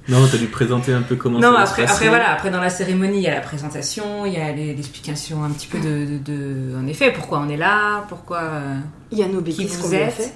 Non, 0.07 0.19
t'as 0.31 0.37
dû 0.37 0.45
présenter 0.45 0.93
un 0.93 1.01
peu 1.01 1.15
comment 1.15 1.39
non, 1.39 1.51
ça 1.55 1.61
après, 1.61 1.83
après 1.83 2.09
voilà, 2.09 2.31
après 2.31 2.51
dans 2.51 2.61
la 2.61 2.69
cérémonie, 2.69 3.17
il 3.17 3.23
y 3.23 3.27
a 3.27 3.33
la 3.33 3.41
présentation, 3.41 4.23
il 4.27 4.33
y 4.33 4.37
a 4.37 4.51
les- 4.51 4.75
l'explication 4.75 5.43
un 5.43 5.49
petit 5.49 5.65
peu 5.65 5.79
de, 5.79 6.05
de, 6.05 6.17
de- 6.19 6.77
en 6.77 6.85
effet, 6.85 7.11
pourquoi 7.11 7.39
on 7.39 7.49
est 7.49 7.57
là, 7.57 8.05
pourquoi. 8.07 8.37
euh, 8.41 8.75
Il 9.11 9.17
y 9.17 9.23
a 9.23 9.27
nos 9.27 9.41
Qui 9.41 9.63
bêtises 9.63 9.77
qu'on 9.77 9.87
a 9.87 10.09
fait. 10.09 10.31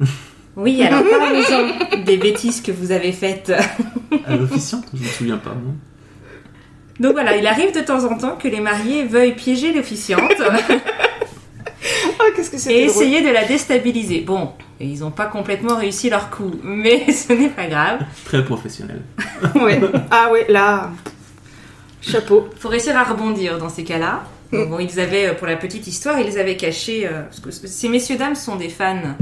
Oui, 0.58 0.82
alors 0.82 1.02
parlons-en 1.08 2.02
des 2.04 2.16
bêtises 2.16 2.60
que 2.60 2.72
vous 2.72 2.90
avez 2.92 3.12
faites. 3.12 3.52
À 4.26 4.36
l'officiante 4.36 4.84
Je 4.92 5.02
me 5.02 5.08
souviens 5.08 5.38
pas, 5.38 5.50
non 5.50 5.74
Donc 7.00 7.12
voilà, 7.12 7.36
il 7.36 7.46
arrive 7.46 7.72
de 7.74 7.80
temps 7.80 8.04
en 8.04 8.18
temps 8.18 8.36
que 8.36 8.48
les 8.48 8.60
mariés 8.60 9.04
veuillent 9.04 9.34
piéger 9.36 9.72
l'officiante 9.72 10.32
Oh, 12.20 12.24
qu'est-ce 12.34 12.50
que 12.50 12.56
et 12.56 12.58
c'était 12.58 12.86
drôle. 12.86 13.02
essayer 13.04 13.22
de 13.22 13.32
la 13.32 13.44
déstabiliser. 13.44 14.20
Bon, 14.20 14.50
ils 14.80 14.98
n'ont 15.00 15.12
pas 15.12 15.26
complètement 15.26 15.76
réussi 15.76 16.10
leur 16.10 16.28
coup, 16.30 16.50
mais 16.64 17.10
ce 17.12 17.32
n'est 17.32 17.48
pas 17.48 17.66
grave. 17.66 18.00
Très 18.24 18.44
professionnel. 18.44 19.02
Ouais. 19.54 19.80
Ah 20.10 20.30
ouais, 20.32 20.46
là, 20.48 20.90
chapeau. 22.02 22.48
faut 22.58 22.68
réussir 22.68 22.96
à 22.96 23.04
rebondir 23.04 23.58
dans 23.58 23.68
ces 23.68 23.84
cas-là. 23.84 24.24
Donc 24.52 24.70
bon, 24.70 24.78
ils 24.80 24.98
avaient, 24.98 25.28
euh, 25.28 25.34
pour 25.34 25.46
la 25.46 25.56
petite 25.56 25.86
histoire, 25.86 26.18
ils 26.18 26.36
avaient 26.38 26.56
caché. 26.56 27.06
euh, 27.06 27.22
parce 27.22 27.38
que 27.60 27.68
ces 27.68 27.88
messieurs-dames 27.88 28.34
sont 28.34 28.56
des 28.56 28.68
fans. 28.68 29.14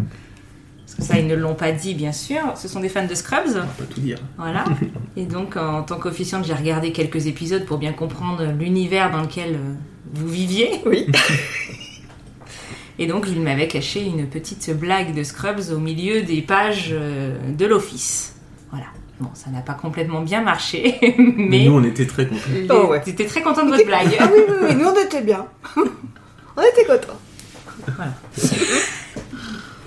Ça, 0.99 1.19
ils 1.19 1.27
ne 1.27 1.35
l'ont 1.35 1.55
pas 1.55 1.73
dit, 1.73 1.95
bien 1.95 2.13
sûr. 2.13 2.41
Ce 2.57 2.69
sont 2.69 2.81
des 2.81 2.89
fans 2.89 3.07
de 3.07 3.15
Scrubs. 3.15 3.49
On 3.49 3.53
va 3.53 3.63
pas 3.65 3.85
tout 3.85 4.01
dire. 4.01 4.19
Voilà. 4.39 4.65
Et 5.17 5.25
donc, 5.27 5.57
en 5.57 5.83
tant 5.83 5.99
qu'officiante, 5.99 6.45
j'ai 6.47 6.55
regardé 6.55 6.91
quelques 6.93 7.27
épisodes 7.27 7.65
pour 7.67 7.79
bien 7.79 7.93
comprendre 7.93 8.45
l'univers 8.59 9.11
dans 9.11 9.21
lequel 9.21 9.55
euh, 9.57 9.75
vous 10.15 10.29
viviez. 10.29 10.71
Oui. 10.87 11.07
Et 12.99 13.07
donc, 13.07 13.27
il 13.29 13.41
m'avait 13.43 13.69
caché 13.69 14.03
une 14.07 14.27
petite 14.27 14.71
blague 14.75 15.15
de 15.15 15.23
Scrubs 15.23 15.71
au 15.71 15.79
milieu 15.79 16.23
des 16.23 16.41
pages 16.41 16.89
euh, 16.93 17.37
de 17.55 17.67
l'office. 17.67 18.35
Voilà. 18.71 18.87
Bon, 19.21 19.29
ça 19.35 19.51
n'a 19.51 19.61
pas 19.61 19.75
complètement 19.75 20.23
bien 20.23 20.41
marché, 20.43 20.97
Mais 21.19 21.35
mais 21.37 21.65
nous, 21.65 21.73
on 21.73 21.85
était 21.85 22.07
très 22.07 22.27
contents. 22.27 22.41
les- 22.55 22.67
Oh 22.71 22.87
ouais. 22.89 23.03
j'étais 23.05 23.27
très 23.27 23.43
contente 23.43 23.67
de 23.67 23.71
votre 23.73 23.85
blague. 23.87 24.17
Ah 24.19 24.31
oui, 24.35 24.41
oui, 24.49 24.55
oui, 24.71 24.75
nous 24.77 24.87
on 24.87 25.05
était 25.05 25.21
bien. 25.23 25.45
on 25.77 26.63
était 26.63 26.85
contents. 26.87 27.19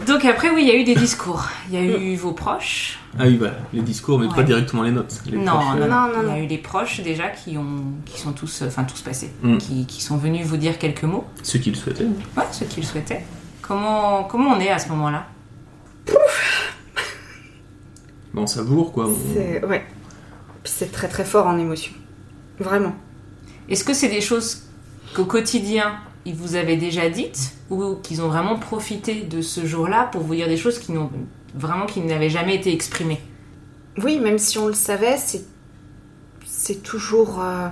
Donc 0.08 0.24
après, 0.26 0.50
oui, 0.50 0.62
il 0.64 0.68
y 0.68 0.72
a 0.72 0.76
eu 0.76 0.84
des 0.84 0.96
discours. 0.96 1.46
Il 1.70 1.76
y 1.76 1.78
a 1.78 1.84
eu 1.84 2.16
vos 2.16 2.32
proches. 2.32 2.98
Ah 3.18 3.24
oui, 3.26 3.38
voilà, 3.38 3.58
les 3.74 3.82
discours, 3.82 4.18
mais 4.20 4.28
pas 4.30 4.44
directement 4.44 4.84
les 4.84 4.92
notes. 4.92 5.22
Les 5.26 5.38
non, 5.38 5.44
non, 5.56 5.82
euh, 5.82 5.88
non, 5.88 5.88
Non, 5.88 6.24
non, 6.24 6.24
Il 6.24 6.38
y 6.38 6.40
a 6.40 6.44
eu 6.44 6.48
les 6.48 6.58
proches 6.58 7.02
déjà 7.02 7.28
qui 7.30 7.58
ont, 7.58 7.84
qui 8.06 8.20
sont 8.20 8.32
tous, 8.32 8.62
euh, 8.62 8.68
enfin 8.68 8.84
tous 8.86 9.02
passés, 9.02 9.30
Mm. 9.44 9.58
qui, 9.58 9.86
qui 9.86 10.02
sont 10.02 10.18
venus 10.18 10.46
vous 10.46 10.58
dire 10.58 10.78
quelques 10.80 11.04
mots. 11.04 11.26
Ceux 11.44 11.60
qui 11.60 11.70
le 11.70 11.76
souhaitaient. 11.76 12.06
Ouais, 12.38 12.44
ceux 12.52 12.66
qui 12.66 12.80
le 12.82 12.86
souhaitaient. 12.86 13.26
Comment, 13.62 14.24
comment 14.24 14.52
on 14.52 14.60
est 14.60 14.70
à 14.70 14.80
ce 14.80 14.90
moment-là? 14.90 15.28
Bon, 18.34 18.44
on 18.44 18.48
savoure, 18.48 18.92
quoi. 18.94 19.08
on- 19.08 19.16
C'est 19.34 19.66
ouais. 19.66 19.86
C'est 20.64 20.92
très 20.92 21.08
très 21.08 21.26
fort 21.26 21.48
en 21.48 21.58
émotion. 21.58 21.92
Vraiment. 22.60 22.94
Est-ce 23.70 23.84
que 23.84 23.94
c'est 23.94 24.08
des 24.10 24.22
choses 24.22 24.64
qu'au 25.16 25.26
quotidien 25.26 25.94
ils 26.30 26.36
vous 26.36 26.56
avaient 26.56 26.78
déjà 26.78 27.10
dites 27.10 27.54
ou 27.70 27.96
qu'ils 28.04 28.22
ont 28.22 28.28
vraiment 28.28 28.58
profité 28.58 29.22
de 29.22 29.42
ce 29.42 29.66
jour-là 29.66 30.06
pour 30.12 30.22
vous 30.22 30.36
dire 30.36 30.48
des 30.48 30.58
choses 30.58 30.80
qui 30.80 30.92
n'ont 30.92 31.10
vraiment 31.56 31.86
qui 31.88 32.00
n'avaient 32.02 32.30
jamais 32.30 32.56
été 32.56 32.72
exprimées? 32.74 33.20
Oui, 34.04 34.20
même 34.20 34.38
si 34.38 34.58
on 34.58 34.68
le 34.68 34.74
savait, 34.74 35.18
c'est 35.18 35.44
c'est 36.46 36.82
toujours 36.84 37.42
euh, 37.42 37.68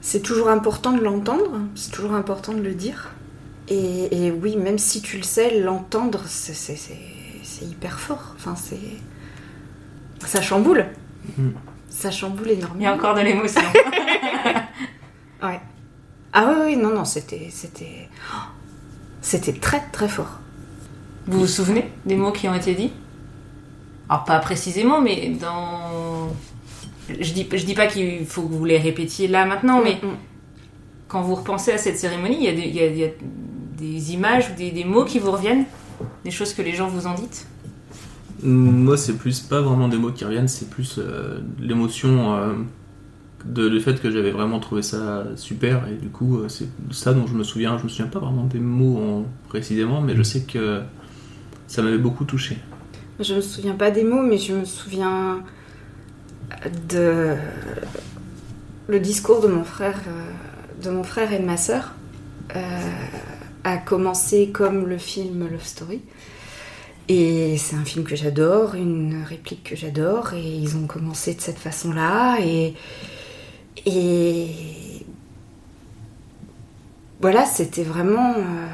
c'est 0.00 0.20
toujours 0.22 0.48
important 0.48 0.92
de 0.92 1.02
l'entendre. 1.02 1.60
C'est 1.74 1.90
toujours 1.92 2.14
important 2.14 2.52
de 2.52 2.60
le 2.62 2.74
dire. 2.74 3.10
Et, 3.68 4.26
et 4.26 4.30
oui, 4.30 4.56
même 4.56 4.78
si 4.78 5.02
tu 5.02 5.16
le 5.16 5.22
sais, 5.24 5.58
l'entendre, 5.60 6.20
c'est 6.26 6.54
c'est- 6.54 6.76
c'est- 6.76 6.98
c'est 7.42 7.64
hyper 7.64 7.98
fort. 7.98 8.34
Enfin, 8.36 8.54
c'est 8.56 8.78
ça 10.26 10.40
chamboule. 10.40 10.86
Mm. 11.36 11.50
Ça 11.90 12.10
chamboule 12.10 12.48
Il 12.48 12.52
y 12.52 12.54
a 12.54 12.58
énormément. 12.58 12.92
encore 12.94 13.14
de 13.14 13.20
l'émotion. 13.20 13.60
Ouais. 15.42 15.60
Ah 16.38 16.44
oui, 16.50 16.56
oui, 16.66 16.76
non, 16.76 16.90
non, 16.94 17.04
c'était 17.06 17.48
c'était 17.50 18.08
oh, 18.30 18.36
c'était 19.22 19.54
très 19.54 19.80
très 19.90 20.06
fort. 20.08 20.38
Vous 21.26 21.40
vous 21.40 21.46
souvenez 21.46 21.90
des 22.04 22.14
mots 22.16 22.30
qui 22.30 22.46
ont 22.46 22.54
été 22.54 22.74
dits? 22.74 22.92
Alors 24.08 24.24
pas 24.24 24.38
précisément, 24.38 25.00
mais 25.00 25.30
dans... 25.40 26.28
Je 27.08 27.32
dis, 27.32 27.48
je 27.50 27.64
dis 27.64 27.74
pas 27.74 27.86
qu'il 27.86 28.26
faut 28.26 28.42
que 28.42 28.52
vous 28.52 28.64
les 28.66 28.78
répétiez 28.78 29.28
là 29.28 29.46
maintenant, 29.46 29.80
mais 29.82 29.94
Mm, 30.02 30.06
mm. 30.08 30.16
quand 31.08 31.22
vous 31.22 31.36
repensez 31.36 31.72
à 31.72 31.78
cette 31.78 31.98
cérémonie, 31.98 32.36
il 32.38 32.44
y 32.44 32.48
a 32.48 32.52
des, 32.52 32.62
il 32.68 32.74
y 32.76 32.80
a- 32.80 32.86
il 32.86 32.98
y 32.98 33.04
a 33.04 33.10
des 33.78 34.12
images 34.12 34.50
ou 34.50 34.56
des, 34.56 34.70
des 34.72 34.84
mots 34.84 35.04
qui 35.04 35.18
vous 35.18 35.30
reviennent? 35.32 35.64
Des 36.24 36.30
choses 36.30 36.52
que 36.52 36.62
les 36.62 36.74
gens 36.74 36.88
vous 36.88 37.06
ont 37.06 37.14
dites? 37.14 37.46
Moi, 38.42 38.96
c'est 38.98 39.14
plus 39.16 39.40
pas 39.40 39.62
vraiment 39.62 39.88
des 39.88 39.96
mots 39.96 40.12
qui 40.12 40.24
reviennent, 40.24 40.48
c'est 40.48 40.68
plus 40.68 40.98
euh, 40.98 41.40
l'émotion 41.58 42.34
euh, 42.36 42.52
de 43.46 43.66
le 43.68 43.80
fait 43.80 44.00
que 44.00 44.10
j'avais 44.10 44.30
vraiment 44.32 44.60
trouvé 44.60 44.82
ça 44.82 45.24
super 45.36 45.86
et 45.88 45.94
du 45.94 46.08
coup, 46.08 46.38
euh, 46.38 46.48
c'est 46.48 46.68
ça 46.90 47.14
dont 47.14 47.26
je 47.26 47.34
me 47.34 47.44
souviens. 47.44 47.78
Je 47.78 47.84
me 47.84 47.88
souviens 47.88 48.06
pas 48.06 48.18
vraiment 48.18 48.44
des 48.44 48.58
mots 48.60 48.98
en- 48.98 49.24
précisément, 49.48 50.00
mais 50.00 50.16
je 50.16 50.22
sais 50.22 50.42
que 50.42 50.80
ça 51.66 51.82
m'avait 51.82 51.98
beaucoup 51.98 52.24
touché. 52.24 52.58
Je 53.20 53.34
me 53.34 53.40
souviens 53.40 53.74
pas 53.74 53.90
des 53.90 54.04
mots, 54.04 54.22
mais 54.22 54.38
je 54.38 54.54
me 54.54 54.64
souviens 54.64 55.42
de 56.88 57.34
le 58.88 59.00
discours 59.00 59.40
de 59.40 59.48
mon 59.48 59.64
frère, 59.64 60.00
euh, 60.08 60.82
de 60.84 60.90
mon 60.90 61.02
frère 61.02 61.32
et 61.32 61.38
de 61.38 61.44
ma 61.44 61.56
sœur 61.56 61.92
euh, 62.54 62.60
a 63.64 63.78
commencé 63.78 64.50
comme 64.52 64.86
le 64.86 64.98
film 64.98 65.48
Love 65.50 65.64
Story. 65.64 66.00
Et 67.08 67.56
c'est 67.56 67.76
un 67.76 67.84
film 67.84 68.04
que 68.04 68.16
j'adore, 68.16 68.74
une 68.74 69.22
réplique 69.24 69.62
que 69.64 69.76
j'adore, 69.76 70.34
et 70.34 70.42
ils 70.42 70.76
ont 70.76 70.86
commencé 70.86 71.34
de 71.34 71.40
cette 71.40 71.58
façon-là. 71.58 72.38
Et, 72.40 72.74
et 73.84 75.04
voilà, 77.20 77.44
c'était 77.44 77.82
vraiment. 77.84 78.34
euh, 78.36 78.66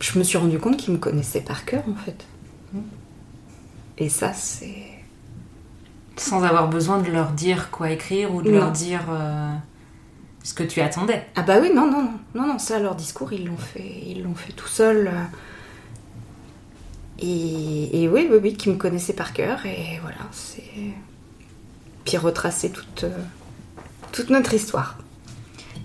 je 0.00 0.18
me 0.18 0.24
suis 0.24 0.36
rendu 0.38 0.58
compte 0.58 0.76
qu'ils 0.76 0.92
me 0.92 0.98
connaissaient 0.98 1.40
par 1.40 1.64
cœur 1.64 1.82
en 1.88 1.94
fait. 1.94 2.24
Et 3.98 4.08
ça, 4.08 4.32
c'est. 4.32 4.74
Sans 6.16 6.42
avoir 6.44 6.68
besoin 6.68 6.98
de 7.00 7.10
leur 7.10 7.32
dire 7.32 7.70
quoi 7.70 7.90
écrire 7.90 8.32
ou 8.34 8.42
de 8.42 8.50
Non. 8.50 8.58
leur 8.58 8.72
dire 8.72 9.02
euh, 9.10 9.52
ce 10.44 10.54
que 10.54 10.62
tu 10.62 10.80
attendais. 10.80 11.26
Ah 11.34 11.42
bah 11.42 11.56
oui, 11.60 11.70
non, 11.74 11.90
non, 11.90 12.02
non, 12.02 12.12
non, 12.34 12.46
non, 12.46 12.58
ça, 12.58 12.78
leur 12.78 12.94
discours, 12.94 13.32
ils 13.32 13.44
l'ont 13.46 13.56
fait, 13.56 14.02
ils 14.06 14.22
l'ont 14.22 14.34
fait 14.36 14.52
tout 14.52 14.68
seuls. 14.68 15.08
euh. 15.08 15.24
Et, 17.20 18.02
et 18.02 18.08
oui, 18.08 18.28
oui, 18.30 18.38
oui, 18.42 18.54
qui 18.56 18.68
me 18.70 18.74
connaissaient 18.76 19.12
par 19.12 19.32
cœur, 19.32 19.64
et 19.66 19.98
voilà, 20.02 20.16
c'est. 20.32 20.62
Puis 22.04 22.16
retracer 22.16 22.70
toute, 22.70 23.04
euh, 23.04 23.16
toute 24.14 24.30
notre 24.30 24.54
histoire. 24.54 24.96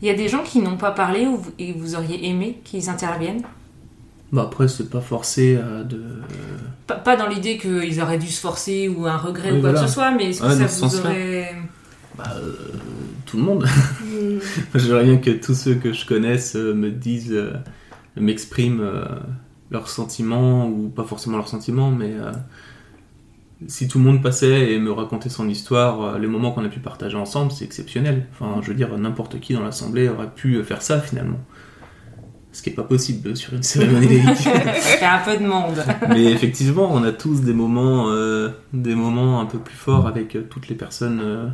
Il 0.01 0.07
y 0.07 0.11
a 0.11 0.13
des 0.13 0.29
gens 0.29 0.43
qui 0.43 0.59
n'ont 0.59 0.77
pas 0.77 0.91
parlé 0.91 1.25
ou 1.25 1.37
vous- 1.37 1.51
et 1.59 1.73
vous 1.73 1.95
auriez 1.95 2.27
aimé 2.29 2.61
qu'ils 2.63 2.89
interviennent? 2.89 3.41
Bah 4.31 4.43
après, 4.43 4.67
c'est 4.67 4.89
pas 4.89 5.01
forcé 5.01 5.57
euh, 5.59 5.83
de. 5.83 6.01
pas, 6.85 6.95
pas 6.95 7.15
dans 7.17 7.27
l'idée 7.27 7.57
qu'ils 7.57 7.99
auraient 8.01 8.19
dû 8.19 8.27
se 8.27 8.39
forcer 8.39 8.87
ou 8.87 9.07
un 9.07 9.17
regret 9.17 9.51
Oui, 9.51 9.57
ou 9.57 9.61
quoi 9.61 9.71
voilà. 9.71 9.81
que 9.81 9.87
ce 9.87 9.93
soit, 9.93 10.11
mais 10.11 10.29
est-ce 10.29 10.41
que 10.41 10.47
Ouais, 10.47 10.67
ça 10.67 10.85
vous 10.87 10.95
aurait... 10.99 11.55
Bah, 12.15 12.25
euh, 12.35 12.53
tout 13.25 13.37
le 13.37 13.43
monde. 13.43 13.65
Hmm. 14.03 14.37
J'aimerais 14.75 15.03
bien 15.05 15.17
que 15.17 15.31
tous 15.31 15.55
ceux 15.55 15.75
que 15.75 15.91
je 15.93 16.05
connaisse 16.05 16.55
euh, 16.55 16.73
me 16.75 16.91
disent, 16.91 17.35
m'expriment 18.15 18.81
euh, 18.81 19.03
leurs 19.71 19.89
sentiments, 19.89 20.67
ou 20.67 20.89
pas 20.89 21.03
forcément 21.05 21.37
leurs 21.37 21.47
sentiments, 21.47 21.89
mais 21.91 22.13
euh, 22.13 22.31
si 23.67 23.87
tout 23.87 23.97
le 23.97 24.05
monde 24.05 24.21
passait 24.21 24.71
et 24.73 24.79
me 24.79 24.91
racontait 24.91 25.29
son 25.29 25.49
histoire, 25.49 26.01
euh, 26.01 26.19
les 26.19 26.27
moments 26.27 26.51
qu'on 26.51 26.65
a 26.65 26.69
pu 26.69 26.79
partager 26.79 27.17
ensemble, 27.17 27.51
c'est 27.51 27.65
exceptionnel. 27.65 28.27
Enfin, 28.31 28.61
je 28.61 28.67
veux 28.67 28.73
dire, 28.73 28.97
n'importe 28.97 29.39
qui 29.39 29.53
dans 29.53 29.63
l'assemblée 29.63 30.07
aurait 30.07 30.29
pu 30.33 30.63
faire 30.63 30.81
ça 30.81 30.99
finalement. 30.99 31.39
Ce 32.51 32.63
qui 32.63 32.71
est 32.71 32.73
pas 32.73 32.83
possible 32.83 33.37
sur 33.37 33.53
une 33.53 33.61
cérémonie 33.61 34.23
laïque. 34.23 34.37
Ça 34.37 34.59
fait 34.59 35.05
un 35.05 35.19
peu 35.19 35.37
de 35.37 35.47
monde. 35.47 35.83
Mais 36.09 36.25
effectivement, 36.25 36.91
on 36.91 37.03
a 37.03 37.11
tous 37.11 37.41
des 37.41 37.53
moments, 37.53 38.09
euh, 38.09 38.49
des 38.73 38.95
moments 38.95 39.39
un 39.39 39.45
peu 39.45 39.59
plus 39.59 39.77
forts 39.77 40.07
avec 40.07 40.35
euh, 40.35 40.43
toutes 40.49 40.67
les 40.67 40.75
personnes, 40.75 41.19
euh, 41.21 41.47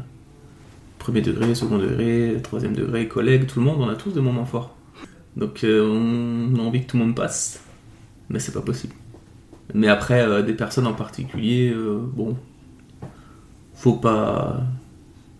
premier 0.98 1.22
degré, 1.22 1.54
second 1.54 1.78
degré, 1.78 2.38
troisième 2.42 2.74
degré, 2.74 3.08
collègues, 3.08 3.46
tout 3.46 3.60
le 3.60 3.66
monde, 3.66 3.82
on 3.82 3.90
a 3.90 3.96
tous 3.96 4.12
des 4.12 4.22
moments 4.22 4.46
forts. 4.46 4.76
Donc 5.36 5.64
euh, 5.64 5.82
on 5.84 6.58
a 6.60 6.62
envie 6.62 6.82
que 6.82 6.88
tout 6.88 6.98
le 6.98 7.04
monde 7.04 7.16
passe, 7.16 7.60
mais 8.30 8.40
c'est 8.40 8.54
pas 8.54 8.62
possible. 8.62 8.94
Mais 9.74 9.88
après, 9.88 10.22
euh, 10.22 10.42
des 10.42 10.54
personnes 10.54 10.88
en 10.88 10.94
particulier, 10.94 11.70
euh, 11.74 12.00
bon, 12.00 12.38
faut 13.74 13.94
pas, 13.94 14.64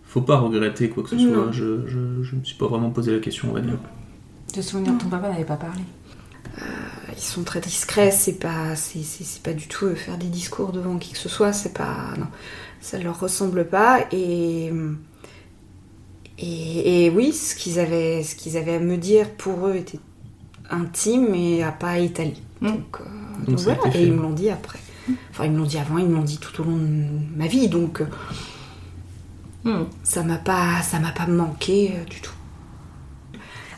faut 0.06 0.22
pas 0.22 0.38
regretter 0.38 0.90
quoi 0.90 1.04
que 1.04 1.10
ce 1.10 1.20
soit. 1.20 1.52
Je, 1.52 1.88
je, 1.88 2.24
je 2.24 2.36
me 2.36 2.44
suis 2.44 2.58
pas 2.58 2.68
vraiment 2.68 2.92
posé 2.92 3.14
la 3.14 3.20
question, 3.20 3.50
on 3.52 3.54
va 3.54 3.62
dire. 3.62 3.80
Te 4.54 4.62
souvenir, 4.62 4.98
ton 4.98 5.10
papa 5.10 5.30
n'avait 5.30 5.46
pas 5.46 5.58
parlé. 5.58 5.82
Ils 7.16 7.22
sont 7.22 7.44
très 7.44 7.62
discrets, 7.62 8.12
c'est 8.12 8.40
pas, 8.40 8.76
c'est, 8.76 9.04
c'est- 9.04 9.24
c'est 9.24 9.42
pas 9.42 9.54
du 9.54 9.68
tout 9.68 9.86
euh, 9.86 9.96
faire 9.96 10.18
des 10.18 10.28
discours 10.28 10.72
devant 10.72 10.98
qui 10.98 11.12
que 11.14 11.18
ce 11.18 11.30
soit, 11.30 11.54
c'est 11.54 11.74
pas, 11.74 12.14
non, 12.18 12.28
ça 12.82 12.98
leur 13.00 13.20
ressemble 13.20 13.66
pas 13.68 14.06
et 14.12 14.72
et, 16.38 17.06
et 17.06 17.10
oui, 17.10 17.32
ce 17.34 17.56
qu'ils 17.56 17.80
avaient, 17.80 18.24
ce 18.24 18.36
qu'ils 18.36 18.58
avaient 18.58 18.76
à 18.76 18.80
me 18.80 18.98
dire 18.98 19.32
pour 19.32 19.68
eux 19.68 19.76
était 19.76 20.00
intime 20.70 21.34
et 21.36 21.64
a 21.64 21.72
pas 21.72 22.00
étalé. 22.00 22.36
Mm. 22.66 22.72
Donc, 22.72 22.98
euh, 23.02 23.06
Donc 23.48 23.60
voilà, 23.60 23.80
et 23.94 24.04
ils 24.04 24.14
me 24.14 24.22
l'ont 24.22 24.34
dit 24.34 24.50
après. 24.50 24.80
Enfin, 25.32 25.46
ils 25.46 25.52
me 25.52 25.58
l'ont 25.58 25.66
dit 25.66 25.78
avant, 25.78 25.98
ils 26.00 26.08
me 26.08 26.16
l'ont 26.16 26.24
dit 26.24 26.40
tout 26.40 26.62
au 26.62 26.66
long 26.66 26.78
de 26.78 27.06
ma 27.38 27.48
vie, 27.48 27.70
donc 27.70 28.02
euh, 28.02 28.06
Hmm. 29.64 29.86
ça 30.04 30.24
m'a 30.24 30.38
pas, 30.38 30.82
ça 30.84 31.00
m'a 31.00 31.12
pas 31.12 31.26
manqué 31.28 31.94
euh, 31.96 32.06
du 32.06 32.22
tout. 32.22 32.32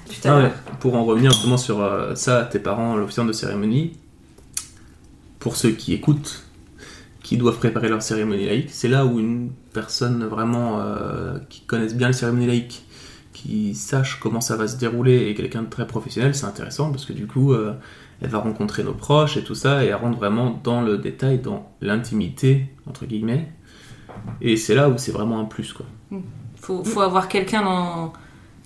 Tout 0.10 0.28
à 0.28 0.32
Ah 0.32 0.40
l'heure. 0.40 0.52
ouais, 0.52 0.52
Pour 0.80 0.96
en 0.96 1.06
revenir 1.06 1.32
justement 1.32 1.58
sur 1.58 1.82
euh, 1.82 2.16
ça, 2.16 2.46
tes 2.46 2.60
parents, 2.60 2.96
l'officiant 2.96 3.26
de 3.26 3.34
cérémonie, 3.34 3.94
pour 5.40 5.56
ceux 5.56 5.72
qui 5.72 5.94
écoutent, 5.94 6.44
qui 7.24 7.38
doivent 7.38 7.58
préparer 7.58 7.90
leur 7.90 8.02
cérémonie 8.02 8.46
laïque, 8.46 8.70
c'est 8.72 8.88
là 8.88 9.06
où 9.06 9.20
une 9.20 9.52
personne 9.74 10.26
vraiment 10.26 10.80
euh, 10.82 11.40
qui 11.50 11.62
connaisse 11.62 11.96
bien 11.96 12.08
les 12.08 12.14
cérémonies 12.14 12.48
laïques, 12.48 12.86
qui 13.34 13.76
sache 13.76 14.20
comment 14.22 14.42
ça 14.42 14.56
va 14.56 14.68
se 14.68 14.78
dérouler 14.78 15.28
et 15.30 15.36
quelqu'un 15.36 15.64
de 15.64 15.70
très 15.70 15.88
professionnel, 15.88 16.36
c'est 16.36 16.46
intéressant 16.46 16.92
parce 16.92 17.06
que 17.06 17.14
du 17.14 17.28
coup, 17.28 17.54
euh, 17.54 17.74
elle 18.22 18.30
va 18.30 18.40
rencontrer 18.40 18.84
nos 18.84 18.94
proches 18.94 19.38
et 19.38 19.44
tout 19.44 19.56
ça 19.56 19.84
et 19.84 19.88
elle 19.88 19.96
rentre 19.96 20.18
vraiment 20.18 20.60
dans 20.64 20.82
le 20.82 20.98
détail, 20.98 21.40
dans 21.40 21.72
l'intimité, 21.82 22.66
entre 22.88 23.06
guillemets. 23.06 23.48
Et 24.42 24.58
c'est 24.58 24.76
là 24.76 24.90
où 24.90 24.98
c'est 24.98 25.12
vraiment 25.12 25.40
un 25.40 25.46
plus, 25.46 25.74
quoi. 25.74 25.86
Faut, 26.56 26.84
faut 26.84 27.02
avoir 27.02 27.28
quelqu'un 27.28 27.62
dans- 27.64 28.14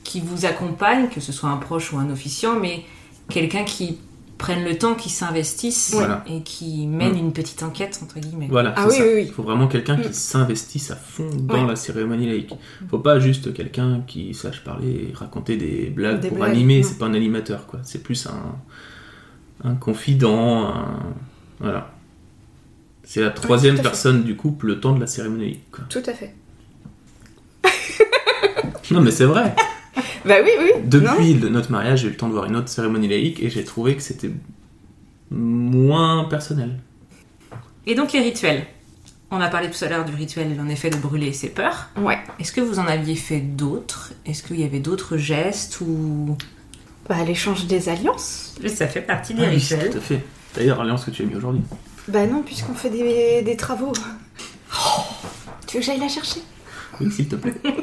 qui 0.04 0.20
vous 0.22 0.45
accompagne, 0.45 1.10
que 1.10 1.20
ce 1.20 1.32
soit 1.32 1.49
un 1.49 1.58
proche 1.58 1.91
ou 1.93 1.97
un 1.97 2.10
officiant, 2.10 2.60
mais 2.60 2.84
quelqu'un 3.30 3.64
qui 3.64 3.99
prenne 4.39 4.64
le 4.64 4.76
temps, 4.76 4.95
qui 4.95 5.10
s'investisse 5.10 5.91
Voilà. 5.93 6.24
et 6.28 6.41
qui 6.41 6.88
mène 6.88 7.14
Mm. 7.14 7.18
une 7.18 7.32
petite 7.34 7.62
enquête, 7.62 7.99
entre 8.02 8.20
guillemets. 8.20 8.47
Voilà, 8.49 8.74
Ah 8.76 8.86
oui, 8.89 8.95
ça. 8.95 9.04
oui, 9.04 9.10
oui. 9.16 9.24
Il 9.28 9.32
faut 9.32 9.43
vraiment 9.43 9.68
quelqu'un 9.68 9.97
qui 9.97 10.10
Mm. 10.10 10.14
s'investisse 10.14 10.89
à 10.89 10.95
fond 10.95 11.30
dans 11.41 11.62
Ouais. 11.62 11.68
la 11.68 11.76
cérémonie 11.76 12.26
laïque. 12.26 12.56
Faut 12.89 12.97
pas 12.97 13.20
juste 13.20 13.54
quelqu'un 13.54 14.02
qui 14.08 14.34
sache 14.34 14.64
parler 14.64 15.10
et 15.12 15.14
raconter 15.14 15.58
des 15.58 15.91
blagues 15.91 16.22
Des 16.22 16.30
pour 16.30 16.38
blagues, 16.39 16.49
animer, 16.52 16.82
c'est 16.82 16.97
pas 16.97 17.06
un 17.06 17.14
animateur, 17.14 17.68
quoi. 17.68 17.82
C'est 17.84 18.02
plus 18.02 18.26
un, 18.26 18.56
un 19.64 19.76
confident, 19.76 20.68
un... 20.68 20.99
Voilà. 21.59 21.91
C'est 23.03 23.22
la 23.22 23.30
troisième 23.32 23.80
personne 23.80 24.24
du 24.24 24.36
couple 24.36 24.68
le 24.68 24.80
temps 24.80 24.93
de 24.93 24.99
la 24.99 25.07
cérémonie 25.07 25.59
quoi. 25.72 25.84
Tout 25.89 26.03
à 26.05 26.14
fait. 26.14 26.34
Non, 28.91 29.01
mais 29.01 29.12
c'est 29.12 29.26
vrai. 29.26 29.55
Bah 30.24 30.36
oui, 30.43 30.51
oui. 30.59 30.70
Depuis 30.86 31.34
le- 31.34 31.49
notre 31.49 31.72
mariage, 31.72 32.01
j'ai 32.01 32.07
eu 32.07 32.12
le 32.12 32.16
temps 32.16 32.28
de 32.28 32.34
voir 32.34 32.45
une 32.45 32.55
autre 32.55 32.70
cérémonie 32.70 33.07
laïque 33.07 33.41
et 33.41 33.49
j'ai 33.49 33.64
trouvé 33.66 33.95
que 33.95 34.03
c'était 34.03 34.30
moins 35.32 36.26
personnel. 36.26 36.80
Et 37.88 37.95
donc 37.95 38.14
les 38.14 38.20
rituels. 38.22 38.68
On 39.32 39.41
a 39.41 39.47
parlé 39.49 39.72
tout 39.72 39.84
à 39.84 39.88
l'heure 39.88 40.05
du 40.05 40.14
rituel, 40.14 40.55
en 40.62 40.68
effet, 40.70 40.91
de 40.91 40.97
brûler 40.97 41.34
ses 41.34 41.49
peurs. 41.49 41.89
Ouais. 41.97 42.20
Est-ce 42.39 42.51
que 42.51 42.62
vous 42.62 42.78
en 42.80 42.86
aviez 42.86 43.16
fait 43.16 43.39
d'autres? 43.39 44.14
Est-ce 44.26 44.43
qu'il 44.43 44.59
y 44.59 44.64
avait 44.64 44.80
d'autres 44.80 45.18
gestes 45.18 45.82
ou... 45.82 46.38
Bah 47.12 47.26
l'échange 47.26 47.66
des 47.66 47.89
alliances. 47.89 48.55
Ça 48.74 48.88
fait 48.88 49.01
partie 49.01 49.34
des 49.34 49.43
Ah 49.43 49.47
oui, 49.49 49.55
rituels. 49.55 49.89
tout 49.89 49.97
à 49.97 50.01
fait. 50.01 50.24
D'ailleurs, 50.55 50.78
l'alliance 50.80 51.03
que 51.03 51.12
tu 51.12 51.24
as 51.24 51.26
mis 51.26 51.36
aujourd'hui. 51.36 51.62
Bah 52.07 52.26
non, 52.26 52.41
puisqu'on 52.41 52.74
fait 52.74 52.89
des, 52.89 53.41
des 53.41 53.57
travaux. 53.57 53.91
Tu 55.68 55.76
veux 55.76 55.80
que 55.82 55.86
j'aille 55.86 55.99
la 55.99 56.07
chercher? 56.07 56.39
Oui, 57.01 57.12
s'il 57.12 57.28
te 57.28 57.36
plaît. 57.36 57.53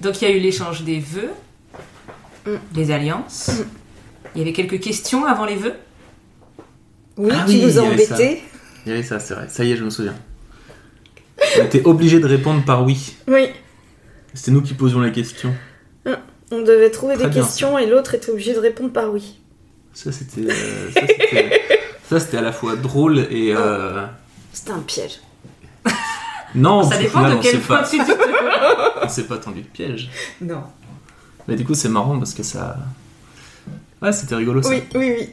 Donc 0.00 0.22
il 0.22 0.28
y 0.28 0.32
a 0.32 0.34
eu 0.34 0.40
l'échange 0.40 0.82
des 0.82 0.98
vœux, 0.98 1.30
Mm. 2.46 2.50
des 2.72 2.90
alliances. 2.92 3.50
Il 4.34 4.38
y 4.38 4.42
avait 4.42 4.52
quelques 4.54 4.80
questions 4.80 5.26
avant 5.26 5.44
les 5.44 5.56
vœux? 5.56 5.74
Oui, 7.18 7.30
Ah 7.34 7.44
tu 7.46 7.52
oui, 7.54 7.62
nous 7.62 7.68
il 7.68 7.74
y 7.74 7.78
as 7.78 7.82
avait 7.82 8.04
ça. 8.06 8.14
embêtés. 8.14 8.42
Il 8.86 8.90
y 8.90 8.92
avait 8.94 9.02
ça, 9.02 9.18
c'est 9.20 9.34
vrai. 9.34 9.46
Ça 9.50 9.62
y 9.64 9.72
est, 9.72 9.76
je 9.76 9.84
me 9.84 9.90
souviens. 9.90 10.14
On 11.60 11.64
était 11.64 11.82
obligé 11.84 12.18
de 12.20 12.26
répondre 12.26 12.64
par 12.64 12.82
oui. 12.84 13.14
Oui. 13.28 13.48
C'était 14.32 14.52
nous 14.52 14.62
qui 14.62 14.72
posions 14.74 15.00
la 15.00 15.10
question. 15.10 15.52
On 16.50 16.62
devait 16.62 16.90
trouver 16.90 17.14
Très 17.14 17.24
des 17.24 17.30
bien, 17.30 17.42
questions 17.42 17.78
et 17.78 17.86
l'autre 17.86 18.14
était 18.14 18.30
obligé 18.30 18.54
de 18.54 18.58
répondre 18.60 18.92
par 18.92 19.12
oui. 19.12 19.38
Ça, 19.94 20.12
c'était. 20.12 20.42
euh, 20.42 20.90
ça, 22.08 22.20
c'était- 22.20 22.36
à 22.38 22.42
la 22.42 22.52
fois 22.52 22.76
drôle 22.76 23.18
et. 23.30 23.52
euh, 23.56 24.04
C'était 24.52 24.70
un 24.72 24.80
piège. 24.80 25.20
Non, 26.54 26.82
Ça 26.88 26.96
dépend 26.96 27.18
final, 27.24 27.36
de 27.38 27.42
quel 27.42 27.60
point 27.60 27.78
pas, 27.78 27.88
tu 27.88 27.98
te... 27.98 28.12
on 29.04 29.08
s'est 29.08 29.24
pas 29.24 29.36
tendu 29.36 29.60
de 29.62 29.66
piège. 29.66 30.08
Non. 30.40 30.62
Mais 31.48 31.56
du 31.56 31.64
coup, 31.64 31.74
c'est 31.74 31.88
marrant 31.90 32.18
parce 32.18 32.32
que 32.32 32.42
ça. 32.42 32.76
Ouais, 34.00 34.12
c'était 34.12 34.36
rigolo 34.36 34.62
ça. 34.62 34.70
Oui, 34.70 34.82
oui, 34.94 35.14
oui. 35.18 35.30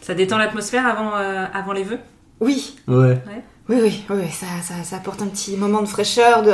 Ça 0.00 0.14
détend 0.14 0.36
l'atmosphère 0.38 0.86
avant, 0.86 1.16
euh, 1.16 1.44
avant 1.54 1.72
les 1.72 1.84
vœux? 1.84 1.98
Oui, 2.40 2.76
Ouais. 2.88 3.20
oui, 3.68 3.76
oui, 3.80 4.02
oui, 4.10 4.30
ça, 4.32 4.46
ça, 4.62 4.82
ça 4.82 4.96
apporte 4.96 5.22
un 5.22 5.26
petit 5.28 5.56
moment 5.56 5.80
de 5.80 5.86
fraîcheur, 5.86 6.42
de 6.42 6.52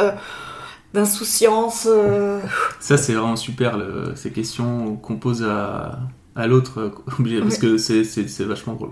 d'insouciance. 0.94 1.86
euh, 1.90 2.40
Ça, 2.80 2.96
c'est 2.96 3.14
vraiment 3.14 3.36
super, 3.36 3.76
le- 3.76 4.12
ces 4.16 4.30
questions 4.30 4.96
qu'on 4.96 5.16
pose 5.16 5.42
à, 5.44 6.00
à 6.36 6.46
l'autre, 6.46 6.78
euh, 6.80 6.90
obligé, 7.18 7.40
parce 7.40 7.54
Ouais. 7.54 7.60
que 7.60 7.78
c'est, 7.78 8.04
c'est, 8.04 8.28
c'est 8.28 8.44
vachement 8.44 8.74
drôle. 8.74 8.90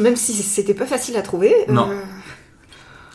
Même 0.00 0.16
si 0.16 0.32
c'était 0.34 0.74
pas 0.74 0.86
facile 0.86 1.16
à 1.16 1.22
trouver. 1.22 1.54
Non. 1.68 1.88
euh, 1.90 2.02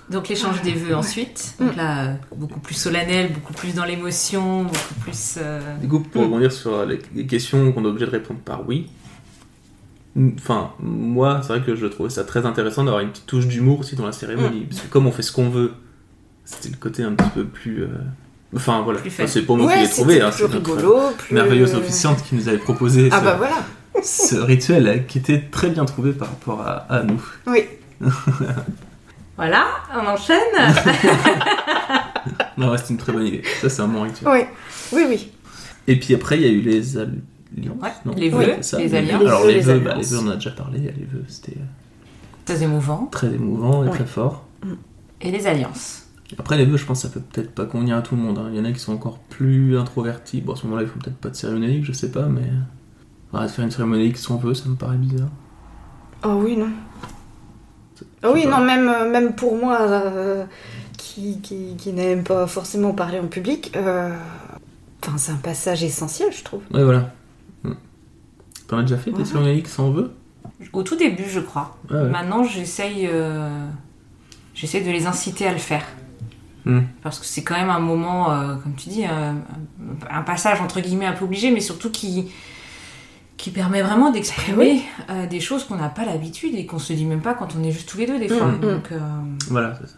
Donc 0.09 0.27
l'échange 0.29 0.61
des 0.61 0.71
vœux 0.71 0.95
ensuite. 0.95 1.55
Donc 1.59 1.75
là, 1.75 2.05
euh, 2.05 2.13
beaucoup 2.35 2.59
plus 2.59 2.75
solennel, 2.75 3.33
beaucoup 3.33 3.53
plus 3.53 3.73
dans 3.75 3.85
l'émotion, 3.85 4.63
beaucoup 4.63 4.93
plus... 5.01 5.35
euh, 5.37 5.59
Du 5.81 5.87
coup, 5.87 5.99
pour 5.99 6.21
Mm. 6.21 6.25
rebondir 6.25 6.51
sur 6.51 6.85
les 6.85 6.99
les 7.13 7.27
questions 7.27 7.71
qu'on 7.73 7.83
est 7.83 7.87
obligé 7.87 8.05
de 8.05 8.11
répondre 8.11 8.39
par 8.39 8.67
oui, 8.67 8.87
enfin, 10.37 10.71
moi, 10.79 11.41
c'est 11.43 11.49
vrai 11.53 11.61
que 11.65 11.75
je 11.75 11.85
trouvais 11.85 12.09
ça 12.09 12.23
très 12.23 12.45
intéressant 12.45 12.83
d'avoir 12.83 13.01
une 13.03 13.09
petite 13.11 13.25
touche 13.27 13.47
d'humour 13.47 13.79
aussi 13.81 13.95
dans 13.95 14.05
la 14.05 14.11
cérémonie, 14.11 14.65
parce 14.69 14.81
que 14.81 14.87
comme 14.87 15.05
on 15.07 15.11
fait 15.11 15.21
ce 15.21 15.31
qu'on 15.31 15.49
veut, 15.49 15.73
c'était 16.51 16.69
le 16.69 16.77
côté 16.77 17.03
un 17.03 17.13
petit 17.13 17.29
peu 17.29 17.45
plus. 17.45 17.83
euh, 17.83 17.87
Enfin, 18.55 18.81
voilà, 18.81 18.99
Enfin, 19.05 19.27
c'est 19.27 19.43
pour 19.43 19.57
nous 19.57 19.65
qui 19.67 19.69
ouais, 19.69 19.79
l'ai 19.81 19.85
c'était 19.85 19.95
trouvé, 20.01 20.21
hein, 20.21 20.29
plus 20.31 20.37
c'est 20.37 20.43
notre 20.51 20.55
rigolo, 20.73 20.99
plus 21.17 21.35
merveilleuse 21.35 21.75
officiante 21.75 22.23
qui 22.23 22.33
nous 22.35 22.47
avait 22.49 22.57
proposé 22.57 23.09
Ah 23.11 23.19
ce, 23.19 23.23
bah 23.25 23.35
voilà. 23.37 23.57
ce 24.03 24.35
rituel 24.37 24.87
euh, 24.87 24.97
qui 24.97 25.19
était 25.19 25.39
très 25.51 25.69
bien 25.69 25.85
trouvé 25.85 26.13
par 26.13 26.29
rapport 26.29 26.61
à, 26.61 26.77
à 26.89 27.03
nous. 27.03 27.21
Oui. 27.47 27.63
Voilà, 29.37 29.67
on 29.95 30.05
enchaîne. 30.05 30.37
Non, 32.57 32.71
ouais, 32.71 32.77
c'est 32.77 32.89
une 32.89 32.97
très 32.97 33.13
bonne 33.13 33.25
idée. 33.25 33.41
Ça, 33.61 33.69
c'est 33.69 33.81
un 33.81 33.87
bon 33.87 34.01
rituel. 34.01 34.29
Oui, 34.33 34.41
oui, 34.91 35.05
oui. 35.07 35.31
Et 35.87 35.97
puis 35.97 36.13
après, 36.13 36.35
il 36.37 36.41
y 36.43 36.45
a 36.45 36.49
eu 36.51 36.59
les 36.61 36.97
alliances. 36.97 37.81
Ouais, 37.81 37.89
non 38.05 38.13
les 38.17 38.29
vœux, 38.29 38.57
ça, 38.61 38.77
les 38.79 38.93
alliances. 38.93 39.21
Alors, 39.21 39.45
Les 39.45 39.53
les 39.55 39.59
vœux, 39.61 39.79
bah, 39.79 39.95
les 39.95 40.03
vœux, 40.05 40.17
on 40.21 40.27
en 40.27 40.31
a 40.31 40.35
déjà 40.35 40.51
parlé. 40.51 40.79
Les 40.79 40.89
vœux, 41.09 41.23
c'était 41.29 41.53
euh, 41.57 41.63
Très 42.45 42.63
émouvant. 42.63 43.07
très 43.11 43.27
émouvant 43.27 43.83
et 43.85 43.87
Ouais. 43.87 43.95
très 43.95 44.05
fort. 44.05 44.45
Et 45.21 45.31
les 45.31 45.47
alliances. 45.47 46.03
Après, 46.37 46.57
les 46.57 46.65
vœux, 46.65 46.77
je 46.77 46.85
pense 46.85 47.01
que 47.01 47.07
ça 47.07 47.13
peut 47.13 47.21
peut-être 47.21 47.55
pas 47.55 47.65
convenir 47.65 47.97
à 47.97 48.01
tout 48.01 48.15
le 48.15 48.21
monde. 48.21 48.37
hein. 48.37 48.49
Il 48.51 48.57
y 48.57 48.59
en 48.61 48.65
a 48.65 48.71
qui 48.71 48.79
sont 48.79 48.93
encore 48.93 49.17
plus 49.17 49.77
introvertis. 49.77 50.41
Bon, 50.41 50.53
à 50.53 50.55
ce 50.55 50.65
moment-là, 50.65 50.83
ils 50.83 50.89
font 50.89 50.99
peut-être 50.99 51.17
pas 51.17 51.29
de 51.29 51.35
cérémonie, 51.35 51.83
je 51.83 51.91
sais 51.91 52.11
pas, 52.11 52.27
mais. 52.27 52.49
Ouais, 53.33 53.47
faire 53.47 53.65
une 53.65 53.71
cérémonie 53.71 54.11
qui 54.13 54.21
son 54.21 54.37
vœu, 54.37 54.53
ça 54.53 54.69
me 54.69 54.75
paraît 54.75 54.97
bizarre. 54.97 55.29
Oh 56.23 56.41
oui, 56.43 56.57
non. 56.57 56.69
Ah 58.23 58.31
oui, 58.31 58.43
pas. 58.43 58.59
non, 58.59 58.65
même, 58.65 58.87
euh, 58.87 59.09
même 59.09 59.33
pour 59.33 59.55
moi, 59.55 59.79
euh, 59.81 60.45
qui 60.97 61.39
qui, 61.41 61.93
n'aime 61.93 62.23
pas 62.23 62.47
forcément 62.47 62.93
parler 62.93 63.19
en 63.19 63.27
public, 63.27 63.71
euh, 63.75 64.09
enfin, 65.03 65.17
c'est 65.17 65.31
un 65.31 65.37
passage 65.37 65.83
essentiel, 65.83 66.29
je 66.31 66.43
trouve. 66.43 66.61
Ouais, 66.71 66.83
voilà. 66.83 67.13
Hmm. 67.63 67.73
T'en 68.67 68.77
as 68.79 68.81
déjà 68.83 68.97
fait 68.97 69.11
des 69.11 69.25
cérémonies 69.25 69.63
sans 69.65 69.91
vœux 69.91 70.13
Au 70.73 70.83
tout 70.83 70.95
début, 70.95 71.27
je 71.27 71.39
crois. 71.39 71.77
Ouais, 71.89 71.97
ouais. 71.97 72.09
Maintenant, 72.09 72.43
j'essaye 72.43 73.07
euh, 73.11 73.65
j'essaye 74.53 74.83
de 74.83 74.91
les 74.91 75.07
inciter 75.07 75.47
à 75.47 75.51
le 75.53 75.59
faire. 75.59 75.85
Hmm. 76.69 76.81
Parce 77.01 77.19
que 77.19 77.25
c'est 77.25 77.43
quand 77.43 77.55
même 77.55 77.69
un 77.69 77.79
moment, 77.79 78.31
euh, 78.31 78.55
comme 78.55 78.73
tu 78.75 78.89
dis, 78.89 79.05
euh, 79.05 79.33
un 80.09 80.21
passage 80.21 80.61
entre 80.61 80.79
guillemets 80.81 81.05
un 81.07 81.13
peu 81.13 81.25
obligé, 81.25 81.51
mais 81.51 81.61
surtout 81.61 81.89
qui, 81.89 82.31
qui 83.37 83.51
permet 83.51 83.81
vraiment 83.81 84.11
d'exprimer 84.11 84.81
euh, 85.09 85.25
des 85.25 85.39
choses 85.39 85.63
qu'on 85.63 85.75
n'a 85.77 85.89
pas 85.89 86.03
l'habitude 86.05 86.55
et 86.55 86.65
qu'on 86.65 86.79
se 86.79 86.91
dit 86.93 87.05
même 87.05 87.21
pas 87.21 87.33
quand 87.33 87.55
on 87.57 87.63
est 87.63 87.71
juste 87.71 87.87
tous 87.89 87.97
les 87.97 88.05
deux 88.05 88.19
des 88.19 88.27
fois. 88.27 88.47
Mm, 88.47 88.57
mm. 88.57 88.61
Donc 88.61 88.91
euh, 88.91 88.99
Voilà, 89.49 89.77
c'est 89.79 89.87
ça. 89.87 89.95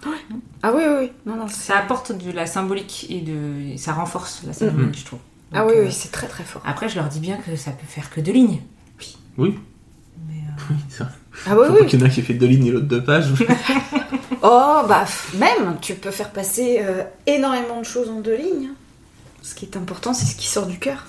Ah 0.63 0.71
oui, 0.75 0.83
oui, 0.87 0.95
oui. 1.01 1.11
Non, 1.25 1.35
non, 1.35 1.47
c'est- 1.47 1.71
ça 1.73 1.77
apporte 1.79 2.11
de 2.11 2.31
la 2.31 2.45
symbolique 2.45 3.07
et 3.09 3.21
de, 3.21 3.71
et 3.73 3.77
ça 3.77 3.93
renforce 3.93 4.43
la 4.45 4.53
cérémonie, 4.53 4.93
je 4.97 5.05
trouve. 5.05 5.19
ah 5.53 5.65
oui, 5.65 5.73
euh, 5.75 5.85
oui, 5.85 5.91
c'est 5.91 6.11
très 6.11 6.27
très 6.27 6.43
fort. 6.43 6.61
Après, 6.65 6.87
je 6.87 6.95
leur 6.95 7.07
dis 7.09 7.19
bien 7.19 7.37
que 7.37 7.55
ça 7.55 7.71
peut 7.71 7.87
faire 7.87 8.09
que 8.11 8.21
deux 8.21 8.31
lignes. 8.33 8.61
Oui, 9.37 9.57
euh, 10.29 10.61
oui, 10.69 10.75
c'est 10.89 11.03
vrai. 11.03 11.13
Ah 11.47 11.55
oui, 11.57 11.67
Faut 11.67 11.73
oui. 11.81 11.85
qu'il 11.87 11.99
y 11.99 12.03
en 12.03 12.05
a 12.05 12.09
qui 12.09 12.21
fait 12.21 12.33
deux 12.33 12.45
lignes 12.47 12.67
et 12.67 12.71
l'autre 12.71 12.87
deux 12.87 13.03
pages. 13.03 13.31
Oh, 14.43 14.81
bah, 14.87 15.05
même, 15.37 15.77
tu 15.81 15.93
peux 15.93 16.09
faire 16.09 16.31
passer 16.31 16.79
euh, 16.81 17.03
énormément 17.27 17.79
de 17.79 17.85
choses 17.85 18.09
en 18.09 18.21
deux 18.21 18.35
lignes. 18.35 18.69
Ce 19.43 19.53
qui 19.53 19.65
est 19.65 19.77
important, 19.77 20.15
c'est 20.15 20.25
ce 20.25 20.35
qui 20.35 20.47
sort 20.47 20.65
du 20.65 20.79
cœur. 20.79 21.05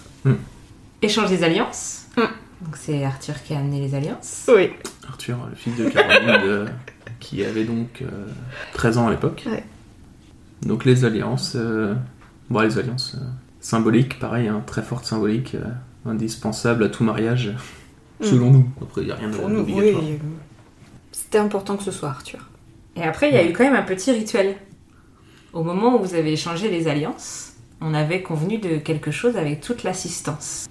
Échange 1.00 1.30
des 1.30 1.42
alliances. 1.42 2.02
Mm. 2.18 2.20
Donc 2.20 2.76
c'est 2.78 3.02
Arthur 3.04 3.42
qui 3.42 3.54
a 3.54 3.58
amené 3.58 3.80
les 3.80 3.94
alliances. 3.94 4.44
Oui. 4.54 4.70
Arthur, 5.08 5.38
le 5.48 5.56
fils 5.56 5.74
de 5.76 5.88
Caroline, 5.88 6.46
de- 6.46 6.66
qui 7.20 7.42
avait 7.42 7.64
donc 7.64 8.02
euh, 8.02 8.06
13 8.74 8.98
ans 8.98 9.08
à 9.08 9.10
l'époque. 9.12 9.44
Ouais. 9.46 9.64
Donc 10.66 10.84
les 10.84 11.06
alliances, 11.06 11.54
euh, 11.56 11.94
bon, 12.50 12.60
les 12.60 12.78
alliances 12.78 13.14
euh, 13.16 13.24
symboliques, 13.60 14.18
pareil, 14.18 14.48
hein, 14.48 14.62
très 14.66 14.82
forte 14.82 15.06
symbolique, 15.06 15.54
euh, 15.54 15.64
indispensable 16.10 16.84
à 16.84 16.88
tout 16.90 17.02
mariage. 17.02 17.52
Selon 18.22 18.50
nous. 18.50 18.66
Après, 18.80 19.00
il 19.02 19.06
n'y 19.06 19.12
a 19.12 19.16
rien 19.16 19.28
Pour 19.30 19.48
nous, 19.48 19.60
oui. 19.62 19.74
euh, 19.94 20.16
C'était 21.12 21.38
important 21.38 21.76
que 21.76 21.82
ce 21.84 21.90
soit 21.90 22.08
Arthur. 22.08 22.48
Et 22.96 23.02
après, 23.02 23.28
il 23.28 23.34
y 23.34 23.38
a 23.38 23.44
eu 23.44 23.52
quand 23.52 23.64
même 23.64 23.74
un 23.76 23.82
petit 23.82 24.10
rituel. 24.12 24.56
Au 25.52 25.62
moment 25.62 25.96
où 25.96 26.02
vous 26.02 26.14
avez 26.14 26.32
échangé 26.32 26.68
les 26.70 26.88
alliances, 26.88 27.52
on 27.80 27.94
avait 27.94 28.22
convenu 28.22 28.58
de 28.58 28.76
quelque 28.78 29.10
chose 29.10 29.36
avec 29.36 29.60
toute 29.60 29.82
l'assistance. 29.82 30.66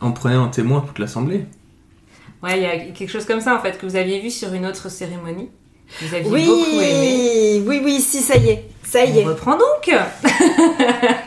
On 0.00 0.12
prenait 0.12 0.36
en 0.36 0.48
témoin 0.48 0.80
toute 0.80 0.98
l'assemblée. 0.98 1.44
Ouais, 2.42 2.56
il 2.58 2.62
y 2.62 2.66
a 2.66 2.78
quelque 2.78 3.08
chose 3.10 3.26
comme 3.26 3.40
ça 3.40 3.54
en 3.54 3.60
fait 3.60 3.76
que 3.78 3.84
vous 3.84 3.96
aviez 3.96 4.20
vu 4.20 4.30
sur 4.30 4.52
une 4.54 4.64
autre 4.64 4.88
cérémonie. 4.90 5.50
Vous 6.00 6.14
aviez 6.14 6.30
Oui, 6.30 6.46
beaucoup 6.46 6.80
aimé. 6.80 7.62
oui, 7.66 7.80
oui, 7.84 8.00
si, 8.00 8.20
ça 8.20 8.36
y 8.36 8.48
est. 8.48 8.68
Ça 8.84 9.04
y 9.04 9.12
On 9.12 9.20
est. 9.20 9.24
reprend 9.24 9.58
donc. 9.58 9.90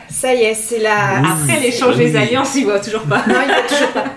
Ça 0.08 0.34
y 0.34 0.42
est, 0.42 0.54
c'est 0.54 0.80
la. 0.80 1.20
Oui. 1.22 1.28
Après 1.30 1.60
l'échange 1.60 1.96
oui. 1.96 2.06
des 2.06 2.16
alliances, 2.16 2.54
il 2.56 2.64
voit 2.64 2.80
toujours 2.80 3.02
pas. 3.02 3.18
Non, 3.28 3.34
il 3.42 3.48
va 3.48 3.62
toujours 3.68 3.92
pas. 3.92 4.04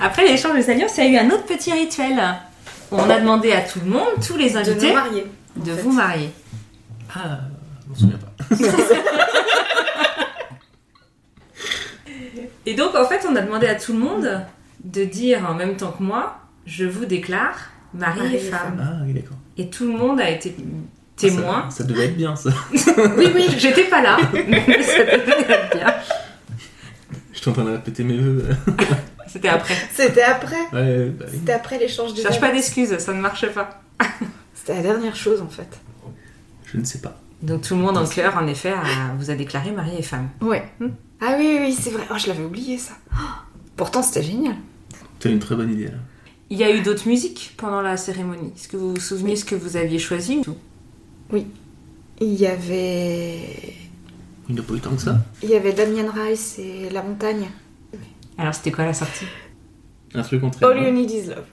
Après 0.00 0.26
l'échange 0.26 0.54
des 0.56 0.70
alliances, 0.70 0.96
il 0.98 1.12
y 1.12 1.16
a 1.16 1.22
eu 1.22 1.26
un 1.26 1.30
autre 1.30 1.44
petit 1.44 1.72
rituel. 1.72 2.20
On 2.90 3.08
a 3.10 3.18
demandé 3.20 3.52
à 3.52 3.60
tout 3.62 3.80
le 3.84 3.90
monde, 3.90 4.08
tous 4.26 4.36
les 4.36 4.50
De 4.50 4.56
invités, 4.58 4.88
nous 4.88 4.94
marier. 4.94 5.26
en 5.58 5.64
de 5.64 5.70
fait. 5.72 5.82
vous 5.82 5.92
marier. 5.92 6.30
Ah, 7.14 7.40
je 7.84 7.88
m'en 7.88 7.94
souviens 7.94 8.18
pas. 8.18 8.54
Et 12.66 12.74
donc, 12.74 12.94
en 12.94 13.04
fait, 13.06 13.20
on 13.28 13.34
a 13.36 13.40
demandé 13.40 13.66
à 13.66 13.74
tout 13.74 13.92
le 13.92 13.98
monde 13.98 14.40
de 14.84 15.04
dire 15.04 15.46
en 15.48 15.54
même 15.54 15.76
temps 15.76 15.92
que 15.96 16.02
moi, 16.02 16.38
je 16.66 16.84
vous 16.84 17.04
déclare 17.06 17.56
mari, 17.94 18.20
Mari 18.20 18.34
et 18.34 18.36
et 18.36 18.40
femme. 18.50 18.80
Ah, 18.82 19.02
oui, 19.06 19.14
d'accord. 19.14 19.36
Et 19.56 19.68
tout 19.70 19.86
le 19.90 19.96
monde 19.98 20.20
a 20.20 20.28
été 20.30 20.54
témoin. 21.16 21.66
Ça, 21.70 21.78
ça 21.78 21.84
devait 21.84 22.06
être 22.06 22.16
bien, 22.16 22.36
ça. 22.36 22.50
Oui, 23.16 23.28
oui, 23.34 23.46
j'étais 23.56 23.84
pas 23.84 24.02
là, 24.02 24.18
mais 24.32 24.82
ça 24.82 24.98
devait 25.04 25.52
être 25.52 25.76
bien. 25.76 25.94
Je 27.32 27.38
suis 27.38 27.50
en 27.50 27.52
train 27.54 27.64
de 27.64 27.70
répéter 27.72 28.04
mes 28.04 28.18
vœux. 28.18 28.44
C'était 29.28 29.48
après. 29.48 29.74
C'était 29.94 30.22
après. 30.22 30.56
ouais, 30.72 31.06
bah 31.10 31.24
oui. 31.28 31.38
C'était 31.38 31.52
après 31.52 31.78
l'échange 31.78 32.14
des 32.14 32.22
Cherche 32.22 32.40
pas 32.40 32.50
d'excuses, 32.52 32.96
ça 32.98 33.12
ne 33.12 33.20
marche 33.20 33.46
pas. 33.52 33.82
C'était 34.54 34.74
la 34.74 34.82
dernière 34.82 35.16
chose 35.16 35.40
en 35.42 35.48
fait. 35.48 35.68
Je 36.66 36.76
ne 36.78 36.84
sais 36.84 36.98
pas. 36.98 37.20
Donc 37.42 37.62
tout 37.62 37.74
le 37.76 37.80
monde 37.82 37.96
en 37.96 38.06
cœur, 38.06 38.36
en 38.36 38.46
effet, 38.46 38.70
a- 38.72 39.14
vous 39.18 39.30
a 39.30 39.34
déclaré 39.34 39.70
mari 39.70 39.92
et 39.98 40.02
femme. 40.02 40.28
Ouais. 40.40 40.64
Ah 41.20 41.34
oui, 41.38 41.46
oui, 41.48 41.58
oui, 41.60 41.72
c'est 41.80 41.90
vrai. 41.90 42.02
Oh, 42.10 42.14
je 42.18 42.26
l'avais 42.26 42.42
oublié 42.44 42.78
ça. 42.78 42.92
Oh, 43.12 43.16
Pourtant, 43.76 44.02
c'était 44.02 44.22
génial. 44.24 44.56
C'est 45.20 45.30
une 45.30 45.38
très 45.38 45.54
bonne 45.54 45.72
idée, 45.72 45.86
là. 45.86 45.98
Il 46.50 46.58
y 46.58 46.64
a 46.64 46.74
eu 46.74 46.80
d'autres 46.80 47.06
musiques 47.06 47.54
pendant 47.56 47.80
la 47.80 47.96
cérémonie. 47.96 48.52
Est-ce 48.56 48.68
que 48.68 48.76
vous 48.76 48.94
vous 48.94 49.00
souvenez 49.00 49.36
ce 49.36 49.44
que 49.44 49.54
vous 49.54 49.76
aviez 49.76 49.98
choisi 49.98 50.42
Il 51.32 52.34
y 52.34 52.46
avait. 52.46 53.38
Il 54.48 54.54
n'y 54.54 54.60
a 54.60 54.62
pas 54.62 54.74
eu 54.74 54.80
tant 54.80 54.94
que 54.94 55.02
ça? 55.02 55.18
Il 55.42 55.50
y 55.50 55.54
avait 55.54 55.72
Damien 55.74 56.10
Rice 56.10 56.58
et 56.58 56.88
La 56.90 57.02
Montagne. 57.02 57.48
Alors 58.38 58.54
c'était 58.54 58.70
quoi 58.70 58.84
la 58.84 58.94
sortie? 58.94 59.26
Un 60.14 60.22
truc 60.22 60.40
contre 60.40 60.64
All 60.64 60.80
You 60.82 60.90
Need 60.92 61.10
Is 61.10 61.26
Love. 61.26 61.44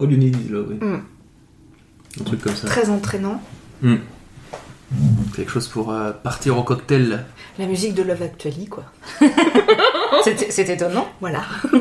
All 0.00 0.12
You 0.12 0.16
Need 0.16 0.36
Is 0.36 0.48
Love, 0.48 0.66
oui. 0.70 0.78
Mm. 0.80 1.04
Un 2.20 2.24
truc 2.24 2.40
comme 2.40 2.54
ça. 2.54 2.68
Très 2.68 2.88
entraînant. 2.88 3.42
Mm. 3.82 3.96
Quelque 5.34 5.50
chose 5.50 5.68
pour 5.68 5.92
euh, 5.92 6.12
partir 6.12 6.56
au 6.56 6.62
cocktail. 6.62 7.24
La 7.58 7.66
musique 7.66 7.94
de 7.94 8.02
Love 8.02 8.22
Actually, 8.22 8.66
quoi. 8.66 8.84
C'est 10.24 10.68
étonnant. 10.68 11.08
Voilà. 11.20 11.42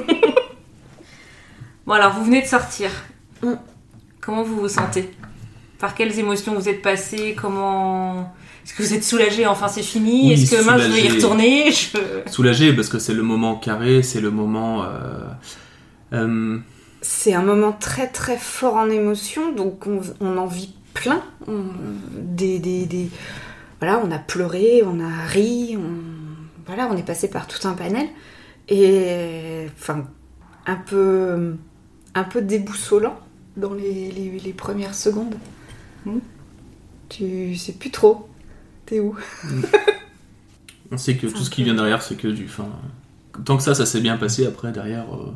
Bon 1.86 1.94
alors 1.94 2.12
vous 2.12 2.26
venez 2.26 2.42
de 2.42 2.48
sortir. 2.48 2.90
Mm. 3.42 3.54
Comment 4.20 4.44
vous 4.44 4.58
vous 4.58 4.68
sentez? 4.68 5.10
Par 5.80 5.96
quelles 5.96 6.20
émotions 6.20 6.54
vous 6.54 6.68
êtes 6.68 6.82
passé? 6.82 7.34
Comment 7.40 8.36
Est-ce 8.68 8.76
que 8.76 8.84
vous 8.84 8.94
êtes 8.94 9.04
soulagé 9.06 9.46
Enfin 9.48 9.70
c'est 9.70 9.82
fini? 9.82 10.28
Oui, 10.28 10.34
Est-ce 10.34 10.52
que 10.58 10.62
mince 10.66 10.82
je 10.82 10.88
veux 10.90 10.98
y 10.98 11.02
soulagé. 11.04 11.16
retourner 11.16 11.72
Je- 11.72 12.30
Soulagé 12.32 12.74
parce 12.74 12.90
que 12.90 13.00
c'est 13.00 13.14
le 13.14 13.24
moment 13.24 13.56
carré, 13.56 14.04
c'est 14.04 14.20
le 14.20 14.30
moment. 14.30 14.84
euh, 14.84 14.88
euh, 16.14 16.58
C'est 17.02 17.34
un 17.34 17.44
moment 17.44 17.72
très 17.72 18.08
très 18.08 18.38
fort 18.38 18.76
en 18.76 18.90
émotion, 18.90 19.54
donc 19.54 19.88
on, 19.88 20.02
on 20.20 20.38
en 20.38 20.48
vit 20.48 20.74
plein. 20.94 21.24
On- 21.48 21.64
des, 22.20 22.60
des, 22.60 22.86
des- 22.86 23.10
Voilà, 23.80 24.02
on 24.04 24.12
a 24.12 24.20
pleuré, 24.20 24.84
on 24.86 25.00
a 25.00 25.26
ri, 25.28 25.78
on... 25.78 26.66
Voilà, 26.66 26.90
on 26.92 26.98
est 26.98 27.06
passé 27.06 27.30
par 27.30 27.48
tout 27.48 27.66
un 27.70 27.74
panel. 27.74 28.08
Et 28.68 29.68
enfin, 29.80 30.04
un 30.66 30.76
peu, 30.76 31.56
un 32.16 32.24
peu 32.26 32.42
déboussolant 32.42 33.18
dans 33.56 33.74
les, 33.74 34.12
les, 34.12 34.38
les 34.44 34.52
premières 34.54 34.94
secondes. 34.94 35.36
Mm. 36.06 36.18
Tu 37.08 37.56
sais 37.56 37.72
plus 37.72 37.92
trop. 37.92 38.28
T'es 38.88 39.00
où 39.00 39.16
on 40.92 40.98
sait 40.98 41.16
que 41.18 41.28
tout 41.28 41.44
ce 41.44 41.50
qui 41.50 41.64
vient 41.64 41.76
derrière, 41.76 42.02
c'est 42.02 42.16
que 42.16 42.28
du. 42.28 42.46
Enfin, 42.46 42.70
tant 43.46 43.58
que 43.58 43.64
ça, 43.64 43.76
ça 43.76 43.86
s'est 43.86 44.00
bien 44.02 44.18
passé. 44.18 44.46
Après, 44.48 44.72
derrière. 44.72 45.06
euh, 45.14 45.32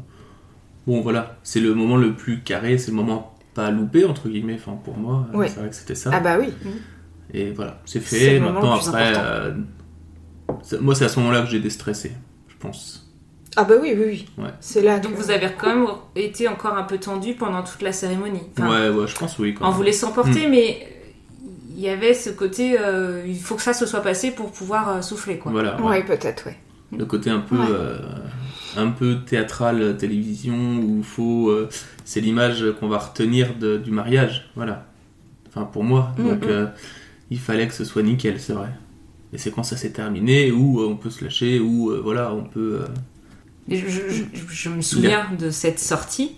bon, 0.87 1.01
voilà. 1.01 1.37
C'est 1.43 1.59
le 1.59 1.73
moment 1.75 1.97
le 1.97 2.13
plus 2.13 2.41
carré, 2.41 2.77
c'est 2.77 2.91
le 2.91 2.97
moment 2.97 3.37
pas 3.53 3.69
loupé, 3.71 4.05
entre 4.05 4.29
guillemets. 4.29 4.55
Enfin, 4.55 4.77
pour 4.83 4.97
moi, 4.97 5.27
euh, 5.33 5.37
Ouais. 5.37 5.49
c'est 5.49 5.59
vrai 5.59 5.69
que 5.69 5.75
c'était 5.75 5.95
ça. 5.95 6.09
Ah 6.13 6.19
bah 6.21 6.37
oui. 6.39 6.53
Et 7.33 7.51
voilà, 7.51 7.81
c'est 7.85 7.99
fait. 7.99 8.39
Maintenant, 8.39 8.73
après. 8.75 9.13
euh, 9.17 9.53
moi, 10.79 10.95
c'est 10.95 11.05
à 11.05 11.09
ce 11.09 11.19
moment-là 11.19 11.41
que 11.43 11.49
j'ai 11.49 11.59
déstressé, 11.59 12.11
je 12.47 12.55
pense. 12.57 13.09
Ah 13.57 13.65
bah 13.65 13.75
oui, 13.81 13.93
oui, 13.97 14.03
oui. 14.05 14.25
Ouais. 14.45 14.51
C'est 14.61 14.81
là 14.81 14.99
Donc 14.99 15.13
que- 15.13 15.21
vous 15.21 15.29
avez 15.31 15.47
quand 15.57 15.75
même 15.75 15.87
été 16.15 16.47
encore 16.47 16.77
un 16.77 16.83
peu 16.83 16.97
tendu 16.97 17.33
pendant 17.33 17.63
toute 17.63 17.81
la 17.81 17.91
cérémonie. 17.91 18.43
Enfin, 18.57 18.69
ouais, 18.69 18.89
ouais, 18.97 19.07
je 19.07 19.15
pense 19.17 19.37
oui. 19.39 19.53
Quand 19.53 19.65
en 19.65 19.69
même. 19.69 19.77
vous 19.77 19.83
laissant 19.83 20.13
porter, 20.13 20.47
mais 20.47 20.87
il 21.81 21.85
y 21.85 21.89
avait 21.89 22.13
ce 22.13 22.29
côté, 22.29 22.77
euh, 22.79 23.23
il 23.25 23.39
faut 23.39 23.55
que 23.55 23.61
ça 23.63 23.73
se 23.73 23.85
soit 23.85 24.01
passé 24.01 24.31
pour 24.31 24.51
pouvoir 24.51 24.89
euh, 24.89 25.01
souffler, 25.01 25.37
quoi. 25.37 25.51
Voilà. 25.51 25.81
ouais. 25.81 25.87
Ouais, 25.89 26.03
peut-être, 26.05 26.45
ouais. 26.45 26.57
Le 26.95 27.05
côté 27.05 27.29
un 27.29 27.39
peu, 27.39 27.57
Ouais. 27.57 27.65
euh, 27.69 27.97
un 28.77 28.89
peu 28.89 29.19
théâtral, 29.25 29.97
télévision, 29.97 30.79
où 30.83 31.01
faut, 31.03 31.49
euh, 31.49 31.69
c'est 32.05 32.21
l'image 32.21 32.65
qu'on 32.79 32.87
va 32.87 32.99
retenir 32.99 33.55
de- 33.55 33.77
du 33.77 33.91
mariage, 33.91 34.49
voilà. 34.55 34.85
Enfin 35.47 35.63
pour 35.65 35.83
moi, 35.83 36.13
Mm, 36.17 36.23
donc 36.29 36.43
il 37.29 37.39
fallait 37.39 37.67
que 37.67 37.73
ce 37.73 37.83
soit 37.83 38.03
nickel, 38.03 38.39
c'est 38.39 38.53
vrai. 38.53 38.69
Et 39.33 39.37
c'est 39.37 39.49
quand 39.51 39.63
ça 39.63 39.75
s'est 39.77 39.91
terminé 39.91 40.51
où 40.51 40.81
euh, 40.81 40.87
on 40.87 40.97
peut 40.97 41.09
se 41.09 41.23
lâcher, 41.23 41.59
où 41.59 41.89
euh, 41.91 41.99
voilà, 42.03 42.33
on 42.33 42.43
peut. 42.43 42.81
euh, 42.81 42.85
je 43.69 44.69
me 44.69 44.81
souviens 44.81 45.27
de 45.39 45.49
cette 45.49 45.79
sortie 45.79 46.35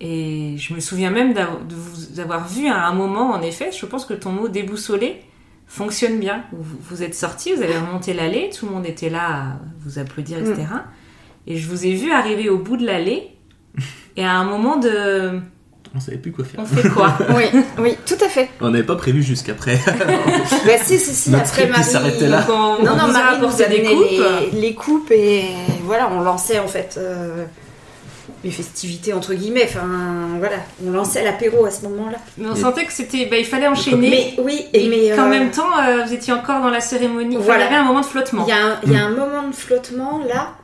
et 0.00 0.54
je 0.58 0.72
me 0.74 0.80
souviens 0.80 1.10
même 1.10 1.34
d'av- 1.34 1.66
de 1.68 1.74
vous 1.74 2.20
avoir 2.20 2.48
vu 2.48 2.68
à 2.68 2.86
un 2.86 2.92
moment, 2.94 3.30
en 3.32 3.42
effet, 3.42 3.70
je 3.78 3.84
pense 3.86 4.04
que 4.06 4.14
ton 4.14 4.30
mot 4.30 4.48
déboussolé 4.48 5.20
fonctionne 5.66 6.18
bien. 6.18 6.44
Vous, 6.52 6.76
vous 6.88 7.02
êtes 7.02 7.14
sorti, 7.14 7.52
vous 7.54 7.62
avez 7.62 7.76
remonté 7.78 8.12
l'allée, 8.14 8.50
tout 8.56 8.66
le 8.66 8.72
monde 8.72 8.86
était 8.86 9.10
là 9.10 9.26
à 9.28 9.42
vous 9.84 9.98
applaudir, 9.98 10.38
etc. 10.38 10.56
Et 11.46 11.56
je 11.56 11.68
vous 11.68 11.84
ai 11.86 11.94
vu 11.94 12.12
arriver 12.12 12.48
au 12.48 12.58
bout 12.58 12.76
de 12.76 12.84
l'allée 12.86 13.28
et 14.16 14.24
à 14.24 14.32
un 14.32 14.44
moment 14.44 14.76
de... 14.76 15.38
on 15.94 16.00
savait 16.00 16.18
plus 16.18 16.32
quoi 16.32 16.44
faire. 16.44 16.60
On 16.60 16.64
fait 16.66 16.88
quoi 16.88 17.16
Oui, 17.36 17.44
oui, 17.78 17.96
tout 18.06 18.22
à 18.24 18.28
fait. 18.28 18.48
On 18.60 18.70
n'avait 18.70 18.84
pas 18.84 18.96
prévu 18.96 19.22
jusqu'après. 19.22 19.78
Bah 20.66 20.72
si, 20.82 20.98
si, 20.98 21.14
si, 21.14 21.30
Notre 21.30 21.44
après 21.44 21.66
Marie... 21.68 21.84
s'arrêtait 21.84 22.28
là. 22.28 22.44
On, 22.48 22.82
Non, 22.84 22.92
on 22.92 22.96
non, 23.06 23.12
Marie 23.12 23.40
nous 23.40 23.62
a 23.62 23.66
des 23.66 23.82
coupes. 23.82 24.50
les, 24.52 24.60
les 24.60 24.74
coupes 24.74 25.10
et 25.12 25.44
voilà, 25.84 26.10
on 26.12 26.20
lançait 26.20 26.58
en 26.58 26.68
fait 26.68 26.96
euh, 26.98 27.44
les 28.44 28.50
festivités 28.50 29.12
entre 29.12 29.34
guillemets. 29.34 29.64
Enfin, 29.64 29.86
voilà, 30.38 30.56
on 30.84 30.90
lançait 30.90 31.22
l'apéro 31.22 31.64
à 31.66 31.70
ce 31.70 31.82
moment-là. 31.84 32.18
Mais 32.38 32.48
on 32.48 32.56
sentait 32.56 32.84
que 32.84 32.92
c'était, 32.92 33.26
bah, 33.26 33.36
il 33.36 33.44
fallait 33.44 33.68
enchaîner. 33.68 34.10
Mais 34.36 34.42
oui, 34.42 34.66
et, 34.72 34.86
et 34.86 34.88
mais 34.88 35.16
qu'en 35.16 35.26
euh, 35.26 35.30
même 35.30 35.50
temps, 35.50 35.78
euh, 35.78 36.04
vous 36.04 36.12
étiez 36.12 36.32
encore 36.32 36.60
dans 36.60 36.70
la 36.70 36.80
cérémonie. 36.80 37.36
Enfin, 37.36 37.44
Voilà. 37.46 37.64
Il 37.66 37.72
y 37.72 37.74
avait 37.74 37.82
un 37.82 37.84
moment 37.84 38.00
de 38.00 38.06
flottement. 38.06 38.44
Il 38.46 38.50
y, 38.50 38.52
a 38.52 38.66
un, 38.66 38.80
il 38.84 38.92
y 38.92 38.96
a 38.96 39.04
un 39.04 39.10
moment 39.10 39.48
de 39.48 39.54
flottement 39.54 40.22
là 40.26 40.54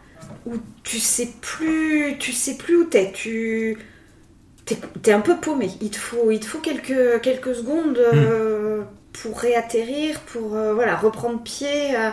où 0.46 0.54
tu 0.84 0.98
sais 0.98 1.28
plus, 1.40 2.16
tu 2.18 2.32
sais 2.32 2.56
plus 2.56 2.76
où 2.76 2.84
t'es. 2.84 3.12
Tu 3.12 3.76
t'es, 5.02 5.12
un 5.12 5.20
peu 5.20 5.36
paumé. 5.36 5.70
Il 5.80 5.90
te 5.90 5.98
faut, 5.98 6.30
il 6.30 6.40
te 6.40 6.46
faut 6.46 6.58
quelques 6.58 7.20
quelques 7.20 7.54
secondes 7.54 7.98
euh, 7.98 8.82
pour 9.12 9.38
réatterrir, 9.38 10.20
pour 10.20 10.54
euh, 10.54 10.74
voilà 10.74 10.96
reprendre 10.96 11.42
pied. 11.42 11.96
euh, 11.96 12.10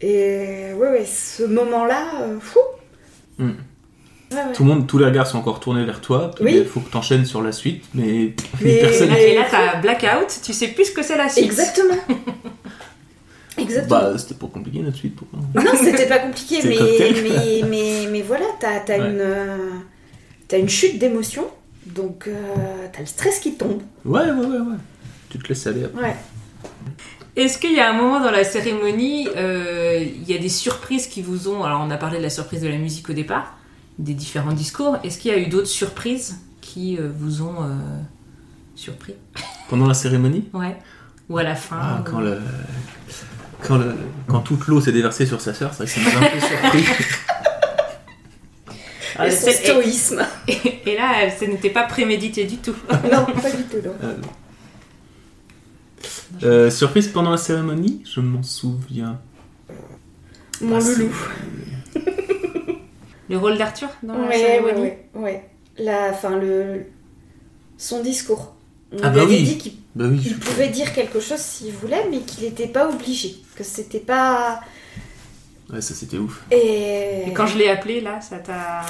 et 0.00 0.72
ouais, 0.74 0.90
ouais, 0.90 1.04
ce 1.06 1.42
moment-là, 1.42 2.04
euh, 2.22 2.38
fou. 2.40 2.60
Mm. 3.38 3.50
Ouais, 4.30 4.36
ouais. 4.36 4.52
Tout 4.54 4.62
le 4.64 4.68
monde, 4.68 4.86
tous 4.86 4.98
les 4.98 5.06
regards 5.06 5.26
sont 5.26 5.38
encore 5.38 5.58
tournés 5.60 5.84
vers 5.84 6.00
toi. 6.00 6.30
Oui. 6.40 6.56
Il 6.58 6.64
faut 6.66 6.80
que 6.80 6.90
t'enchaînes 6.90 7.24
sur 7.24 7.40
la 7.42 7.52
suite, 7.52 7.84
mais, 7.94 8.34
Mais- 8.60 8.78
personne. 8.80 9.10
Et 9.12 9.34
là, 9.34 9.44
t'as 9.50 9.76
blackout, 9.80 10.40
tu 10.44 10.52
sais 10.52 10.68
plus 10.68 10.86
ce 10.86 10.92
que 10.92 11.02
c'est 11.02 11.16
la 11.16 11.28
suite. 11.28 11.44
Exactement. 11.46 11.94
Exactement. 13.58 14.00
Bah, 14.00 14.18
c'était 14.18 14.34
pas 14.34 14.46
compliqué 14.46 14.78
notre 14.80 14.96
suite. 14.96 15.16
Pourquoi 15.16 15.40
Non, 15.62 15.72
c'était 15.76 16.06
pas 16.06 16.18
compliqué, 16.20 16.58
mais, 16.64 16.76
cocktail. 16.76 17.14
mais, 17.24 17.62
mais, 17.68 18.06
mais 18.10 18.22
voilà, 18.22 18.44
t'as 18.60 18.76
as 18.78 18.98
Ouais. 18.98 19.10
une, 19.10 19.20
euh, 19.20 19.56
t'as 20.46 20.58
une 20.58 20.68
chute 20.68 20.98
d'émotion, 20.98 21.44
donc 21.86 22.28
euh, 22.28 22.34
t'as 22.92 23.00
le 23.00 23.06
stress 23.06 23.40
qui 23.40 23.54
tombe. 23.54 23.82
Ouais, 24.04 24.20
ouais, 24.20 24.30
ouais, 24.30 24.58
ouais. 24.58 24.76
Tu 25.30 25.38
te 25.38 25.48
laisses 25.48 25.66
aller. 25.66 25.84
après. 25.84 26.02
Ouais. 26.02 26.16
Est-ce 27.34 27.58
qu'il 27.58 27.72
y 27.72 27.80
a 27.80 27.90
un 27.90 27.94
moment 27.94 28.20
dans 28.20 28.30
la 28.30 28.44
cérémonie, 28.44 29.28
euh, 29.36 30.04
il 30.04 30.28
y 30.30 30.36
a 30.36 30.38
des 30.38 30.48
surprises 30.48 31.06
qui 31.08 31.22
vous 31.22 31.48
ont. 31.48 31.64
Alors, 31.64 31.80
on 31.84 31.90
a 31.90 31.96
parlé 31.96 32.18
de 32.18 32.22
la 32.22 32.30
surprise 32.30 32.60
de 32.62 32.68
la 32.68 32.78
musique 32.78 33.10
au 33.10 33.12
départ, 33.12 33.57
des 33.98 34.14
différents 34.14 34.52
discours. 34.52 34.98
Est-ce 35.04 35.18
qu'il 35.18 35.30
y 35.30 35.34
a 35.34 35.38
eu 35.38 35.46
d'autres 35.48 35.66
surprises 35.66 36.38
qui 36.60 36.96
euh, 36.98 37.10
vous 37.16 37.42
ont 37.42 37.62
euh, 37.62 37.74
surpris? 38.74 39.14
Pendant 39.68 39.86
la 39.86 39.94
cérémonie? 39.94 40.48
Ouais. 40.52 40.76
Ou 41.28 41.38
à 41.38 41.42
la 41.42 41.54
fin 41.54 41.78
Ah, 41.80 42.00
ou- 42.00 42.04
quand, 42.10 42.20
le, 42.20 42.40
quand, 43.62 43.76
le, 43.76 43.94
quand 44.26 44.40
toute 44.40 44.66
l'eau 44.66 44.80
s'est 44.80 44.92
déversée 44.92 45.26
sur 45.26 45.40
sa 45.40 45.52
sœur, 45.54 45.72
c'est 45.74 45.84
vrai 45.84 45.92
que 45.92 46.10
ça 46.10 46.18
nous 46.18 46.24
a 46.24 46.26
un 46.26 46.30
peu 46.30 46.40
surpris. 46.40 46.84
Ah, 49.20 49.26
Et 49.26 49.30
son 49.32 49.46
c'est- 49.46 49.64
stoïsme. 49.64 50.22
et, 50.46 50.80
et 50.86 50.96
là, 50.96 51.28
ce 51.38 51.44
n'était 51.44 51.70
pas 51.70 51.82
prémédité 51.84 52.44
du 52.44 52.56
tout. 52.58 52.76
non, 52.90 53.24
pas 53.26 53.50
du 53.50 53.64
tout, 53.64 53.78
non. 53.84 53.92
Euh, 54.04 54.14
euh, 56.44 56.70
surprise 56.70 57.08
pendant 57.08 57.30
la 57.32 57.36
cérémonie? 57.36 58.02
Je 58.04 58.20
m'en 58.20 58.42
souviens. 58.44 59.18
Mon 60.60 60.78
loulou. 60.78 61.10
Le 63.28 63.36
rôle 63.38 63.58
d'Arthur 63.58 63.88
dans 64.02 64.14
Ouais, 64.14 64.28
ouais, 64.28 64.38
cérémonie 64.38 64.80
ouais, 64.82 64.98
ouais. 65.14 65.44
La, 65.78 66.10
enfin, 66.10 66.36
le, 66.38 66.86
son 67.76 68.00
discours. 68.02 68.54
On 68.92 68.96
Ah 69.02 69.10
bah 69.10 69.22
avait 69.22 69.26
oui. 69.34 69.42
dit 69.42 69.58
qu'il 69.58 69.72
Bah 69.94 70.06
oui. 70.08 70.34
pouvait 70.40 70.68
dire 70.68 70.92
quelque 70.94 71.20
chose 71.20 71.38
s'il 71.38 71.72
voulait, 71.72 72.06
mais 72.10 72.20
qu'il 72.20 72.44
n'était 72.44 72.66
pas 72.68 72.88
obligé. 72.88 73.36
Que 73.54 73.62
c'était 73.64 73.98
pas. 74.00 74.60
Ouais, 75.70 75.80
ça 75.82 75.92
c'était 75.94 76.16
ouf. 76.16 76.42
Et... 76.50 77.24
Et 77.28 77.32
quand 77.34 77.46
je 77.46 77.58
l'ai 77.58 77.68
appelé, 77.68 78.00
là, 78.00 78.20
ça 78.20 78.38
t'a. 78.38 78.82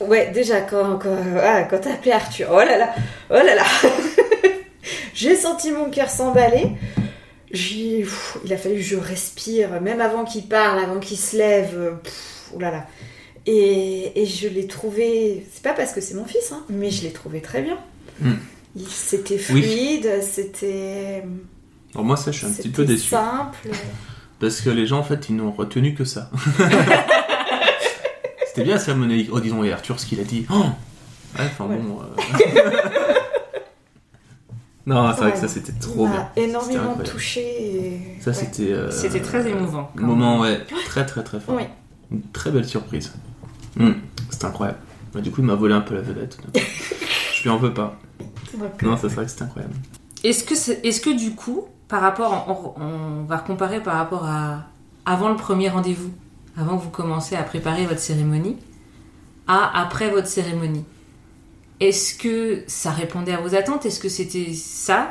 Ouais, 0.00 0.30
déjà, 0.32 0.60
quand, 0.62 0.98
quand, 0.98 1.16
ah, 1.40 1.62
quand 1.62 1.78
t'as 1.80 1.92
appelé 1.94 2.10
Arthur, 2.12 2.48
oh 2.52 2.58
là 2.58 2.76
là, 2.76 2.94
oh 3.30 3.34
là 3.34 3.54
là 3.54 3.62
J'ai 5.14 5.36
senti 5.36 5.70
mon 5.72 5.88
cœur 5.90 6.10
s'emballer. 6.10 6.72
J'ai, 7.50 8.00
pff, 8.02 8.38
il 8.44 8.52
a 8.52 8.56
fallu 8.58 8.74
que 8.74 8.80
je 8.82 8.96
respire, 8.96 9.80
même 9.80 10.00
avant 10.00 10.24
qu'il 10.24 10.46
parle, 10.46 10.78
avant 10.80 10.98
qu'il 10.98 11.16
se 11.16 11.36
lève. 11.36 11.74
euh, 11.74 11.90
pff, 11.92 12.50
oh 12.54 12.58
là 12.58 12.70
là. 12.70 12.86
Et, 13.48 14.20
et 14.20 14.26
je 14.26 14.48
l'ai 14.48 14.66
trouvé, 14.66 15.46
c'est 15.52 15.62
pas 15.62 15.72
parce 15.72 15.92
que 15.92 16.00
c'est 16.00 16.14
mon 16.14 16.24
fils, 16.24 16.50
hein, 16.52 16.64
mais 16.68 16.90
je 16.90 17.04
l'ai 17.04 17.12
trouvé 17.12 17.40
très 17.40 17.62
bien. 17.62 17.78
Mm. 18.20 18.32
Il- 18.76 18.86
C'était 18.88 19.36
Oui. 19.52 19.62
fluide, 19.62 20.20
c'était. 20.22 21.22
Alors 21.94 22.04
moi 22.04 22.16
ça 22.16 22.30
je 22.32 22.38
suis 22.38 22.46
un 22.46 22.50
petit 22.50 22.68
peu 22.70 22.84
déçu. 22.84 23.08
simple. 23.10 23.68
Parce 24.40 24.60
que 24.60 24.68
les 24.68 24.86
gens 24.86 24.98
en 24.98 25.02
fait 25.02 25.28
ils 25.30 25.36
n'ont 25.36 25.52
retenu 25.52 25.94
que 25.94 26.04
ça. 26.04 26.30
c'était 28.48 28.64
bien 28.64 28.74
la 28.74 28.80
cérémonie. 28.80 29.28
Oh 29.32 29.40
disons 29.40 29.62
et 29.64 29.72
Arthur 29.72 29.98
ce 30.00 30.04
qu'il 30.06 30.20
a 30.20 30.24
dit. 30.24 30.44
Oh 30.50 30.54
ouais, 31.38 31.44
enfin 31.46 31.66
Ouais. 31.66 31.76
bon. 31.76 32.00
euh. 32.02 32.16
non 34.86 35.10
c'est 35.14 35.20
vrai 35.22 35.32
que 35.32 35.36
ça 35.38 35.42
Ouais. 35.44 35.48
c'était 35.48 35.72
trop 35.72 36.06
m'a 36.06 36.30
bien. 36.36 36.44
énormément 36.44 36.96
touché. 37.04 37.40
Et... 37.40 38.00
Ça 38.20 38.30
ouais. 38.30 38.36
c'était. 38.36 38.72
euh, 38.72 38.90
C'était 38.90 39.20
très 39.22 39.48
émouvant. 39.48 39.90
Moment 39.94 40.40
ouais 40.40 40.60
très 40.86 41.06
très 41.06 41.22
très 41.24 41.40
fort. 41.40 41.54
Oui. 41.56 41.62
Une 42.10 42.22
très 42.32 42.50
belle 42.50 42.66
surprise. 42.66 43.12
Hmm, 43.76 43.92
C'était 44.30 44.46
incroyable. 44.46 44.78
Bah, 45.12 45.20
du 45.20 45.30
coup 45.30 45.40
il 45.40 45.46
m'a 45.46 45.54
volé 45.54 45.74
un 45.74 45.80
peu 45.80 45.94
la 45.94 46.02
vedette. 46.02 46.38
je 47.34 47.42
lui 47.42 47.50
en 47.50 47.56
veux 47.58 47.72
pas. 47.74 47.98
Non 48.82 48.96
c'est 48.96 49.08
vrai 49.08 49.24
que 49.24 49.30
c'était 49.30 49.42
incroyable. 49.44 49.74
Est-ce 50.24 50.44
que, 50.44 50.86
est-ce 50.86 51.00
que 51.00 51.10
du 51.16 51.34
coup, 51.34 51.66
par 51.88 52.00
rapport, 52.00 52.74
on, 52.78 52.82
on 52.82 53.24
va 53.24 53.38
comparer 53.38 53.82
par 53.82 53.94
rapport 53.96 54.24
à 54.24 54.64
avant 55.04 55.28
le 55.28 55.36
premier 55.36 55.68
rendez-vous, 55.68 56.10
avant 56.56 56.76
que 56.78 56.82
vous 56.84 56.90
commencez 56.90 57.36
à 57.36 57.42
préparer 57.44 57.86
votre 57.86 58.00
cérémonie, 58.00 58.56
à 59.46 59.80
après 59.80 60.10
votre 60.10 60.26
cérémonie, 60.26 60.84
est-ce 61.78 62.14
que 62.14 62.64
ça 62.66 62.90
répondait 62.90 63.32
à 63.32 63.40
vos 63.40 63.54
attentes? 63.54 63.86
Est-ce 63.86 64.00
que 64.00 64.08
c'était 64.08 64.52
ça 64.54 65.10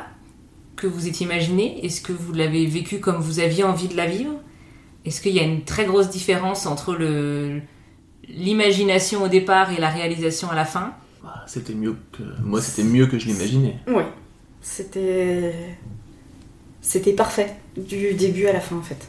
que 0.74 0.86
vous 0.86 1.06
étiez 1.06 1.24
imaginé? 1.26 1.84
Est-ce 1.86 2.00
que 2.02 2.12
vous 2.12 2.32
l'avez 2.32 2.66
vécu 2.66 2.98
comme 3.00 3.16
vous 3.20 3.38
aviez 3.40 3.64
envie 3.64 3.88
de 3.88 3.96
la 3.96 4.06
vivre? 4.06 4.32
Est-ce 5.06 5.20
qu'il 5.22 5.32
y 5.32 5.40
a 5.40 5.44
une 5.44 5.62
très 5.62 5.86
grosse 5.86 6.10
différence 6.10 6.66
entre 6.66 6.94
le 6.94 7.62
l'imagination 8.28 9.22
au 9.22 9.28
départ 9.28 9.70
et 9.72 9.80
la 9.80 9.88
réalisation 9.90 10.50
à 10.50 10.54
la 10.54 10.64
fin 10.64 10.92
Ah, 11.24 11.44
C'était 11.46 11.74
mieux 11.74 11.96
que. 12.12 12.22
Moi 12.42 12.60
c'était 12.60 12.84
mieux 12.88 13.06
que 13.06 13.18
je 13.18 13.26
l'imaginais. 13.26 13.78
Oui, 13.88 14.02
c'était. 14.60 15.54
C'était 16.80 17.12
parfait, 17.14 17.56
du 17.76 18.14
début 18.14 18.46
à 18.46 18.52
la 18.52 18.60
fin 18.60 18.76
en 18.76 18.82
fait. 18.82 19.08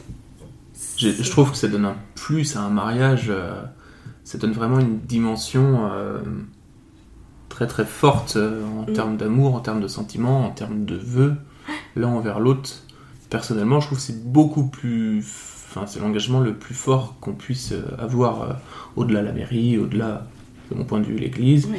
Je, 0.96 1.10
je 1.10 1.30
trouve 1.30 1.52
que 1.52 1.56
ça 1.56 1.68
donne 1.68 1.84
un 1.84 1.96
plus 2.16 2.56
à 2.56 2.60
un 2.60 2.70
mariage. 2.70 3.26
euh, 3.28 3.62
ça 4.24 4.36
donne 4.36 4.52
vraiment 4.52 4.78
une 4.80 4.98
dimension 4.98 5.88
euh, 5.92 6.18
très 7.48 7.66
très 7.66 7.84
forte 7.84 8.34
euh, 8.36 8.62
en 8.66 8.82
Mm. 8.90 8.92
termes 8.94 9.16
d'amour, 9.16 9.54
en 9.54 9.60
termes 9.60 9.80
de 9.80 9.88
sentiments, 9.88 10.44
en 10.46 10.50
termes 10.50 10.84
de 10.84 10.96
vœux, 10.96 11.34
l'un 11.96 12.08
envers 12.08 12.40
l'autre. 12.40 12.70
Personnellement, 13.30 13.80
je 13.80 13.86
trouve 13.86 13.98
que 13.98 14.04
c'est 14.04 14.24
beaucoup 14.24 14.66
plus. 14.66 15.24
Enfin, 15.78 15.86
c'est 15.86 16.00
l'engagement 16.00 16.40
le 16.40 16.54
plus 16.54 16.74
fort 16.74 17.14
qu'on 17.20 17.32
puisse 17.32 17.72
euh, 17.72 17.82
avoir 17.98 18.42
euh, 18.42 18.52
au-delà 18.96 19.20
de 19.22 19.26
la 19.26 19.32
mairie, 19.32 19.78
au-delà, 19.78 20.26
de 20.70 20.76
mon 20.76 20.84
point 20.84 21.00
de 21.00 21.04
vue, 21.06 21.16
l'église. 21.18 21.66
Oui. 21.70 21.78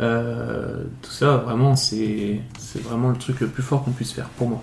Euh, 0.00 0.82
tout 1.02 1.10
ça, 1.10 1.36
vraiment, 1.36 1.76
c'est 1.76 2.40
c'est 2.58 2.82
vraiment 2.82 3.10
le 3.10 3.16
truc 3.16 3.40
le 3.40 3.46
plus 3.46 3.62
fort 3.62 3.84
qu'on 3.84 3.92
puisse 3.92 4.12
faire 4.12 4.28
pour 4.30 4.48
moi. 4.48 4.62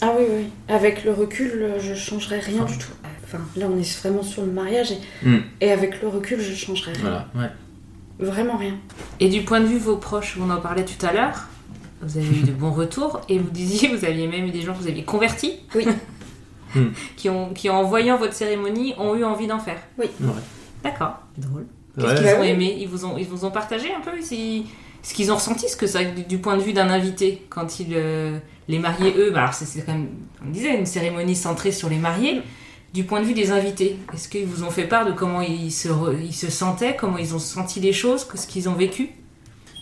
Ah 0.00 0.12
oui, 0.18 0.24
oui. 0.34 0.44
Avec 0.68 1.04
le 1.04 1.12
recul, 1.12 1.74
je 1.78 1.94
changerais 1.94 2.40
rien 2.40 2.64
du 2.64 2.78
tout. 2.78 2.88
Enfin, 3.24 3.38
là, 3.56 3.66
on 3.70 3.78
est 3.78 3.98
vraiment 4.00 4.22
sur 4.22 4.42
le 4.44 4.50
mariage 4.50 4.92
et, 4.92 5.28
Mm. 5.28 5.38
et 5.60 5.70
avec 5.72 6.00
le 6.02 6.08
recul, 6.08 6.40
je 6.40 6.54
changerais 6.54 6.92
rien. 6.92 7.02
Voilà, 7.34 7.48
ouais. 7.48 8.26
Vraiment 8.26 8.56
rien. 8.56 8.74
Et 9.20 9.28
du 9.28 9.42
point 9.42 9.60
de 9.60 9.66
vue 9.66 9.78
vos 9.78 9.96
proches, 9.96 10.38
on 10.40 10.50
en 10.50 10.60
parlait 10.60 10.84
tout 10.84 11.04
à 11.06 11.12
l'heure, 11.12 11.48
vous 12.02 12.18
avez 12.18 12.26
eu 12.26 12.42
de 12.42 12.52
bons 12.52 12.72
retours 12.72 13.20
et 13.28 13.38
vous 13.38 13.50
disiez, 13.50 13.94
vous 13.94 14.04
aviez 14.04 14.26
même 14.26 14.46
eu 14.46 14.50
des 14.50 14.62
gens 14.62 14.74
que 14.74 14.78
vous 14.80 14.88
aviez 14.88 15.04
convertis, 15.04 15.52
Oui. 15.74 15.86
Hmm. 16.74 16.88
qui, 17.16 17.28
ont, 17.28 17.52
qui 17.52 17.68
en 17.70 17.82
voyant 17.84 18.16
votre 18.16 18.32
cérémonie 18.34 18.94
ont 18.98 19.14
eu 19.14 19.24
envie 19.24 19.46
d'en 19.46 19.58
faire. 19.58 19.78
Ouais. 19.98 20.10
D'accord, 20.82 21.18
drôle. 21.38 21.66
Qu'est-ce 21.98 22.06
Ouais. 22.08 22.14
qu'ils 22.16 22.24
Bah 22.24 22.36
ont 22.38 22.40
oui. 22.42 22.48
aimé? 22.48 22.76
Ils 22.80 22.88
vous 22.88 23.04
ont, 23.04 23.18
ils 23.18 23.26
vous 23.26 23.44
ont 23.44 23.50
partagé 23.50 23.88
un 23.94 24.00
peu? 24.00 24.20
Si- 24.20 24.66
ce 25.02 25.14
qu'ils 25.14 25.30
ont 25.32 25.34
ressenti 25.34 25.68
Ce 25.68 25.76
que 25.76 25.86
ça, 25.86 26.02
du, 26.04 26.22
du 26.24 26.38
point 26.38 26.56
de 26.56 26.62
vue 26.62 26.72
d'un 26.72 26.88
invité, 26.88 27.44
quand 27.50 27.80
ils, 27.80 27.88
euh, 27.92 28.38
les 28.68 28.78
mariés, 28.78 29.12
eux, 29.18 29.30
bah 29.32 29.40
alors 29.42 29.52
c'est 29.54 29.84
quand 29.84 29.92
même, 29.92 30.08
comme 30.38 30.48
on 30.48 30.50
disait, 30.52 30.78
une 30.78 30.86
cérémonie 30.86 31.34
centrée 31.36 31.72
sur 31.72 31.88
les 31.88 31.98
mariés. 31.98 32.40
Du 32.94 33.04
point 33.04 33.20
de 33.20 33.26
vue 33.26 33.34
des 33.34 33.50
invités, 33.50 33.96
est-ce 34.12 34.28
qu'ils 34.28 34.44
vous 34.46 34.64
ont 34.64 34.70
fait 34.70 34.84
part 34.84 35.04
de 35.06 35.12
comment 35.12 35.40
ils 35.40 35.72
se, 35.72 35.88
re- 35.88 36.16
ils 36.22 36.34
se 36.34 36.50
sentaient, 36.50 36.94
comment 36.94 37.16
ils 37.18 37.34
ont 37.34 37.38
senti 37.38 37.80
les 37.80 37.92
choses, 37.92 38.24
que 38.24 38.36
ce 38.38 38.46
qu'ils 38.46 38.68
ont 38.68 38.74
vécu? 38.74 39.10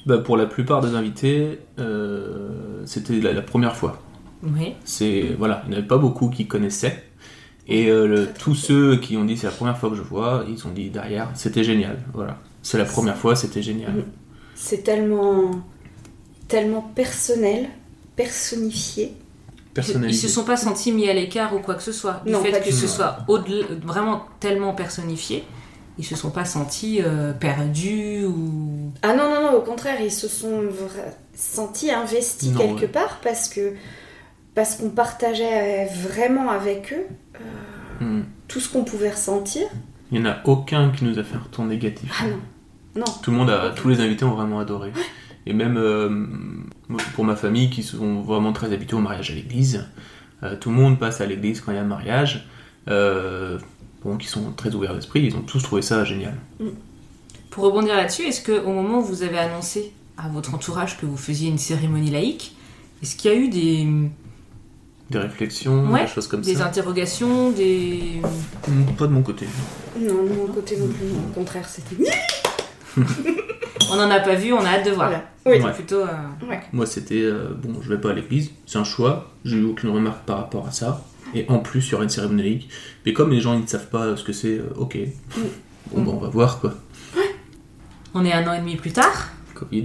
Bah, 0.06 0.18
pour 0.18 0.36
la 0.36 0.46
plupart 0.46 0.80
des 0.80 0.94
invités, 0.94 1.58
euh, 1.78 2.82
c'était 2.86 3.14
la, 3.20 3.32
la 3.32 3.42
première 3.42 3.76
fois. 3.76 4.00
Oui. 4.42 4.74
C'est 4.84 5.34
voilà, 5.38 5.62
il 5.66 5.70
n'y 5.70 5.74
en 5.76 5.78
avait 5.78 5.86
pas 5.88 5.98
beaucoup 5.98 6.28
qui 6.30 6.46
connaissaient. 6.46 7.04
Et 7.68 7.88
euh, 7.88 8.06
le- 8.06 8.24
Très, 8.24 8.32
très 8.32 8.42
tous 8.42 8.54
ceux 8.54 8.96
qui 8.98 9.16
ont 9.16 9.24
dit 9.24 9.36
c'est 9.36 9.46
la 9.46 9.52
première 9.52 9.78
fois 9.78 9.90
que 9.90 9.96
je 9.96 10.02
vois, 10.02 10.44
ils 10.48 10.66
ont 10.66 10.70
dit 10.72 10.90
derrière 10.90 11.28
c'était 11.34 11.64
génial. 11.64 11.98
Voilà, 12.14 12.38
c'est 12.62 12.78
la 12.78 12.84
première 12.84 13.16
fois, 13.16 13.36
c'était 13.36 13.62
génial. 13.62 13.92
Mhm. 13.92 14.04
C'est 14.54 14.82
tellement. 14.82 15.50
tellement 16.48 16.82
personnel, 16.82 17.68
personnifié. 18.16 19.14
Ils 19.76 20.14
se 20.14 20.26
sont 20.28 20.44
pas 20.44 20.56
sentis 20.56 20.90
mis 20.92 21.08
à 21.08 21.14
l'écart 21.14 21.54
ou 21.54 21.60
quoi 21.60 21.74
que 21.76 21.82
ce 21.82 21.92
soit. 21.92 22.22
Du 22.26 22.32
Non, 22.32 22.42
fait 22.42 22.50
que 22.50 22.64
du 22.64 22.72
ce 22.72 22.88
soit 22.88 23.18
vraiment 23.84 24.24
tellement 24.40 24.74
personnifié, 24.74 25.44
ils 25.96 26.04
se 26.04 26.16
sont 26.16 26.30
pas 26.30 26.44
sentis 26.44 27.00
euh, 27.02 27.32
perdus 27.32 28.24
ou. 28.26 28.90
Ah 29.02 29.14
non, 29.14 29.32
non, 29.32 29.42
non, 29.52 29.56
au 29.56 29.60
contraire, 29.62 29.98
ils 30.00 30.10
se 30.12 30.26
sont 30.28 30.62
sentis 31.34 31.90
investis 31.92 32.50
Non, 32.52 32.58
quelque 32.58 32.80
ouais. 32.82 32.88
part 32.88 33.20
parce 33.22 33.48
que. 33.48 33.74
Parce 34.60 34.76
qu'on 34.76 34.90
partageait 34.90 35.86
vraiment 35.86 36.50
avec 36.50 36.92
eux 36.92 37.06
Hmm. 38.00 38.22
tout 38.46 38.60
ce 38.60 38.68
qu'on 38.70 38.84
pouvait 38.84 39.10
ressentir. 39.10 39.66
Il 40.10 40.20
n'y 40.20 40.26
en 40.26 40.30
a 40.30 40.38
aucun 40.44 40.90
qui 40.90 41.04
nous 41.04 41.18
a 41.18 41.22
fait 41.22 41.36
un 41.36 41.40
retour 41.40 41.64
négatif. 41.64 42.10
Ah 42.22 42.26
non. 42.26 42.40
Non. 42.96 43.12
Tout 43.22 43.30
le 43.30 43.36
monde 43.38 43.50
a, 43.50 43.70
tous 43.70 43.88
les 43.88 44.00
invités 44.00 44.24
ont 44.24 44.34
vraiment 44.34 44.58
adoré. 44.58 44.92
Et 45.46 45.54
même 45.54 45.76
euh, 45.78 46.26
pour 47.14 47.24
ma 47.24 47.36
famille 47.36 47.70
qui 47.70 47.82
sont 47.82 48.20
vraiment 48.20 48.52
très 48.52 48.72
habitués 48.72 48.96
au 48.96 49.00
mariage 49.00 49.30
à 49.30 49.34
l'église, 49.34 49.86
euh, 50.42 50.56
tout 50.56 50.68
le 50.68 50.76
monde 50.76 50.98
passe 50.98 51.22
à 51.22 51.26
l'église 51.26 51.60
quand 51.62 51.72
il 51.72 51.76
y 51.76 51.78
a 51.78 51.82
un 51.82 51.84
mariage. 51.84 52.46
Euh, 52.88 53.58
bon, 54.02 54.18
qui 54.18 54.26
sont 54.26 54.52
très 54.52 54.74
ouverts 54.74 54.94
d'esprit, 54.94 55.22
ils 55.22 55.36
ont 55.36 55.42
tous 55.42 55.62
trouvé 55.62 55.80
ça 55.80 56.04
génial. 56.04 56.36
Pour 57.50 57.64
rebondir 57.64 57.96
là-dessus, 57.96 58.22
est-ce 58.22 58.42
que 58.42 58.62
au 58.62 58.72
moment 58.72 58.98
où 58.98 59.04
vous 59.04 59.22
avez 59.22 59.38
annoncé 59.38 59.92
à 60.18 60.28
votre 60.28 60.54
entourage 60.54 60.98
que 60.98 61.06
vous 61.06 61.18
faisiez 61.18 61.48
une 61.48 61.58
cérémonie 61.58 62.10
laïque, 62.10 62.56
est-ce 63.02 63.16
qu'il 63.16 63.30
y 63.30 63.34
a 63.34 63.36
eu 63.36 63.48
des, 63.48 63.86
Des 65.10 65.18
réflexions, 65.18 65.90
Ouais, 65.90 66.02
des 66.02 66.10
choses 66.10 66.28
comme 66.28 66.40
des 66.40 66.54
ça. 66.54 66.66
interrogations, 66.66 67.50
des... 67.50 68.20
Hmm, 68.68 68.84
Pas 68.96 69.06
de 69.08 69.12
mon 69.12 69.22
côté. 69.22 69.46
Non, 69.98 70.22
de 70.24 70.28
mon 70.32 70.46
côté 70.46 70.76
non 70.76 70.86
plus. 70.86 71.06
non. 71.06 71.18
Au 71.28 71.32
contraire, 71.34 71.68
c'était. 71.68 71.96
On 73.92 73.96
n'en 73.96 74.08
a 74.10 74.20
pas 74.20 74.36
vu, 74.36 74.52
on 74.52 74.60
a 74.60 74.68
hâte 74.68 74.86
de 74.86 74.92
voir. 74.92 75.08
Voilà. 75.08 75.24
Oui. 75.46 75.54
C'est 75.58 75.64
Ouais. 75.64 75.72
plutôt... 75.72 76.00
euh, 76.02 76.06
Moi, 76.72 76.86
c'était 76.86 77.22
euh, 77.22 77.48
bon, 77.60 77.80
je 77.82 77.88
vais 77.88 77.98
pas 78.00 78.10
à 78.10 78.12
l'église, 78.12 78.50
c'est 78.66 78.78
un 78.78 78.84
choix. 78.84 79.32
J'ai 79.44 79.56
eu 79.56 79.64
aucune 79.64 79.90
remarque 79.90 80.24
par 80.26 80.36
rapport 80.38 80.68
à 80.68 80.70
ça. 80.70 81.04
Et 81.34 81.44
en 81.48 81.58
plus, 81.58 81.88
il 81.88 81.90
y 81.92 81.94
aura 81.94 82.04
une 82.04 82.10
cérémonie 82.10 82.42
laïque. 82.42 82.68
Mais 83.04 83.12
comme 83.12 83.30
les 83.30 83.40
gens 83.40 83.54
ils 83.54 83.62
ne 83.62 83.66
savent 83.66 83.88
pas 83.88 84.16
ce 84.16 84.22
que 84.22 84.32
c'est, 84.32 84.58
euh, 84.58 84.72
ok. 84.76 84.96
Bon, 85.92 86.02
bah, 86.04 86.12
on 86.14 86.18
va 86.18 86.28
voir 86.28 86.60
quoi. 86.60 86.74
On 88.14 88.24
est 88.24 88.32
un 88.32 88.46
an 88.48 88.52
et 88.54 88.58
demi 88.60 88.76
plus 88.76 88.92
tard. 88.92 89.30
Covid. 89.54 89.84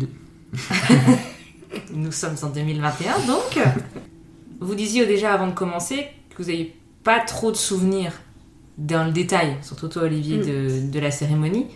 Nous 1.94 2.12
sommes 2.12 2.36
en 2.44 2.50
2021, 2.50 3.26
donc. 3.28 3.60
Vous 4.60 4.76
disiez 4.76 5.06
déjà 5.06 5.34
avant 5.34 5.48
de 5.48 5.54
commencer 5.54 6.08
que 6.30 6.42
vous 6.44 6.50
n'avez 6.50 6.74
pas 7.04 7.20
trop 7.20 7.52
de 7.52 7.58
souvenirs 7.58 8.14
dans 8.78 9.06
le 9.06 9.12
détail, 9.12 9.56
surtout 9.62 9.88
toi 9.88 10.04
Olivier, 10.04 10.38
de, 10.38 10.90
de 10.92 11.00
la 11.00 11.12
cérémonie. 11.12 11.68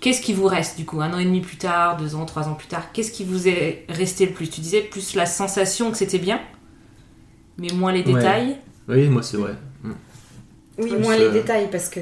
Qu'est-ce 0.00 0.22
qui 0.22 0.32
vous 0.32 0.46
reste 0.46 0.78
du 0.78 0.86
coup, 0.86 1.00
un 1.02 1.12
an 1.12 1.18
et 1.18 1.24
demi 1.24 1.40
plus 1.42 1.58
tard, 1.58 1.98
deux 1.98 2.14
ans, 2.14 2.24
trois 2.24 2.48
ans 2.48 2.54
plus 2.54 2.68
tard 2.68 2.90
Qu'est-ce 2.92 3.12
qui 3.12 3.24
vous 3.24 3.48
est 3.48 3.84
resté 3.90 4.24
le 4.26 4.32
plus? 4.32 4.48
Tu 4.48 4.62
disais 4.62 4.80
plus 4.80 5.14
la 5.14 5.26
sensation 5.26 5.90
que 5.90 5.98
c'était 5.98 6.18
bien, 6.18 6.40
mais 7.58 7.68
moins 7.72 7.92
les 7.92 8.02
Ouais. 8.04 8.14
détails. 8.14 8.56
Oui, 8.88 9.08
moi, 9.08 9.22
c'est 9.22 9.36
vrai. 9.36 9.54
Hmm. 9.84 9.92
Oui, 10.78 10.92
moins 10.96 11.18
les 11.18 11.30
détails, 11.30 11.68
parce 11.70 11.90
que 11.90 12.00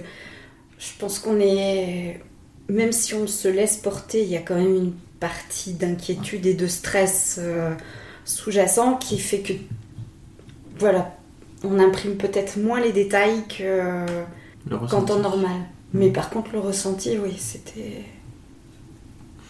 je 0.78 0.88
pense 0.98 1.18
qu'on 1.18 1.40
est. 1.40 2.20
Même 2.68 2.92
si 2.92 3.14
on 3.14 3.26
se 3.26 3.48
laisse 3.48 3.78
porter, 3.78 4.22
il 4.22 4.28
y 4.28 4.36
a 4.36 4.40
quand 4.42 4.54
même 4.54 4.74
une 4.76 4.92
partie 5.18 5.72
d'inquiétude 5.72 6.46
et 6.46 6.54
de 6.54 6.66
stress 6.68 7.36
euh, 7.42 7.74
sous-jacent 8.24 8.94
qui 8.98 9.18
fait 9.18 9.40
que. 9.40 9.54
Voilà. 10.79 11.14
On 11.64 11.79
imprime 11.79 12.16
peut-être 12.16 12.57
moins 12.59 12.81
les 12.81 12.93
détails 12.93 13.45
que 13.49 14.07
qu'en 14.89 15.03
temps 15.03 15.18
normal. 15.18 15.57
Mais 15.93 16.11
par 16.11 16.31
contre, 16.31 16.53
le 16.53 16.61
ressenti, 16.61 17.18
oui, 17.18 17.35
c'était. 17.39 18.05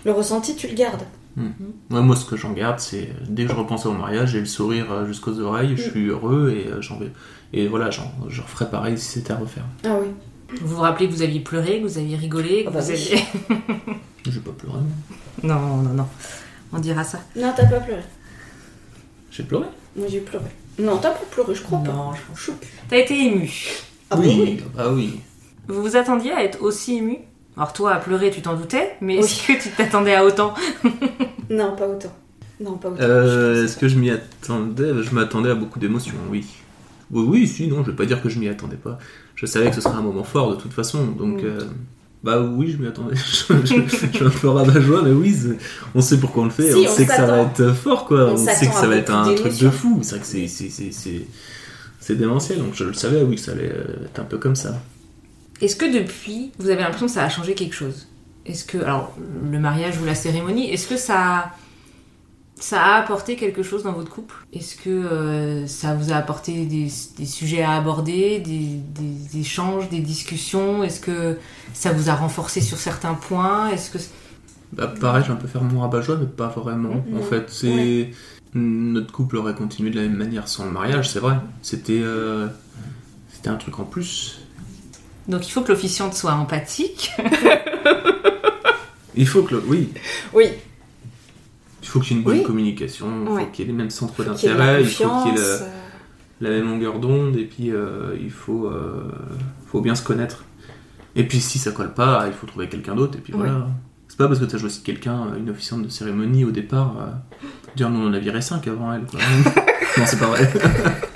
Le 0.04 0.12
ressenti, 0.12 0.54
tu 0.56 0.68
le 0.68 0.74
gardes. 0.74 1.02
Ouais, 1.36 2.00
moi, 2.02 2.16
ce 2.16 2.24
que 2.24 2.36
j'en 2.36 2.52
garde, 2.52 2.80
c'est 2.80 3.10
dès 3.28 3.44
que 3.44 3.50
je 3.52 3.56
repense 3.56 3.86
au 3.86 3.92
mariage, 3.92 4.30
j'ai 4.32 4.40
le 4.40 4.46
sourire 4.46 4.90
euh, 4.90 5.06
jusqu'aux 5.06 5.38
oreilles, 5.38 5.76
je 5.76 5.82
suis 5.90 6.06
heureux 6.06 6.50
et 6.50 6.66
euh, 6.68 6.82
j'en 6.82 6.98
vais. 6.98 7.12
Et 7.52 7.68
voilà, 7.68 7.90
j'en- 7.90 8.10
je 8.28 8.42
referais 8.42 8.68
pareil 8.68 8.98
si 8.98 9.04
c'était 9.04 9.32
à 9.32 9.36
refaire. 9.36 9.62
Ah 9.84 9.96
oui. 10.00 10.08
Vous 10.62 10.74
vous 10.76 10.80
rappelez 10.82 11.06
que 11.08 11.12
vous 11.12 11.22
aviez 11.22 11.38
pleuré, 11.40 11.80
que 11.80 11.86
vous 11.86 11.98
aviez 11.98 12.16
rigolé, 12.16 12.64
que 12.64 12.68
Ah 12.70 12.72
bah 12.72 12.80
vous 12.80 12.90
oui. 12.90 12.94
aviez... 12.94 13.24
J'ai 14.28 14.40
pas 14.40 14.50
pleuré. 14.50 14.78
Non, 15.44 15.76
non, 15.76 15.92
non. 15.94 16.06
On 16.72 16.78
dira 16.80 17.04
ça. 17.04 17.20
Non, 17.36 17.52
t'as 17.56 17.66
pas 17.66 17.78
pleuré. 17.80 18.02
J'ai 19.30 19.44
pleuré 19.44 19.66
Moi, 19.94 20.06
j'ai 20.10 20.20
pleuré. 20.20 20.46
Non, 20.78 20.98
t'as 20.98 21.10
pas 21.10 21.24
pleuré, 21.30 21.54
je 21.54 21.62
crois 21.62 21.78
Non, 21.78 22.10
pas. 22.10 22.16
je 22.16 22.20
pense 22.46 22.56
T'as 22.88 22.98
été 22.98 23.14
ému. 23.18 23.50
Ah 24.10 24.16
oui, 24.18 24.60
bah 24.76 24.90
oui. 24.92 25.20
Vous 25.66 25.82
vous 25.82 25.96
attendiez 25.96 26.32
à 26.32 26.42
être 26.44 26.62
aussi 26.62 26.96
ému? 26.96 27.18
Alors 27.56 27.72
toi, 27.72 27.92
à 27.94 27.98
pleurer, 27.98 28.30
tu 28.30 28.40
t'en 28.40 28.54
doutais, 28.54 28.96
mais 29.00 29.14
Oui. 29.14 29.20
est-ce 29.24 29.46
que 29.46 29.60
tu 29.62 29.68
t'attendais 29.70 30.14
à 30.14 30.24
autant? 30.24 30.54
Non, 31.50 31.74
pas 31.76 31.88
autant. 31.88 32.12
Non, 32.60 32.72
pas 32.76 32.88
autant. 32.88 33.00
Euh, 33.00 33.64
Est-ce 33.64 33.76
que 33.78 33.88
je 33.88 33.96
m'y 33.98 34.10
attendais? 34.10 34.92
Je 35.02 35.14
m'attendais 35.14 35.50
à 35.50 35.54
beaucoup 35.54 35.78
d'émotions, 35.78 36.14
oui. 36.30 36.44
Oui, 37.10 37.24
oui, 37.26 37.46
si, 37.48 37.68
non, 37.68 37.82
je 37.82 37.90
vais 37.90 37.96
pas 37.96 38.04
dire 38.04 38.20
que 38.22 38.28
je 38.28 38.38
m'y 38.38 38.48
attendais 38.48 38.76
pas. 38.76 38.98
Je 39.34 39.46
savais 39.46 39.70
que 39.70 39.74
ce 39.76 39.80
serait 39.80 39.94
un 39.96 40.02
moment 40.02 40.24
fort 40.24 40.50
de 40.50 40.56
toute 40.60 40.72
façon, 40.74 41.06
donc. 41.06 41.42
Mm. 41.42 41.46
euh, 41.46 41.60
bah 42.24 42.40
oui, 42.40 42.72
je 42.72 42.78
m'y 42.82 42.88
attendais. 42.88 43.14
je, 43.16 43.54
je- 43.64 43.88
je 43.88 43.96
suis 44.16 44.24
un 44.24 44.30
peu 44.30 44.48
rabat-joie, 44.48 45.02
mais 45.02 45.12
oui, 45.12 45.34
on 45.94 46.00
sait 46.00 46.18
pourquoi 46.18 46.42
on 46.42 46.46
le 46.46 46.50
fait, 46.50 46.72
Si, 46.72 46.78
on, 46.86 46.90
on 46.90 46.94
sait 46.94 47.06
que 47.06 47.12
ça 47.14 47.26
va 47.26 47.42
être 47.42 47.72
fort, 47.74 48.06
quoi. 48.06 48.26
On 48.30 48.32
On, 48.32 48.36
sait 48.36 48.66
que 48.66 48.74
ça 48.74 48.86
va 48.86 48.96
être 48.96 49.10
un 49.14 49.34
truc 49.34 49.56
de 49.58 49.70
fou. 49.70 50.00
C'est 50.02 50.10
vrai 50.16 50.20
que 50.20 50.26
c'est- 50.26 50.48
c'est- 50.48 50.70
c'est 50.70 50.92
c'est- 50.92 51.26
c'est 52.00 52.16
démentiel, 52.16 52.58
donc 52.58 52.74
je 52.74 52.84
le 52.84 52.92
savais, 52.94 53.22
oui, 53.22 53.36
que 53.36 53.40
ça 53.40 53.52
allait 53.52 53.70
euh, 53.72 54.04
être 54.06 54.18
un 54.20 54.24
peu 54.24 54.38
comme 54.38 54.56
ça. 54.56 54.80
Est-ce 55.60 55.76
que 55.76 55.84
depuis, 55.92 56.52
vous 56.58 56.70
avez 56.70 56.80
l'impression 56.82 57.06
que 57.06 57.12
ça 57.12 57.24
a 57.24 57.28
changé 57.28 57.54
quelque 57.54 57.74
chose? 57.74 58.06
Est-ce 58.46 58.64
que, 58.64 58.78
alors, 58.78 59.14
le 59.50 59.58
mariage 59.58 59.98
ou 60.00 60.04
la 60.06 60.14
cérémonie, 60.14 60.70
est-ce 60.72 60.86
que 60.88 60.96
ça, 60.96 61.50
ça 62.60 62.82
a 62.82 62.98
apporté 63.00 63.36
quelque 63.36 63.62
chose 63.62 63.82
dans 63.84 63.92
votre 63.92 64.10
couple? 64.10 64.34
Est-ce 64.52 64.76
que 64.76 64.90
euh, 64.90 65.66
ça 65.66 65.94
vous 65.94 66.12
a 66.12 66.16
apporté 66.16 66.64
des, 66.66 66.88
des 67.18 67.26
sujets 67.26 67.62
à 67.62 67.72
aborder, 67.76 68.38
des, 68.40 68.78
des 69.00 69.38
échanges, 69.40 69.88
des 69.88 70.00
discussions? 70.00 70.82
Est-ce 70.82 71.00
que 71.00 71.38
ça 71.72 71.92
vous 71.92 72.08
a 72.10 72.14
renforcé 72.14 72.60
sur 72.60 72.78
certains 72.78 73.14
points? 73.14 73.68
Est-ce 73.70 73.90
que 73.90 73.98
Bah, 74.72 74.88
pareil, 75.00 75.22
je 75.22 75.28
vais 75.28 75.34
un 75.34 75.40
peu 75.40 75.48
faire 75.48 75.62
mon 75.62 75.80
rabat-joie, 75.80 76.16
mais 76.16 76.26
pas 76.26 76.48
vraiment. 76.48 77.04
Mhm. 77.10 77.18
En 77.18 77.22
fait, 77.22 77.50
c'est. 77.50 78.10
Notre 78.54 79.12
couple 79.12 79.36
aurait 79.36 79.54
continué 79.54 79.90
de 79.90 79.96
la 79.96 80.02
même 80.02 80.16
manière 80.16 80.48
sans 80.48 80.64
le 80.64 80.70
mariage, 80.72 81.10
c'est 81.10 81.20
vrai. 81.20 81.36
C'était. 81.62 82.00
euh, 82.02 82.48
C'était 83.32 83.50
un 83.50 83.56
truc 83.56 83.78
en 83.78 83.84
plus. 83.84 84.40
donc 85.28 85.46
il 85.46 85.50
faut 85.52 85.60
que 85.60 85.70
l'officiante 85.70 86.14
soit 86.14 86.32
empathique. 86.32 87.12
Il 89.14 89.26
faut 89.26 89.42
que. 89.42 89.54
le- 89.56 89.62
Oui, 89.66 89.88
Oui, 90.32 90.46
il 91.88 91.90
faut 91.90 92.00
qu'il 92.00 92.12
y 92.12 92.14
ait 92.16 92.18
une 92.18 92.24
bonne 92.24 92.36
Oui. 92.40 92.42
communication, 92.42 93.06
il 93.24 93.28
Ouais. 93.32 93.44
faut 93.44 93.50
qu'il 93.50 93.64
y 93.64 93.68
ait 93.68 93.72
les 93.72 93.78
mêmes 93.78 93.88
centres 93.88 94.22
d'intérêt, 94.22 94.82
il 94.82 94.86
faut 94.86 95.04
qu'il 95.22 95.32
y 95.32 95.36
ait 95.36 95.40
euh, 95.40 95.58
la 96.42 96.50
même 96.50 96.66
longueur 96.66 96.98
d'onde, 96.98 97.34
et 97.36 97.44
puis 97.46 97.70
euh, 97.70 98.14
il 98.20 98.30
faut, 98.30 98.66
euh, 98.66 99.10
faut 99.66 99.80
bien 99.80 99.94
se 99.94 100.02
connaître. 100.04 100.44
Et 101.16 101.24
puis 101.26 101.40
si 101.40 101.58
ça 101.58 101.70
colle 101.72 101.94
pas, 101.94 102.24
il 102.26 102.34
faut 102.34 102.46
trouver 102.46 102.68
quelqu'un 102.68 102.94
d'autre, 102.94 103.16
et 103.16 103.22
puis 103.22 103.32
Ouais. 103.32 103.48
voilà. 103.48 103.68
C'est 104.06 104.18
pas 104.18 104.28
parce 104.28 104.38
que 104.38 104.44
tu 104.44 104.54
as 104.54 104.58
choisi 104.58 104.82
quelqu'un, 104.82 105.28
une 105.38 105.48
officiante 105.48 105.82
de 105.82 105.88
cérémonie 105.88 106.44
au 106.44 106.50
départ, 106.50 106.94
euh, 107.00 107.46
dire 107.74 107.88
nous 107.88 108.00
on 108.00 108.08
en 108.08 108.12
a 108.12 108.18
viré 108.18 108.42
5 108.42 108.68
avant 108.68 108.92
elle. 108.92 109.06
Quoi. 109.06 109.20
non, 109.96 110.04
c'est 110.06 110.18
pas 110.18 110.26
vrai. 110.26 110.52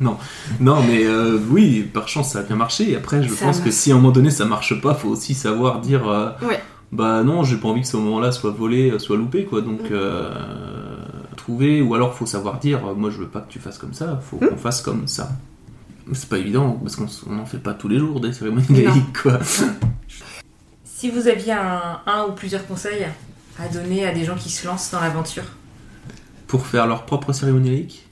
non, 0.00 0.16
non, 0.60 0.82
mais 0.82 1.04
euh, 1.06 1.38
oui, 1.50 1.82
par 1.82 2.08
chance 2.08 2.32
ça 2.32 2.40
a 2.40 2.42
bien 2.42 2.56
marché. 2.56 2.90
Et 2.90 2.96
après, 2.96 3.22
je 3.22 3.32
Ça 3.32 3.46
pense 3.46 3.60
que 3.60 3.70
si 3.70 3.90
à 3.92 3.94
un 3.94 3.98
moment 3.98 4.10
donné 4.12 4.30
ça 4.30 4.44
marche 4.44 4.80
pas, 4.80 4.94
faut 4.94 5.08
aussi 5.08 5.34
savoir 5.34 5.80
dire 5.80 6.06
euh, 6.08 6.30
Ouais. 6.42 6.60
Bah 6.94 7.22
non, 7.24 7.42
j'ai 7.44 7.56
pas 7.56 7.68
envie 7.68 7.82
que 7.82 7.86
ce 7.86 7.96
moment-là 7.98 8.32
soit 8.32 8.50
volé, 8.52 8.90
euh, 8.92 8.98
soit 8.98 9.16
loupé, 9.16 9.44
quoi. 9.44 9.60
Donc, 9.60 9.82
Mm. 9.82 9.92
euh, 9.92 10.30
trouver, 11.36 11.82
ou 11.82 11.94
alors 11.94 12.14
faut 12.14 12.24
savoir 12.26 12.58
dire 12.58 12.86
euh, 12.86 12.94
moi 12.94 13.10
je 13.10 13.18
veux 13.18 13.26
pas 13.28 13.40
que 13.40 13.50
tu 13.52 13.58
fasses 13.58 13.76
comme 13.78 13.92
ça, 13.92 14.18
faut 14.24 14.38
Mm. 14.40 14.48
qu'on 14.48 14.56
fasse 14.56 14.80
comme 14.80 15.06
ça. 15.08 15.28
C'est 16.12 16.28
pas 16.28 16.38
évident 16.38 16.72
parce 16.82 16.96
qu'on 16.96 17.06
s- 17.06 17.22
on 17.28 17.38
en 17.38 17.46
fait 17.46 17.58
pas 17.58 17.74
tous 17.74 17.88
les 17.88 17.98
jours 17.98 18.20
des 18.20 18.32
cérémonies 18.32 18.66
Non. 18.70 18.76
laïques, 18.90 19.22
quoi. 19.22 19.38
Si 20.84 21.10
vous 21.10 21.28
aviez 21.28 21.52
un, 21.52 22.00
un 22.06 22.26
ou 22.28 22.32
plusieurs 22.32 22.66
conseils 22.66 23.06
à 23.58 23.68
donner 23.68 24.06
à 24.06 24.14
des 24.14 24.24
gens 24.24 24.36
qui 24.36 24.48
se 24.50 24.66
lancent 24.66 24.90
dans 24.90 25.00
l'aventure, 25.00 25.44
Pour 26.46 26.66
faire 26.66 26.86
leur 26.86 27.04
propre 27.04 27.32
cérémonie 27.32 27.70
laïque. 27.70 28.03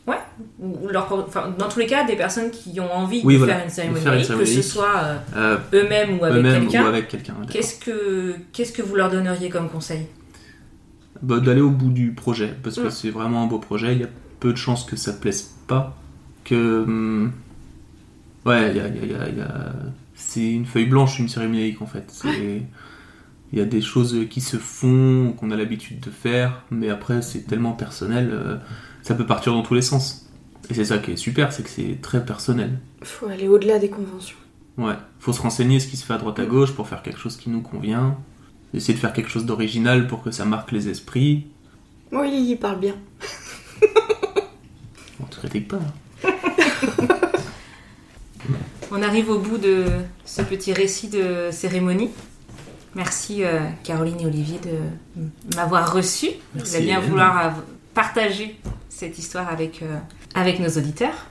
Ou 0.58 0.84
ou 0.84 0.88
leur, 0.88 1.12
enfin, 1.12 1.54
dans 1.58 1.68
tous 1.68 1.78
les 1.78 1.86
cas, 1.86 2.04
des 2.04 2.16
personnes 2.16 2.50
qui 2.50 2.78
ont 2.80 2.92
envie 2.92 3.20
Oui, 3.24 3.34
de 3.34 3.38
voilà, 3.38 3.54
faire 3.56 3.64
une 3.64 3.70
cérémonie 3.70 4.00
faire 4.02 4.12
une 4.14 4.18
laïque, 4.20 4.38
que 4.38 4.44
ce 4.44 4.62
soit 4.62 4.96
euh, 5.04 5.16
Euh, 5.36 5.58
eux-mêmes 5.74 6.18
ou 6.18 6.24
avec 6.24 7.08
quelqu'un, 7.08 7.34
qu'est-ce 7.50 7.78
que, 7.78 8.34
qu'est-ce 8.52 8.72
que 8.72 8.82
vous 8.82 8.96
leur 8.96 9.10
donneriez 9.10 9.48
comme 9.48 9.68
conseil? 9.68 10.06
Bah, 11.22 11.38
d'aller 11.38 11.60
au 11.60 11.70
bout 11.70 11.90
du 11.90 12.12
projet 12.12 12.52
parce 12.64 12.76
que 12.76 12.88
Mm. 12.88 12.90
c'est 12.90 13.10
vraiment 13.10 13.44
un 13.44 13.46
beau 13.46 13.58
projet. 13.60 13.92
Il 13.94 14.00
y 14.00 14.04
a 14.04 14.08
peu 14.40 14.50
de 14.52 14.58
chances 14.58 14.84
que 14.84 14.96
ça 14.96 15.12
plaise 15.12 15.54
pas. 15.68 15.96
Que 16.44 16.82
hum, 16.82 17.30
ouais, 18.44 18.74
y 18.74 18.80
a, 18.80 18.88
y 18.88 19.14
a- 19.14 19.28
y 19.28 19.40
a- 19.40 19.72
c'est 20.16 20.50
une 20.52 20.66
feuille 20.66 20.86
blanche 20.86 21.18
une 21.20 21.28
cérémonie 21.28 21.76
en 21.80 21.86
fait. 21.86 22.04
C'est 22.08 22.62
il 23.52 23.58
y 23.58 23.62
a 23.62 23.66
des 23.66 23.82
choses 23.82 24.16
qui 24.30 24.40
se 24.40 24.56
font 24.56 25.34
qu'on 25.36 25.50
a 25.52 25.56
l'habitude 25.56 26.00
de 26.00 26.10
faire, 26.10 26.62
mais 26.72 26.88
après 26.90 27.22
c'est 27.22 27.42
tellement 27.46 27.72
personnel, 27.72 28.30
euh, 28.32 28.56
ça 29.02 29.14
peut 29.14 29.26
partir 29.26 29.52
dans 29.52 29.62
tous 29.62 29.74
les 29.74 29.82
sens. 29.82 30.26
Et 30.70 30.74
c'est 30.74 30.84
ça 30.84 30.98
qui 30.98 31.12
est 31.12 31.16
super, 31.16 31.52
c'est 31.52 31.62
que 31.62 31.68
c'est 31.70 31.98
très 32.00 32.24
personnel. 32.24 32.78
Faut 33.02 33.26
aller 33.26 33.48
au-delà 33.48 33.78
des 33.78 33.88
conventions. 33.90 34.36
Ouais, 34.78 34.94
faut 35.18 35.32
se 35.32 35.40
renseigner 35.42 35.80
ce 35.80 35.86
qui 35.86 35.96
se 35.96 36.04
fait 36.06 36.14
à 36.14 36.18
droite 36.18 36.38
à 36.38 36.46
gauche 36.46 36.72
pour 36.72 36.88
faire 36.88 37.02
quelque 37.02 37.18
chose 37.18 37.36
qui 37.36 37.50
nous 37.50 37.60
convient. 37.60 38.16
Essayer 38.74 38.94
de 38.94 38.98
faire 38.98 39.12
quelque 39.12 39.28
chose 39.28 39.44
d'original 39.44 40.06
pour 40.06 40.22
que 40.22 40.30
ça 40.30 40.44
marque 40.46 40.72
les 40.72 40.88
esprits. 40.88 41.46
Oui, 42.10 42.30
il 42.48 42.56
parle 42.56 42.80
bien. 42.80 42.94
On 45.20 45.24
te 45.26 45.36
critique 45.36 45.68
pas. 45.68 45.76
hein. 46.24 46.30
On 48.90 49.02
arrive 49.02 49.30
au 49.30 49.38
bout 49.38 49.58
de 49.58 49.84
ce 50.24 50.42
petit 50.42 50.72
récit 50.72 51.08
de 51.08 51.48
cérémonie. 51.50 52.10
Merci 52.94 53.42
euh, 53.42 53.60
Caroline 53.84 54.20
et 54.20 54.26
Olivier 54.26 54.58
de 54.62 55.56
m'avoir 55.56 55.92
reçu, 55.94 56.28
Merci, 56.54 56.78
de 56.78 56.82
bien 56.84 57.00
vouloir 57.00 57.54
partager 57.94 58.58
cette 58.88 59.18
histoire 59.18 59.48
avec, 59.48 59.82
euh, 59.82 59.96
avec 60.34 60.60
nos 60.60 60.68
auditeurs. 60.68 61.26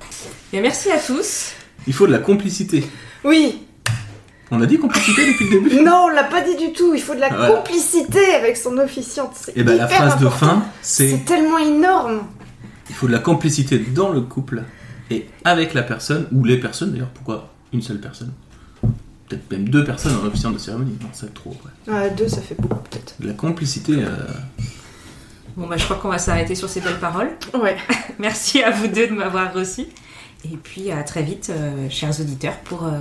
Bien, 0.52 0.62
merci 0.62 0.92
à 0.92 0.98
tous. 1.00 1.54
Il 1.88 1.94
faut 1.94 2.08
de 2.08 2.12
la 2.12 2.20
complicité. 2.20 2.86
Oui, 3.24 3.64
On 4.54 4.62
a 4.62 4.66
dit 4.66 4.78
complicité 4.78 5.26
depuis 5.32 5.46
le 5.50 5.62
début? 5.62 5.82
Non, 5.82 6.08
on 6.08 6.10
l'a 6.10 6.26
pas 6.26 6.42
dit 6.42 6.58
du 6.58 6.74
tout. 6.74 6.94
Il 6.94 7.02
faut 7.02 7.16
de 7.16 7.22
la 7.22 7.30
Voilà. 7.30 7.54
complicité 7.56 8.20
avec 8.36 8.58
son 8.58 8.78
officiante. 8.80 9.50
Et 9.56 9.64
ben 9.64 9.78
la 9.78 9.86
hyper 9.86 9.96
phrase 10.10 10.20
de 10.20 10.28
fin, 10.28 10.66
c'est 10.82 11.12
C'est 11.12 11.24
tellement 11.26 11.58
énorme. 11.58 12.24
il 12.90 12.96
faut 12.96 13.08
de 13.08 13.14
la 13.14 13.20
complicité 13.20 13.78
dans 13.80 14.10
le 14.10 14.20
couple 14.20 14.64
et 15.10 15.26
avec 15.46 15.74
la 15.74 15.84
personne, 15.84 16.28
ou 16.34 16.44
les 16.44 16.60
personnes 16.60 16.92
d'ailleurs, 16.92 17.12
pourquoi 17.14 17.54
une 17.72 17.82
seule 17.82 18.02
personne? 18.02 18.34
Peut-être 19.30 19.50
même 19.52 19.70
deux 19.70 19.86
personnes 19.86 20.18
en 20.22 20.26
officiant 20.28 20.52
de 20.52 20.58
cérémonie, 20.58 20.98
non, 21.02 21.08
c'est 21.14 21.34
trop. 21.34 21.56
ouais. 21.88 22.10
Deux, 22.18 22.28
ça 22.28 22.42
fait 22.42 22.56
beaucoup 22.60 22.80
peut-être. 22.90 23.16
De 23.22 23.28
la 23.28 23.34
complicité, 23.34 23.94
euh, 23.94 24.10
Bon, 25.58 25.68
bah, 25.68 25.76
je 25.78 25.84
crois 25.84 25.98
qu'on 25.98 26.10
va 26.10 26.18
s'arrêter 26.18 26.56
sur 26.56 26.70
ces 26.70 26.82
belles 26.82 27.00
paroles. 27.00 27.32
Ouais. 27.54 27.76
Merci 28.20 28.64
à 28.64 28.72
vous 28.72 28.88
deux 28.88 29.08
de 29.08 29.14
m'avoir 29.14 29.54
reçu. 29.54 29.86
Et 30.46 30.58
puis 30.58 30.92
à 30.92 31.04
très 31.04 31.22
vite, 31.22 31.52
euh, 31.52 31.90
chers 31.90 32.20
auditeurs, 32.20 32.58
pour 32.64 32.86
euh, 32.86 33.00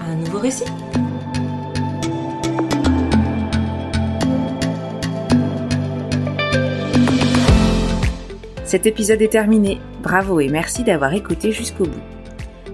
un 0.00 0.14
nouveau 0.16 0.38
récit. 0.38 0.64
Cet 8.64 8.86
épisode 8.86 9.20
est 9.20 9.32
terminé. 9.32 9.80
Bravo 10.02 10.40
et 10.40 10.48
merci 10.48 10.84
d'avoir 10.84 11.12
écouté 11.12 11.52
jusqu'au 11.52 11.84
bout. 11.84 12.02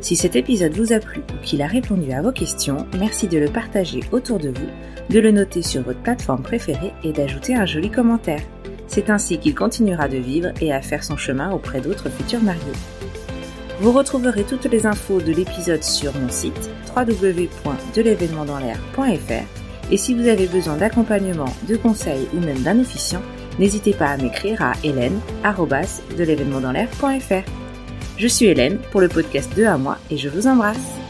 Si 0.00 0.14
cet 0.14 0.36
épisode 0.36 0.74
vous 0.74 0.92
a 0.92 1.00
plu 1.00 1.20
ou 1.20 1.42
qu'il 1.42 1.62
a 1.62 1.66
répondu 1.66 2.12
à 2.12 2.22
vos 2.22 2.32
questions, 2.32 2.86
merci 2.98 3.28
de 3.28 3.38
le 3.38 3.48
partager 3.48 4.00
autour 4.12 4.38
de 4.38 4.50
vous, 4.50 4.68
de 5.10 5.18
le 5.18 5.30
noter 5.30 5.62
sur 5.62 5.82
votre 5.82 6.00
plateforme 6.00 6.42
préférée 6.42 6.92
et 7.02 7.12
d'ajouter 7.12 7.54
un 7.54 7.66
joli 7.66 7.90
commentaire. 7.90 8.42
C'est 8.88 9.10
ainsi 9.10 9.38
qu'il 9.38 9.54
continuera 9.54 10.08
de 10.08 10.18
vivre 10.18 10.48
et 10.60 10.72
à 10.72 10.82
faire 10.82 11.04
son 11.04 11.16
chemin 11.16 11.52
auprès 11.52 11.80
d'autres 11.80 12.10
futurs 12.10 12.42
mariés. 12.42 12.60
Vous 13.80 13.92
retrouverez 13.92 14.44
toutes 14.44 14.66
les 14.66 14.86
infos 14.86 15.20
de 15.20 15.32
l'épisode 15.32 15.82
sur 15.82 16.14
mon 16.14 16.28
site 16.28 16.70
www.delevénementdanslair.fr 16.96 19.66
et 19.90 19.96
si 19.96 20.14
vous 20.14 20.26
avez 20.26 20.46
besoin 20.46 20.76
d'accompagnement, 20.76 21.52
de 21.68 21.76
conseils 21.76 22.26
ou 22.34 22.40
même 22.40 22.62
d'un 22.62 22.80
officiant, 22.80 23.22
n'hésitez 23.58 23.92
pas 23.92 24.06
à 24.06 24.16
m'écrire 24.16 24.62
à 24.62 24.72
hélène.de 24.82 26.24
l'événement 26.24 26.60
dans 26.60 26.72
l'air.fr. 26.72 27.48
Je 28.18 28.26
suis 28.26 28.46
Hélène 28.46 28.78
pour 28.90 29.00
le 29.00 29.08
podcast 29.08 29.52
2 29.54 29.66
à 29.66 29.78
moi 29.78 29.98
et 30.10 30.16
je 30.16 30.28
vous 30.28 30.46
embrasse. 30.46 31.05